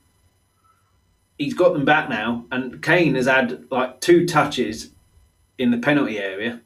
he's 1.38 1.54
got 1.54 1.72
them 1.72 1.86
back 1.86 2.10
now. 2.10 2.44
And 2.52 2.82
Kane 2.82 3.14
has 3.14 3.26
had 3.26 3.64
like 3.70 4.00
two 4.00 4.26
touches 4.26 4.90
in 5.56 5.70
the 5.70 5.78
penalty 5.78 6.18
area 6.18 6.60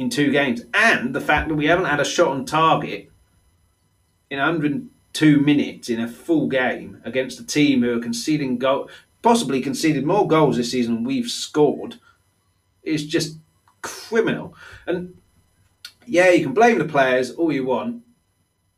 in 0.00 0.08
two 0.08 0.32
games, 0.32 0.62
and 0.72 1.14
the 1.14 1.20
fact 1.20 1.50
that 1.50 1.56
we 1.56 1.66
haven't 1.66 1.84
had 1.84 2.00
a 2.00 2.06
shot 2.06 2.28
on 2.28 2.46
target 2.46 3.10
in 4.30 4.38
102 4.38 5.40
minutes 5.40 5.90
in 5.90 6.00
a 6.00 6.08
full 6.08 6.48
game 6.48 7.02
against 7.04 7.38
a 7.38 7.46
team 7.46 7.82
who 7.82 7.98
are 7.98 8.00
conceding 8.00 8.56
goal, 8.56 8.88
possibly 9.20 9.60
conceded 9.60 10.06
more 10.06 10.26
goals 10.26 10.56
this 10.56 10.70
season 10.70 10.94
than 10.94 11.04
we've 11.04 11.28
scored, 11.30 11.96
is 12.82 13.06
just 13.06 13.36
criminal. 13.82 14.54
And 14.86 15.18
yeah, 16.06 16.30
you 16.30 16.44
can 16.44 16.54
blame 16.54 16.78
the 16.78 16.86
players 16.86 17.32
all 17.32 17.52
you 17.52 17.66
want. 17.66 18.02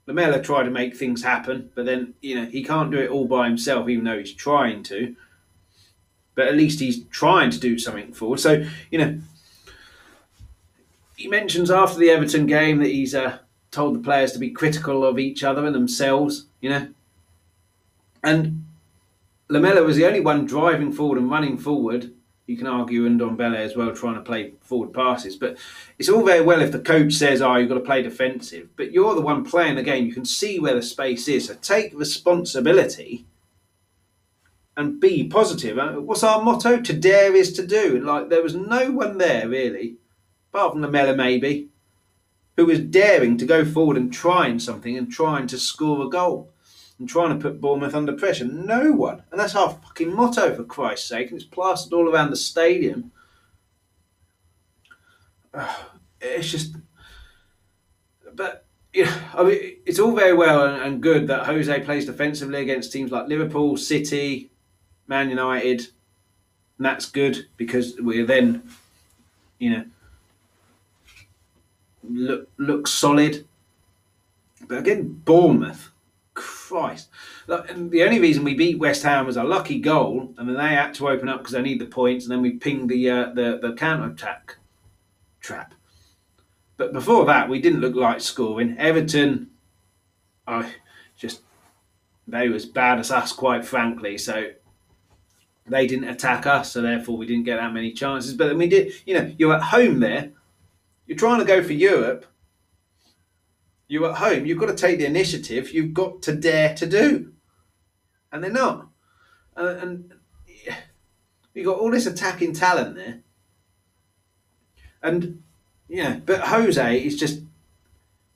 Lamela 0.08 0.42
tried 0.42 0.64
to 0.64 0.70
make 0.72 0.96
things 0.96 1.22
happen, 1.22 1.70
but 1.76 1.86
then 1.86 2.14
you 2.20 2.34
know 2.34 2.46
he 2.46 2.64
can't 2.64 2.90
do 2.90 2.98
it 2.98 3.10
all 3.10 3.26
by 3.26 3.46
himself, 3.46 3.88
even 3.88 4.02
though 4.02 4.18
he's 4.18 4.34
trying 4.34 4.82
to. 4.84 5.14
But 6.34 6.48
at 6.48 6.56
least 6.56 6.80
he's 6.80 7.04
trying 7.10 7.50
to 7.50 7.60
do 7.60 7.78
something 7.78 8.12
forward. 8.12 8.40
So 8.40 8.64
you 8.90 8.98
know 8.98 9.20
he 11.22 11.28
mentions 11.28 11.70
after 11.70 12.00
the 12.00 12.10
Everton 12.10 12.46
game 12.46 12.78
that 12.78 12.88
he's 12.88 13.14
uh, 13.14 13.38
told 13.70 13.94
the 13.94 14.00
players 14.00 14.32
to 14.32 14.40
be 14.40 14.50
critical 14.50 15.04
of 15.04 15.20
each 15.20 15.44
other 15.44 15.64
and 15.64 15.72
themselves, 15.74 16.46
you 16.60 16.68
know. 16.68 16.88
And 18.24 18.64
Lamela 19.48 19.84
was 19.84 19.96
the 19.96 20.06
only 20.06 20.18
one 20.18 20.46
driving 20.46 20.92
forward 20.92 21.18
and 21.18 21.30
running 21.30 21.58
forward. 21.58 22.12
You 22.46 22.56
can 22.56 22.66
argue 22.66 23.08
Ndombele 23.08 23.54
as 23.54 23.76
well, 23.76 23.94
trying 23.94 24.16
to 24.16 24.20
play 24.20 24.54
forward 24.62 24.92
passes. 24.92 25.36
But 25.36 25.58
it's 25.96 26.08
all 26.08 26.24
very 26.24 26.40
well 26.40 26.60
if 26.60 26.72
the 26.72 26.80
coach 26.80 27.12
says, 27.12 27.40
oh, 27.40 27.54
you've 27.54 27.68
got 27.68 27.76
to 27.76 27.80
play 27.80 28.02
defensive. 28.02 28.70
But 28.76 28.90
you're 28.90 29.14
the 29.14 29.20
one 29.20 29.44
playing 29.44 29.76
the 29.76 29.84
game. 29.84 30.04
You 30.06 30.12
can 30.12 30.24
see 30.24 30.58
where 30.58 30.74
the 30.74 30.82
space 30.82 31.28
is. 31.28 31.46
So 31.46 31.54
take 31.54 31.92
responsibility 31.94 33.26
and 34.76 35.00
be 35.00 35.28
positive. 35.28 35.78
Uh, 35.78 35.92
what's 36.00 36.24
our 36.24 36.42
motto? 36.42 36.80
To 36.80 36.92
dare 36.92 37.36
is 37.36 37.52
to 37.52 37.64
do. 37.64 38.00
Like, 38.00 38.28
there 38.28 38.42
was 38.42 38.56
no 38.56 38.90
one 38.90 39.18
there, 39.18 39.48
really, 39.48 39.98
apart 40.52 40.72
from 40.72 40.82
Lamela 40.82 41.16
maybe, 41.16 41.68
who 42.56 42.66
was 42.66 42.80
daring 42.80 43.38
to 43.38 43.46
go 43.46 43.64
forward 43.64 43.96
and 43.96 44.12
trying 44.12 44.58
something 44.58 44.96
and 44.98 45.10
trying 45.10 45.46
to 45.46 45.58
score 45.58 46.04
a 46.04 46.08
goal 46.08 46.52
and 46.98 47.08
trying 47.08 47.30
to 47.30 47.42
put 47.42 47.60
Bournemouth 47.60 47.94
under 47.94 48.12
pressure. 48.12 48.44
No 48.44 48.92
one. 48.92 49.22
And 49.30 49.40
that's 49.40 49.56
our 49.56 49.70
fucking 49.70 50.14
motto, 50.14 50.54
for 50.54 50.64
Christ's 50.64 51.08
sake. 51.08 51.30
And 51.30 51.40
it's 51.40 51.48
plastered 51.48 51.92
all 51.92 52.08
around 52.08 52.30
the 52.30 52.36
stadium. 52.36 53.12
It's 56.24 56.52
just. 56.52 56.76
But, 58.36 58.64
you 58.92 59.06
know, 59.06 59.20
I 59.34 59.42
mean, 59.42 59.76
it's 59.84 59.98
all 59.98 60.14
very 60.14 60.34
well 60.34 60.64
and 60.64 61.02
good 61.02 61.26
that 61.26 61.46
Jose 61.46 61.80
plays 61.80 62.06
defensively 62.06 62.62
against 62.62 62.92
teams 62.92 63.10
like 63.10 63.26
Liverpool, 63.26 63.76
City, 63.76 64.52
Man 65.08 65.30
United. 65.30 65.80
And 66.78 66.86
that's 66.86 67.06
good 67.06 67.48
because 67.56 67.96
we're 67.98 68.24
then, 68.24 68.70
you 69.58 69.70
know, 69.70 69.84
look 72.08 72.48
look 72.58 72.86
solid. 72.86 73.46
But 74.68 74.78
again, 74.78 75.20
Bournemouth, 75.24 75.90
Christ. 76.34 77.08
the 77.46 78.04
only 78.04 78.20
reason 78.20 78.44
we 78.44 78.54
beat 78.54 78.78
West 78.78 79.02
Ham 79.02 79.26
was 79.26 79.36
a 79.36 79.44
lucky 79.44 79.78
goal, 79.78 80.32
and 80.38 80.48
then 80.48 80.56
they 80.56 80.74
had 80.74 80.94
to 80.94 81.08
open 81.08 81.28
up 81.28 81.38
because 81.38 81.52
they 81.52 81.62
need 81.62 81.80
the 81.80 81.86
points, 81.86 82.24
and 82.24 82.32
then 82.32 82.42
we 82.42 82.52
pinged 82.52 82.88
the 82.88 83.10
uh, 83.10 83.30
the, 83.34 83.58
the 83.60 83.74
counter 83.74 84.10
attack 84.10 84.56
trap. 85.40 85.74
But 86.76 86.92
before 86.92 87.26
that, 87.26 87.48
we 87.48 87.60
didn't 87.60 87.80
look 87.80 87.94
like 87.94 88.20
scoring. 88.20 88.76
Everton, 88.78 89.50
I 90.46 90.72
just 91.16 91.42
they 92.26 92.48
were 92.48 92.56
as 92.56 92.66
bad 92.66 92.98
as 92.98 93.10
us, 93.10 93.32
quite 93.32 93.64
frankly. 93.64 94.16
So 94.16 94.50
they 95.66 95.86
didn't 95.86 96.08
attack 96.08 96.46
us, 96.46 96.72
so 96.72 96.82
therefore 96.82 97.16
we 97.16 97.26
didn't 97.26 97.44
get 97.44 97.56
that 97.56 97.72
many 97.72 97.92
chances. 97.92 98.34
But 98.34 98.48
then 98.48 98.58
we 98.58 98.68
did. 98.68 98.92
You 99.06 99.14
know, 99.14 99.32
you're 99.38 99.54
at 99.54 99.62
home 99.62 100.00
there. 100.00 100.32
You're 101.06 101.18
trying 101.18 101.40
to 101.40 101.44
go 101.44 101.62
for 101.62 101.72
Europe 101.72 102.26
you're 103.92 104.10
at 104.10 104.16
home. 104.16 104.46
You've 104.46 104.58
got 104.58 104.68
to 104.68 104.74
take 104.74 104.98
the 104.98 105.04
initiative. 105.04 105.70
You've 105.70 105.92
got 105.92 106.22
to 106.22 106.34
dare 106.34 106.74
to 106.76 106.86
do, 106.86 107.34
and 108.32 108.42
they're 108.42 108.50
not. 108.50 108.88
Uh, 109.54 109.76
and 109.80 110.14
you've 111.52 111.66
got 111.66 111.78
all 111.78 111.90
this 111.90 112.06
attacking 112.06 112.54
talent 112.54 112.96
there, 112.96 113.20
and 115.02 115.42
yeah, 115.88 116.20
but 116.24 116.40
Jose 116.40 117.04
is 117.04 117.18
just 117.18 117.42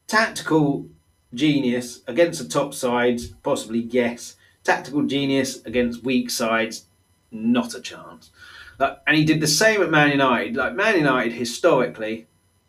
tactical 0.07 0.91
genius 1.33 2.03
against 2.07 2.43
the 2.43 2.49
top 2.51 2.75
sides. 2.75 3.29
Possibly 3.29 3.81
yes, 3.81 4.37
tactical 4.63 5.05
genius 5.05 5.65
against 5.65 6.05
weak 6.05 6.29
sides. 6.29 6.85
Not 7.31 7.75
a 7.75 7.81
chance. 7.81 8.31
Like, 8.79 8.99
and 9.07 9.17
he 9.17 9.25
did 9.25 9.41
the 9.41 9.47
same 9.47 9.81
at 9.81 9.89
Man 9.89 10.11
United. 10.11 10.55
Like 10.55 10.75
Man 10.75 10.97
United 10.97 11.33
historically, 11.33 12.27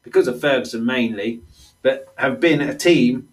because 0.08 0.28
of 0.28 0.42
Ferguson 0.42 0.86
mainly, 0.86 1.42
that 1.84 2.08
have 2.18 2.40
been 2.40 2.62
a 2.62 2.76
team 2.76 3.30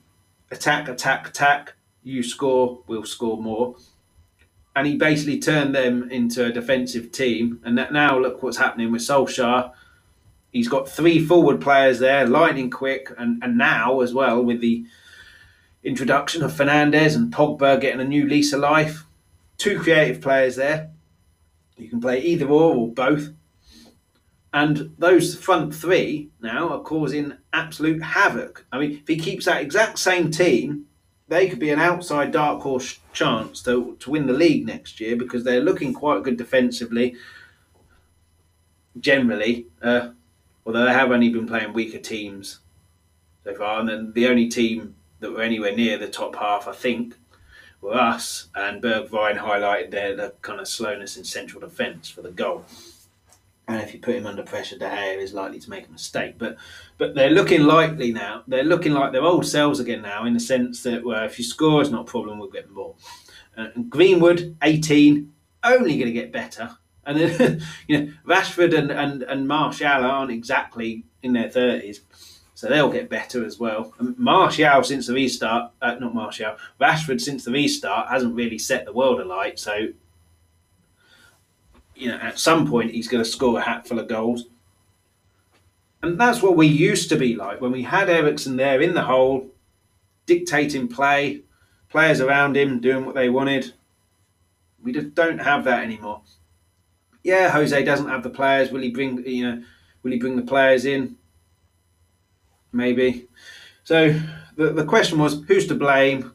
attack, 0.51 0.89
attack, 0.89 1.29
attack. 1.29 1.75
You 2.03 2.23
score, 2.23 2.81
we'll 2.87 3.05
score 3.05 3.41
more. 3.41 3.77
And 4.77 4.87
he 4.87 4.97
basically 4.97 5.39
turned 5.39 5.75
them 5.75 6.11
into 6.11 6.45
a 6.45 6.53
defensive 6.53 7.13
team. 7.13 7.61
And 7.65 7.79
that 7.79 7.93
now 7.93 8.19
look 8.19 8.43
what's 8.43 8.57
happening 8.57 8.93
with 8.93 9.03
Solskjaer. 9.03 9.73
He's 10.53 10.69
got 10.69 10.89
three 10.89 11.25
forward 11.25 11.61
players 11.61 11.99
there, 11.99 12.27
lightning 12.27 12.71
quick, 12.71 13.11
and, 13.19 13.43
and 13.43 13.57
now 13.59 14.01
as 14.01 14.13
well 14.15 14.43
with 14.43 14.61
the 14.61 14.85
introduction 15.83 16.43
of 16.43 16.55
Fernandez 16.55 17.15
and 17.15 17.33
Pogba 17.33 17.81
getting 17.81 18.01
a 18.01 18.05
new 18.05 18.27
lease 18.29 18.53
of 18.53 18.61
life. 18.61 19.05
Two 19.59 19.79
creative 19.79 20.21
players 20.21 20.57
there. 20.57 20.91
You 21.77 21.89
can 21.89 22.01
play 22.01 22.21
either 22.21 22.47
or 22.47 22.75
or 22.75 22.89
both. 22.89 23.31
And 24.55 24.95
those 24.99 25.35
front 25.35 25.75
three 25.75 26.31
now 26.41 26.69
are 26.69 26.81
causing 26.81 27.37
absolute 27.53 28.01
havoc. 28.01 28.65
I 28.71 28.79
mean, 28.79 28.93
if 28.93 29.09
he 29.09 29.17
keeps 29.17 29.47
that 29.47 29.61
exact 29.61 29.99
same 29.99 30.31
team, 30.31 30.87
they 31.27 31.49
could 31.49 31.59
be 31.59 31.71
an 31.71 31.81
outside 31.81 32.31
dark 32.31 32.63
horse 32.63 33.01
chance 33.13 33.61
to, 33.63 33.97
to 33.99 34.11
win 34.11 34.29
the 34.29 34.33
league 34.33 34.65
next 34.65 35.01
year 35.01 35.17
because 35.17 35.43
they're 35.43 35.61
looking 35.61 35.93
quite 35.93 36.23
good 36.23 36.37
defensively, 36.37 37.17
generally. 39.01 39.67
Uh, 39.83 40.11
although 40.65 40.85
they 40.85 40.93
have 40.93 41.11
only 41.11 41.31
been 41.31 41.49
playing 41.49 41.73
weaker 41.73 41.99
teams 41.99 42.61
so 43.43 43.57
far. 43.57 43.81
And 43.81 43.89
then 43.89 44.13
the 44.13 44.29
only 44.29 44.49
team 44.49 44.95
that 45.19 45.33
were 45.33 45.43
anywhere 45.43 45.75
near 45.75 45.99
the 45.99 46.07
top 46.07 46.37
half, 46.37 46.69
I 46.69 46.75
think, 46.75 47.17
were 47.81 47.97
us. 47.97 48.51
And 48.55 48.81
Bergwijn 48.81 49.39
highlighted 49.39 49.91
their 49.91 50.15
the 50.15 50.33
kind 50.43 50.61
of 50.61 50.69
slowness 50.69 51.17
in 51.17 51.25
central 51.25 51.61
defence 51.61 52.09
for 52.09 52.23
the 52.23 52.31
goal 52.31 52.65
and 53.67 53.81
if 53.81 53.95
you 53.95 54.01
put 54.01 54.17
him 54.17 54.27
under 54.27 54.43
pressure, 54.43 54.77
De 54.77 54.85
Gea 54.85 55.17
is 55.19 55.33
likely 55.33 55.59
to 55.59 55.71
make 55.71 55.89
a 55.89 55.93
mistake. 55.93 56.37
But 56.39 56.57
but 56.99 57.15
they're 57.15 57.31
looking 57.31 57.63
likely 57.63 58.13
now. 58.13 58.43
They're 58.47 58.63
looking 58.63 58.93
like 58.93 59.13
their 59.13 59.23
old 59.23 59.47
selves 59.47 59.81
again 59.81 60.03
now, 60.03 60.27
in 60.27 60.35
the 60.35 60.41
sense 60.41 60.83
that 60.83 61.05
well, 61.05 61.25
if 61.25 61.39
you 61.39 61.45
score, 61.45 61.81
it's 61.81 61.91
not 61.91 62.03
a 62.03 62.11
problem. 62.11 62.39
We'll 62.39 62.51
get 62.51 62.71
more. 62.71 62.95
Uh, 63.57 63.69
Greenwood, 63.89 64.57
eighteen, 64.63 65.33
only 65.63 65.97
going 65.97 66.07
to 66.07 66.13
get 66.13 66.33
better. 66.33 66.77
And 67.07 67.19
then 67.19 67.63
you 67.89 67.99
know 67.99 68.13
Rashford 68.27 68.77
and, 68.77 68.91
and 68.91 69.23
and 69.23 69.49
Martial 69.49 70.05
aren't 70.05 70.31
exactly 70.31 71.05
in 71.23 71.33
their 71.33 71.49
thirties, 71.49 72.03
so 72.55 72.69
they'll 72.69 72.93
get 72.93 73.09
better 73.09 73.47
as 73.47 73.59
well. 73.59 73.95
And 73.99 74.19
Martial 74.19 74.83
since 74.83 75.07
the 75.07 75.15
restart, 75.15 75.73
uh, 75.81 75.95
not 75.95 76.15
Martial, 76.15 76.57
Rashford 76.79 77.21
since 77.21 77.45
the 77.45 77.53
restart 77.53 78.11
hasn't 78.11 78.35
really 78.35 78.59
set 78.59 78.85
the 78.85 78.93
world 78.93 79.21
alight. 79.21 79.59
So 79.59 79.89
you 81.95 82.09
know, 82.09 82.17
at 82.17 82.39
some 82.39 82.69
point 82.69 82.91
he's 82.91 83.09
going 83.09 83.23
to 83.23 83.29
score 83.31 83.59
a 83.59 83.63
hatful 83.63 83.99
of 83.99 84.09
goals. 84.09 84.45
And 86.03 86.21
that's 86.21 86.43
what 86.43 86.57
we 86.57 86.67
used 86.67 87.09
to 87.09 87.17
be 87.17 87.35
like 87.35 87.61
when 87.61 87.73
we 87.73 87.83
had 87.83 88.11
Eriksen 88.11 88.57
there 88.57 88.83
in 88.83 88.95
the 88.95 89.03
hole, 89.03 89.49
dictating 90.27 90.87
play, 90.87 91.43
players 91.89 92.21
around 92.21 92.57
him 92.57 92.81
doing 92.81 93.07
what 93.07 93.15
they 93.15 93.31
wanted. 93.31 93.73
We 94.83 94.93
just 94.93 95.15
don't 95.15 95.39
have 95.39 95.65
that 95.65 95.83
anymore. 95.83 96.21
Yeah, 97.23 97.49
Jose 97.51 97.85
doesn't 97.85 98.09
have 98.09 98.23
the 98.23 98.31
players. 98.31 98.71
Will 98.71 98.83
he 98.83 98.91
bring 98.91 99.27
you 99.27 99.51
know? 99.51 99.63
Will 100.03 100.13
he 100.13 100.19
bring 100.19 100.37
the 100.37 100.43
players 100.43 100.85
in? 100.85 101.17
Maybe. 102.71 103.29
So 103.85 104.21
the 104.57 104.73
the 104.73 104.85
question 104.85 105.19
was, 105.19 105.43
who's 105.49 105.67
to 105.69 105.75
blame? 105.75 106.33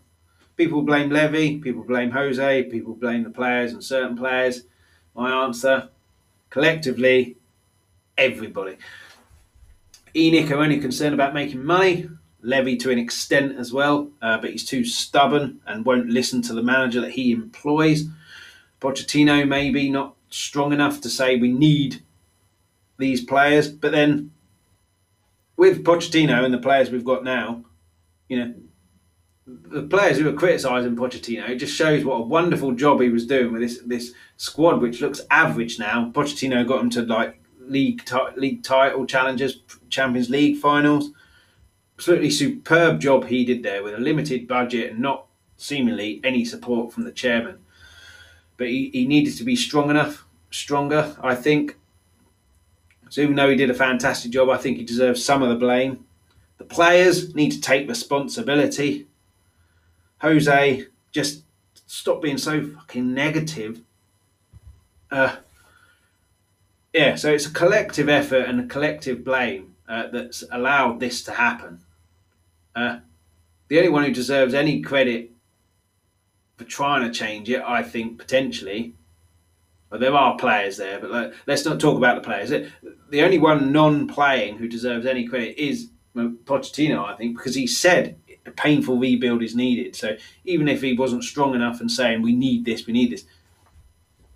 People 0.58 0.82
blame 0.82 1.12
Levy. 1.12 1.60
People 1.60 1.84
blame 1.84 2.10
Jose. 2.10 2.64
People 2.64 2.96
blame 2.96 3.24
the 3.24 3.30
players 3.30 3.72
and 3.74 3.84
certain 3.84 4.18
players. 4.18 4.64
My 5.16 5.44
answer 5.44 5.90
collectively, 6.50 7.38
everybody. 8.18 8.78
ENIC 10.16 10.52
are 10.52 10.58
only 10.58 10.80
concerned 10.80 11.14
about 11.14 11.34
making 11.34 11.64
money, 11.64 12.10
Levy 12.42 12.78
to 12.78 12.90
an 12.90 12.98
extent 12.98 13.58
as 13.58 13.74
well, 13.74 14.10
uh, 14.22 14.38
but 14.38 14.52
he's 14.52 14.66
too 14.66 14.86
stubborn 14.86 15.60
and 15.68 15.86
won't 15.86 16.10
listen 16.10 16.42
to 16.44 16.54
the 16.54 16.64
manager 16.64 17.02
that 17.02 17.12
he 17.12 17.32
employs. 17.32 18.06
Pochettino 18.82 19.46
maybe 19.48 19.90
not 19.90 20.16
strong 20.30 20.72
enough 20.72 21.02
to 21.02 21.10
say 21.10 21.36
we 21.36 21.52
need 21.52 22.02
these 22.98 23.24
players, 23.24 23.68
but 23.68 23.92
then 23.92 24.32
with 25.58 25.84
Pochettino 25.84 26.44
and 26.46 26.54
the 26.54 26.60
players 26.60 26.90
we've 26.90 27.04
got 27.04 27.24
now, 27.24 27.66
you 28.30 28.40
know, 28.40 28.54
the 29.70 29.84
players 29.84 30.18
who 30.18 30.30
are 30.30 30.34
criticising 30.34 30.96
Pochettino, 30.96 31.58
just 31.58 31.76
shows 31.76 32.04
what 32.04 32.16
a 32.16 32.22
wonderful 32.22 32.72
job 32.72 33.02
he 33.02 33.10
was 33.10 33.26
doing 33.26 33.52
with 33.52 33.62
this 33.62 33.80
this 33.86 34.14
squad, 34.38 34.82
which 34.82 35.02
looks 35.02 35.22
average 35.30 35.80
now. 35.80 36.12
Pochettino 36.14 36.68
got 36.68 36.78
them 36.78 36.90
to 36.92 37.02
like 37.04 37.42
league 37.60 38.04
t- 38.06 38.18
league 38.36 38.64
title 38.64 39.06
challenges, 39.06 39.62
Champions 39.90 40.30
League 40.30 40.58
finals. 40.58 41.12
Absolutely 41.98 42.32
superb 42.32 43.02
job 43.02 43.26
he 43.26 43.44
did 43.44 43.62
there 43.62 43.84
with 43.84 43.94
a 43.94 44.00
limited 44.00 44.48
budget 44.48 44.92
and 44.92 45.00
not 45.00 45.26
seemingly 45.58 46.22
any 46.24 46.46
support 46.46 46.94
from 46.94 47.04
the 47.04 47.12
chairman. 47.12 47.60
But 48.58 48.68
he, 48.68 48.90
he 48.94 49.06
needed 49.06 49.36
to 49.38 49.44
be 49.44 49.56
strong 49.56 49.90
enough, 49.90 50.26
stronger, 50.50 51.16
I 51.22 51.36
think. 51.36 51.78
So 53.10 53.22
even 53.22 53.36
though 53.36 53.50
he 53.50 53.58
did 53.58 53.70
a 53.70 53.74
fantastic 53.74 54.32
job, 54.32 54.50
I 54.50 54.58
think 54.58 54.78
he 54.78 54.86
deserves 54.86 55.24
some 55.24 55.44
of 55.44 55.50
the 55.50 55.56
blame. 55.56 56.06
The 56.58 56.64
players 56.64 57.36
need 57.36 57.52
to 57.52 57.62
take 57.62 57.88
responsibility 57.90 59.08
Jose, 60.22 60.86
just 61.12 61.44
stop 61.88 62.22
being 62.22 62.38
so 62.38 62.66
fucking 62.66 63.14
negative. 63.14 63.82
Uh, 65.12 65.38
yeah, 66.94 67.16
so 67.16 67.32
it's 67.32 67.46
a 67.46 67.52
collective 67.52 68.10
effort 68.10 68.46
and 68.46 68.60
a 68.60 68.66
collective 68.66 69.24
blame 69.24 69.76
uh, 69.88 70.08
that's 70.08 70.44
allowed 70.52 71.00
this 71.00 71.24
to 71.24 71.32
happen. 71.32 71.80
Uh, 72.76 73.00
the 73.68 73.78
only 73.78 73.90
one 73.90 74.04
who 74.04 74.12
deserves 74.12 74.54
any 74.54 74.82
credit 74.82 75.32
for 76.58 76.64
trying 76.66 77.04
to 77.04 77.18
change 77.18 77.50
it, 77.50 77.62
I 77.62 77.84
think, 77.84 78.18
potentially, 78.18 78.94
well, 79.90 80.00
there 80.00 80.14
are 80.14 80.38
players 80.38 80.78
there, 80.78 81.00
but 81.00 81.10
let, 81.10 81.34
us 81.48 81.66
not 81.66 81.80
talk 81.80 81.98
about 81.98 82.16
the 82.16 82.28
players. 82.28 82.50
The 82.50 83.24
only 83.24 83.40
one 83.40 83.72
non-playing 83.72 84.58
who 84.58 84.68
deserves 84.68 85.06
any 85.06 85.28
credit 85.28 85.58
is 85.58 85.90
Pochettino, 86.16 87.06
I 87.06 87.16
think, 87.16 87.38
because 87.38 87.56
he 87.56 87.66
said 87.66 88.18
a 88.50 88.52
painful 88.54 88.98
rebuild 88.98 89.42
is 89.42 89.56
needed. 89.56 89.96
So 89.96 90.18
even 90.46 90.68
if 90.68 90.82
he 90.82 90.94
wasn't 90.94 91.24
strong 91.24 91.56
enough 91.56 91.80
and 91.80 91.92
saying 91.92 92.22
we 92.22 92.34
need 92.34 92.66
this, 92.66 92.86
we 92.86 92.94
need 92.94 93.12
this, 93.12 93.26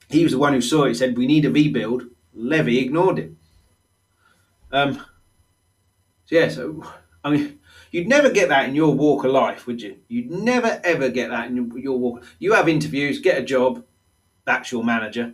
he 0.10 0.24
was 0.24 0.34
the 0.34 0.40
one 0.40 0.54
who 0.54 0.62
saw 0.62 0.86
it. 0.86 0.96
Said 0.96 1.18
we 1.18 1.28
need 1.28 1.46
a 1.46 1.52
rebuild. 1.52 2.04
Levy 2.34 2.80
ignored 2.80 3.20
it. 3.20 3.32
Um. 4.72 4.96
So 6.26 6.36
yeah. 6.36 6.50
So 6.50 6.84
I 7.24 7.32
mean, 7.32 7.60
you'd 7.92 8.08
never 8.08 8.30
get 8.30 8.50
that 8.50 8.68
in 8.68 8.76
your 8.76 8.94
walk 8.94 9.24
of 9.24 9.32
life, 9.32 9.66
would 9.68 9.82
you? 9.82 9.98
You'd 10.08 10.32
never 10.32 10.80
ever 10.84 11.10
get 11.10 11.30
that 11.30 11.48
in 11.48 11.56
your, 11.56 11.78
your 11.78 12.00
walk. 12.00 12.24
You 12.40 12.54
have 12.54 12.70
interviews, 12.70 13.20
get 13.20 13.38
a 13.38 13.44
job. 13.44 13.84
That's 14.46 14.72
your 14.72 14.84
manager. 14.84 15.34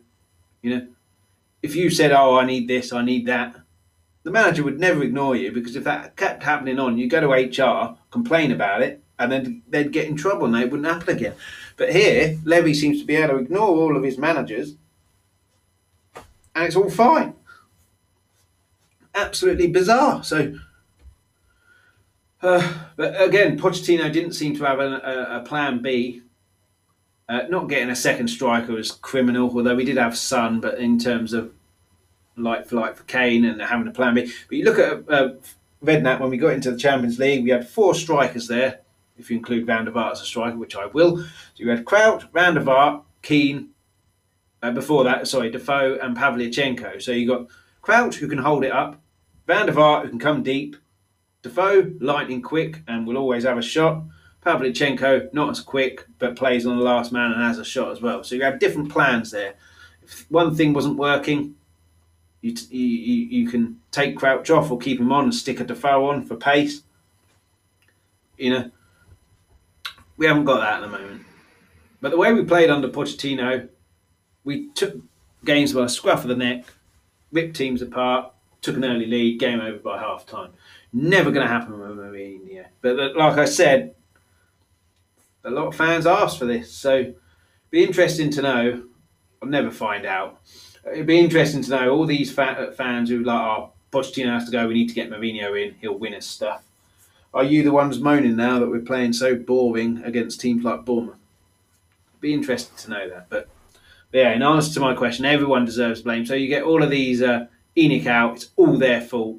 You 0.62 0.76
know, 0.76 0.88
if 1.62 1.76
you 1.76 1.90
said, 1.90 2.12
"Oh, 2.12 2.38
I 2.38 2.46
need 2.46 2.68
this, 2.68 2.94
I 2.94 3.04
need 3.04 3.26
that," 3.26 3.56
the 4.24 4.32
manager 4.32 4.64
would 4.64 4.80
never 4.80 5.04
ignore 5.04 5.36
you 5.36 5.52
because 5.52 5.76
if 5.76 5.84
that 5.86 6.16
kept 6.16 6.44
happening 6.44 6.80
on, 6.80 6.98
you 6.98 7.08
go 7.08 7.22
to 7.22 7.32
HR, 7.32 7.98
complain 8.12 8.52
about 8.52 8.82
it, 8.82 9.02
and 9.18 9.32
then 9.32 9.62
they'd 9.70 9.92
get 9.92 10.08
in 10.08 10.16
trouble 10.16 10.46
and 10.46 10.56
it 10.56 10.72
wouldn't 10.72 10.88
happen 10.88 11.16
again. 11.16 11.34
But 11.78 11.94
here, 11.94 12.38
Levy 12.44 12.74
seems 12.74 13.00
to 13.00 13.06
be 13.06 13.16
able 13.16 13.36
to 13.36 13.44
ignore 13.44 13.70
all 13.70 13.96
of 13.98 14.04
his 14.04 14.18
managers 14.18 14.76
and 16.56 16.66
it's 16.66 16.76
all 16.76 16.90
fine. 16.90 17.34
Absolutely 19.16 19.68
bizarre. 19.68 20.24
So, 20.24 20.56
Uh, 22.42 22.74
but 22.96 23.22
again, 23.22 23.58
Pochettino 23.60 24.12
didn't 24.12 24.34
seem 24.34 24.56
to 24.58 24.64
have 24.66 24.80
a, 24.80 25.02
a, 25.04 25.38
a 25.38 25.44
plan 25.44 25.82
B. 25.82 26.22
Uh, 27.28 27.42
not 27.50 27.68
getting 27.70 27.90
a 27.90 27.96
second 27.96 28.28
striker 28.30 28.74
was 28.74 28.92
criminal, 28.92 29.52
although 29.56 29.76
we 29.76 29.86
did 29.86 29.98
have 29.98 30.18
Son, 30.18 30.60
but 30.60 30.80
in 30.80 30.98
terms 30.98 31.34
of 31.34 31.54
like 32.44 32.68
for 32.68 32.76
like 32.76 32.96
for 32.96 33.04
Kane 33.04 33.46
and 33.46 33.62
having 33.62 33.88
a 33.88 33.92
plan 33.92 34.16
B. 34.16 34.32
But 34.48 34.58
you 34.58 34.66
look 34.66 34.80
at 34.80 35.10
uh, 35.10 35.34
Redknapp 35.84 36.20
when 36.20 36.30
we 36.30 36.38
got 36.38 36.54
into 36.54 36.72
the 36.72 36.78
Champions 36.78 37.20
League, 37.20 37.44
we 37.44 37.52
had 37.52 37.68
four 37.68 37.94
strikers 37.94 38.48
there, 38.48 38.82
if 39.18 39.30
you 39.30 39.38
include 39.38 39.66
Van 39.66 39.86
der 39.86 39.92
Vaart 39.92 40.14
as 40.14 40.22
a 40.22 40.26
striker, 40.26 40.58
which 40.58 40.76
I 40.76 40.88
will. 40.88 41.18
So 41.18 41.28
you 41.56 41.70
had 41.70 41.86
Crouch, 41.86 42.24
Van 42.34 42.56
der 42.56 42.64
Vaart, 42.64 43.04
Keane, 43.22 43.70
uh, 44.62 44.72
before 44.72 45.04
that, 45.06 45.28
sorry, 45.28 45.50
Defoe 45.50 45.98
and 46.02 46.18
Pavlyuchenko. 46.18 47.02
So 47.02 47.12
you 47.12 47.28
got 47.28 47.48
Crouch 47.82 48.16
who 48.16 48.28
can 48.28 48.40
hold 48.40 48.64
it 48.64 48.72
up, 48.72 49.02
Van 49.48 49.68
der 49.68 49.74
Vaart 49.74 50.04
who 50.04 50.10
can 50.10 50.20
come 50.20 50.44
deep, 50.44 50.76
Defoe 51.42 51.94
lightning 52.02 52.42
quick 52.42 52.82
and 52.88 53.08
will 53.08 53.18
always 53.18 53.46
have 53.46 53.58
a 53.58 53.62
shot. 53.62 54.04
Pavlyuchenko 54.46 55.34
not 55.34 55.50
as 55.50 55.62
quick 55.62 56.06
but 56.18 56.36
plays 56.36 56.66
on 56.66 56.78
the 56.78 56.84
last 56.84 57.12
man 57.12 57.32
and 57.32 57.42
has 57.42 57.58
a 57.58 57.66
shot 57.66 57.92
as 57.92 58.02
well. 58.02 58.24
So 58.24 58.36
you 58.36 58.44
have 58.44 58.60
different 58.60 58.90
plans 58.92 59.32
there. 59.32 59.56
If 60.04 60.26
one 60.30 60.56
thing 60.56 60.74
wasn't 60.74 60.98
working, 60.98 61.56
you, 62.42 62.56
you, 62.70 63.42
you 63.42 63.50
can 63.50 63.80
take 63.92 64.18
Crouch 64.18 64.50
off 64.50 64.72
or 64.72 64.78
keep 64.78 65.00
him 65.00 65.12
on 65.12 65.26
and 65.26 65.36
stick 65.36 65.60
a 65.60 65.64
Defoe 65.64 66.10
on 66.10 66.24
for 66.26 66.36
pace. 66.36 66.84
You 68.38 68.52
know, 68.52 68.72
we 70.18 70.26
haven't 70.26 70.46
got 70.46 70.60
that 70.60 70.76
at 70.76 70.82
the 70.82 70.88
moment. 70.88 71.24
But 72.02 72.12
the 72.12 72.18
way 72.18 72.32
we 72.32 72.46
played 72.46 72.70
under 72.70 72.88
Pochettino, 72.88 73.68
we 74.46 74.70
took 74.70 74.98
games 75.44 75.74
by 75.74 75.86
a 75.86 75.90
scruff 75.90 76.24
of 76.24 76.30
the 76.30 76.36
neck, 76.36 76.66
ripped 77.32 77.58
teams 77.58 77.82
apart, 77.82 78.32
took 78.62 78.78
an 78.78 78.86
early 78.86 79.06
lead, 79.06 79.40
game 79.40 79.60
over 79.60 79.80
by 79.80 80.00
half 80.00 80.26
time. 80.26 80.52
Never 80.94 81.32
going 81.32 81.46
to 81.46 81.52
happen 81.52 81.78
with 81.78 81.90
Mourinho. 81.92 82.66
But 82.82 83.16
like 83.16 83.38
I 83.38 83.46
said, 83.46 83.96
a 85.44 85.50
lot 85.50 85.68
of 85.68 85.76
fans 85.76 86.06
asked 86.06 86.40
for 86.40 86.46
this, 86.46 86.72
so 86.72 87.14
be 87.70 87.84
interesting 87.84 88.30
to 88.32 88.42
know. 88.42 88.84
I'll 89.42 89.50
never 89.50 89.72
find 89.72 90.06
out 90.06 90.40
it'd 90.86 91.08
be 91.08 91.20
interesting 91.20 91.62
to 91.64 91.70
know 91.70 91.90
all 91.92 92.06
these 92.06 92.32
fa- 92.32 92.74
fans 92.76 93.10
who 93.10 93.24
like, 93.24 93.42
oh, 93.42 93.72
Pochettino 93.92 94.34
has 94.34 94.46
to 94.46 94.52
go. 94.52 94.68
We 94.68 94.74
need 94.74 94.90
to 94.90 94.96
get 94.96 95.10
Mourinho 95.10 95.62
in. 95.62 95.76
He'll 95.82 95.98
win 95.98 96.14
us 96.14 96.26
stuff. 96.26 96.64
Are 97.34 97.44
you 97.44 97.64
the 97.64 97.72
ones 97.72 98.00
moaning 98.00 98.36
now 98.36 98.60
that 98.60 98.70
we're 98.70 98.80
playing 98.80 99.14
so 99.14 99.36
boring 99.36 100.02
against 100.04 100.42
teams 100.42 100.64
like 100.64 100.86
Bournemouth? 100.86 101.18
Be 102.22 102.34
interested 102.34 102.76
to 102.78 102.90
know 102.90 103.10
that. 103.10 103.30
But, 103.30 103.48
but 104.12 104.18
yeah, 104.18 104.34
in 104.34 104.42
answer 104.42 104.74
to 104.74 104.80
my 104.80 104.96
question, 104.96 105.26
everyone 105.26 105.66
deserves 105.66 106.02
blame. 106.02 106.26
So 106.26 106.34
you 106.34 106.48
get 106.48 106.64
all 106.64 106.82
of 106.82 106.90
these 106.90 107.22
uh, 107.22 107.48
ENIC 107.78 108.08
out. 108.08 108.36
It's 108.36 108.50
all 108.56 108.78
their 108.78 109.02
fault. 109.02 109.38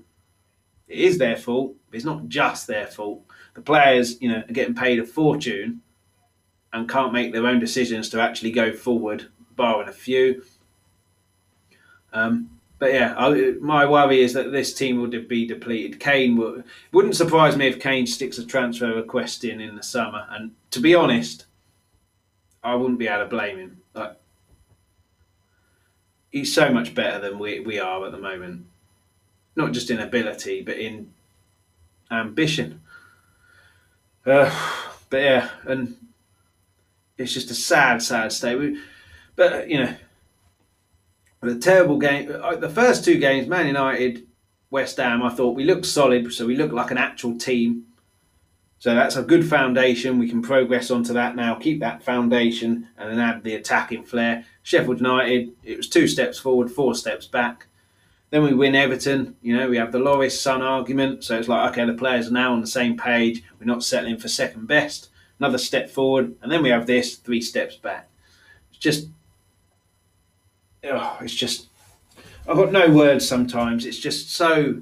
It 0.88 0.98
is 0.98 1.18
their 1.18 1.36
fault, 1.36 1.74
but 1.90 1.96
it's 1.96 2.04
not 2.04 2.28
just 2.28 2.66
their 2.66 2.86
fault. 2.86 3.22
The 3.54 3.60
players, 3.60 4.20
you 4.22 4.28
know, 4.28 4.38
are 4.38 4.52
getting 4.52 4.74
paid 4.74 5.00
a 5.00 5.04
fortune 5.04 5.82
and 6.72 6.88
can't 6.88 7.12
make 7.12 7.32
their 7.32 7.46
own 7.46 7.58
decisions 7.58 8.08
to 8.10 8.20
actually 8.20 8.52
go 8.52 8.72
forward, 8.72 9.26
barring 9.56 9.88
a 9.88 9.92
few. 9.92 10.42
Um, 12.12 12.50
but 12.78 12.94
yeah, 12.94 13.14
I, 13.16 13.52
my 13.60 13.84
worry 13.84 14.22
is 14.22 14.32
that 14.32 14.52
this 14.52 14.72
team 14.72 15.00
will 15.00 15.08
be 15.08 15.46
depleted. 15.46 16.00
Kane 16.00 16.64
wouldn't 16.92 17.14
surprise 17.16 17.56
me 17.56 17.66
if 17.66 17.78
Kane 17.78 18.06
sticks 18.06 18.38
a 18.38 18.46
transfer 18.46 18.94
request 18.94 19.44
in 19.44 19.60
in 19.60 19.76
the 19.76 19.82
summer. 19.82 20.26
And 20.30 20.52
to 20.70 20.80
be 20.80 20.94
honest, 20.94 21.44
I 22.64 22.74
wouldn't 22.74 22.98
be 22.98 23.06
able 23.06 23.24
to 23.24 23.28
blame 23.28 23.58
him. 23.58 23.82
Like, 23.94 24.16
he's 26.30 26.54
so 26.54 26.72
much 26.72 26.94
better 26.94 27.18
than 27.18 27.38
we, 27.38 27.60
we 27.60 27.78
are 27.78 28.06
at 28.06 28.12
the 28.12 28.18
moment. 28.18 28.64
Not 29.56 29.72
just 29.72 29.90
in 29.90 30.00
ability, 30.00 30.62
but 30.62 30.78
in 30.78 31.12
ambition. 32.10 32.80
Uh, 34.24 34.50
but 35.10 35.20
yeah, 35.20 35.50
and 35.64 35.96
it's 37.18 37.34
just 37.34 37.50
a 37.50 37.54
sad, 37.54 38.00
sad 38.00 38.32
state. 38.32 38.56
We, 38.56 38.80
but 39.36 39.68
you 39.68 39.78
know, 39.78 39.94
a 41.48 41.54
terrible 41.54 41.98
game. 41.98 42.30
Uh, 42.42 42.56
the 42.56 42.68
first 42.68 43.04
two 43.04 43.18
games, 43.18 43.48
Man 43.48 43.66
United, 43.66 44.26
West 44.70 44.98
Ham, 44.98 45.22
I 45.22 45.30
thought 45.30 45.56
we 45.56 45.64
looked 45.64 45.86
solid, 45.86 46.32
so 46.32 46.46
we 46.46 46.56
looked 46.56 46.74
like 46.74 46.90
an 46.90 46.98
actual 46.98 47.38
team. 47.38 47.86
So 48.78 48.94
that's 48.94 49.16
a 49.16 49.22
good 49.22 49.46
foundation. 49.46 50.18
We 50.18 50.28
can 50.28 50.42
progress 50.42 50.90
onto 50.90 51.12
that 51.12 51.36
now, 51.36 51.54
keep 51.54 51.80
that 51.80 52.02
foundation, 52.02 52.88
and 52.96 53.10
then 53.10 53.18
add 53.18 53.42
the 53.42 53.54
attacking 53.54 54.04
flair. 54.04 54.44
Sheffield 54.62 54.98
United, 54.98 55.52
it 55.62 55.76
was 55.76 55.88
two 55.88 56.06
steps 56.06 56.38
forward, 56.38 56.70
four 56.70 56.94
steps 56.94 57.26
back. 57.26 57.66
Then 58.30 58.42
we 58.42 58.54
win 58.54 58.74
Everton. 58.74 59.36
You 59.42 59.56
know, 59.56 59.68
we 59.68 59.76
have 59.76 59.92
the 59.92 59.98
Lloris 59.98 60.40
Son 60.40 60.62
argument. 60.62 61.24
So 61.24 61.38
it's 61.38 61.48
like, 61.48 61.72
okay, 61.72 61.84
the 61.84 61.94
players 61.94 62.28
are 62.28 62.32
now 62.32 62.52
on 62.52 62.60
the 62.60 62.66
same 62.66 62.96
page. 62.96 63.42
We're 63.58 63.66
not 63.66 63.84
settling 63.84 64.18
for 64.18 64.28
second 64.28 64.66
best. 64.66 65.08
Another 65.38 65.58
step 65.58 65.90
forward. 65.90 66.36
And 66.40 66.50
then 66.50 66.62
we 66.62 66.68
have 66.70 66.86
this, 66.86 67.16
three 67.16 67.40
steps 67.40 67.76
back. 67.76 68.08
It's 68.70 68.78
just 68.78 69.08
oh, 70.84 71.18
it's 71.20 71.34
just 71.34 71.68
I've 72.48 72.56
got 72.56 72.72
no 72.72 72.90
words 72.90 73.28
sometimes. 73.28 73.86
It's 73.86 73.98
just 73.98 74.32
so 74.32 74.80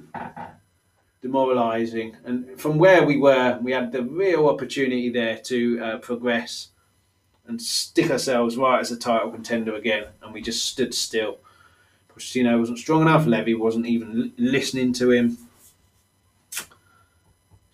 demoralising. 1.20 2.16
And 2.24 2.58
from 2.58 2.78
where 2.78 3.04
we 3.04 3.18
were, 3.18 3.58
we 3.60 3.72
had 3.72 3.92
the 3.92 4.02
real 4.02 4.48
opportunity 4.48 5.10
there 5.10 5.38
to 5.38 5.80
uh, 5.80 5.98
progress 5.98 6.68
and 7.46 7.60
stick 7.60 8.10
ourselves 8.10 8.56
right 8.56 8.80
as 8.80 8.90
a 8.90 8.96
title 8.96 9.30
contender 9.30 9.74
again, 9.74 10.04
and 10.22 10.32
we 10.32 10.40
just 10.40 10.66
stood 10.66 10.94
still. 10.94 11.38
Pochettino 12.08 12.58
wasn't 12.58 12.78
strong 12.78 13.02
enough. 13.02 13.26
Levy 13.26 13.54
wasn't 13.54 13.86
even 13.86 14.32
listening 14.36 14.92
to 14.94 15.10
him. 15.10 15.38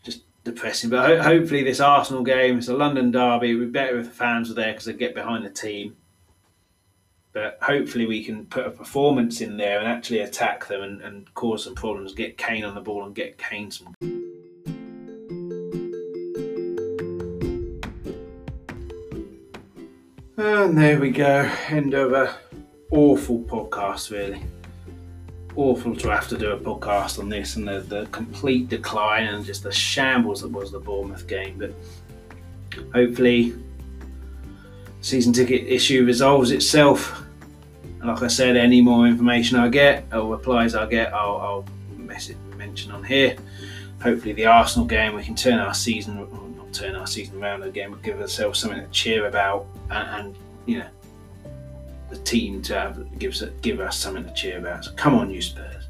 Just 0.02 0.22
depressing. 0.44 0.90
But 0.90 1.06
ho- 1.06 1.22
hopefully, 1.22 1.64
this 1.64 1.80
Arsenal 1.80 2.22
game, 2.22 2.58
it's 2.58 2.68
a 2.68 2.76
London 2.76 3.10
derby. 3.10 3.50
It 3.50 3.54
would 3.54 3.72
be 3.72 3.78
better 3.78 3.98
if 3.98 4.06
the 4.06 4.12
fans 4.12 4.48
were 4.48 4.54
there 4.54 4.72
because 4.72 4.84
they 4.84 4.92
get 4.92 5.14
behind 5.14 5.44
the 5.44 5.50
team 5.50 5.96
but 7.34 7.58
hopefully 7.60 8.06
we 8.06 8.24
can 8.24 8.46
put 8.46 8.64
a 8.64 8.70
performance 8.70 9.40
in 9.40 9.56
there 9.56 9.80
and 9.80 9.88
actually 9.88 10.20
attack 10.20 10.68
them 10.68 10.82
and, 10.82 11.00
and 11.02 11.34
cause 11.34 11.64
some 11.64 11.74
problems, 11.74 12.14
get 12.14 12.38
Kane 12.38 12.64
on 12.64 12.76
the 12.76 12.80
ball 12.80 13.04
and 13.04 13.14
get 13.14 13.36
Kane 13.36 13.72
some. 13.72 13.92
And 20.36 20.78
there 20.78 21.00
we 21.00 21.10
go, 21.10 21.50
end 21.68 21.94
of 21.94 22.12
a 22.12 22.36
awful 22.92 23.40
podcast, 23.40 24.12
really. 24.12 24.40
Awful 25.56 25.96
to 25.96 26.08
have 26.10 26.28
to 26.28 26.38
do 26.38 26.52
a 26.52 26.58
podcast 26.58 27.18
on 27.18 27.28
this 27.28 27.56
and 27.56 27.66
the, 27.66 27.80
the 27.80 28.06
complete 28.06 28.68
decline 28.68 29.26
and 29.26 29.44
just 29.44 29.64
the 29.64 29.72
shambles 29.72 30.42
that 30.42 30.48
was 30.52 30.70
the 30.70 30.78
Bournemouth 30.78 31.26
game. 31.26 31.58
But 31.58 31.74
hopefully, 32.92 33.54
season 35.00 35.32
ticket 35.32 35.66
issue 35.66 36.04
resolves 36.04 36.52
itself 36.52 37.23
like 38.04 38.22
I 38.22 38.28
said, 38.28 38.56
any 38.56 38.80
more 38.80 39.06
information 39.06 39.58
I 39.58 39.68
get 39.68 40.04
or 40.12 40.30
replies 40.30 40.74
I 40.74 40.86
get, 40.86 41.12
I'll, 41.12 41.36
I'll 41.36 41.64
message, 41.96 42.36
mention 42.56 42.92
on 42.92 43.02
here. 43.02 43.36
Hopefully, 44.02 44.34
the 44.34 44.46
Arsenal 44.46 44.86
game, 44.86 45.14
we 45.14 45.22
can 45.22 45.34
turn 45.34 45.58
our 45.58 45.74
season, 45.74 46.18
not 46.56 46.72
turn 46.72 46.94
our 46.94 47.06
season 47.06 47.42
around 47.42 47.62
again, 47.62 47.90
but 47.90 48.02
give 48.02 48.20
ourselves 48.20 48.58
something 48.58 48.80
to 48.80 48.90
cheer 48.90 49.26
about, 49.26 49.66
and, 49.90 50.26
and 50.26 50.36
you 50.66 50.78
know, 50.80 50.88
the 52.10 52.18
team 52.18 52.60
to 52.62 52.74
have, 52.74 53.18
gives 53.18 53.42
give 53.62 53.80
us 53.80 53.96
something 53.96 54.24
to 54.24 54.32
cheer 54.34 54.58
about. 54.58 54.84
So 54.84 54.92
come 54.92 55.14
on, 55.14 55.30
you 55.30 55.40
Spurs. 55.40 55.83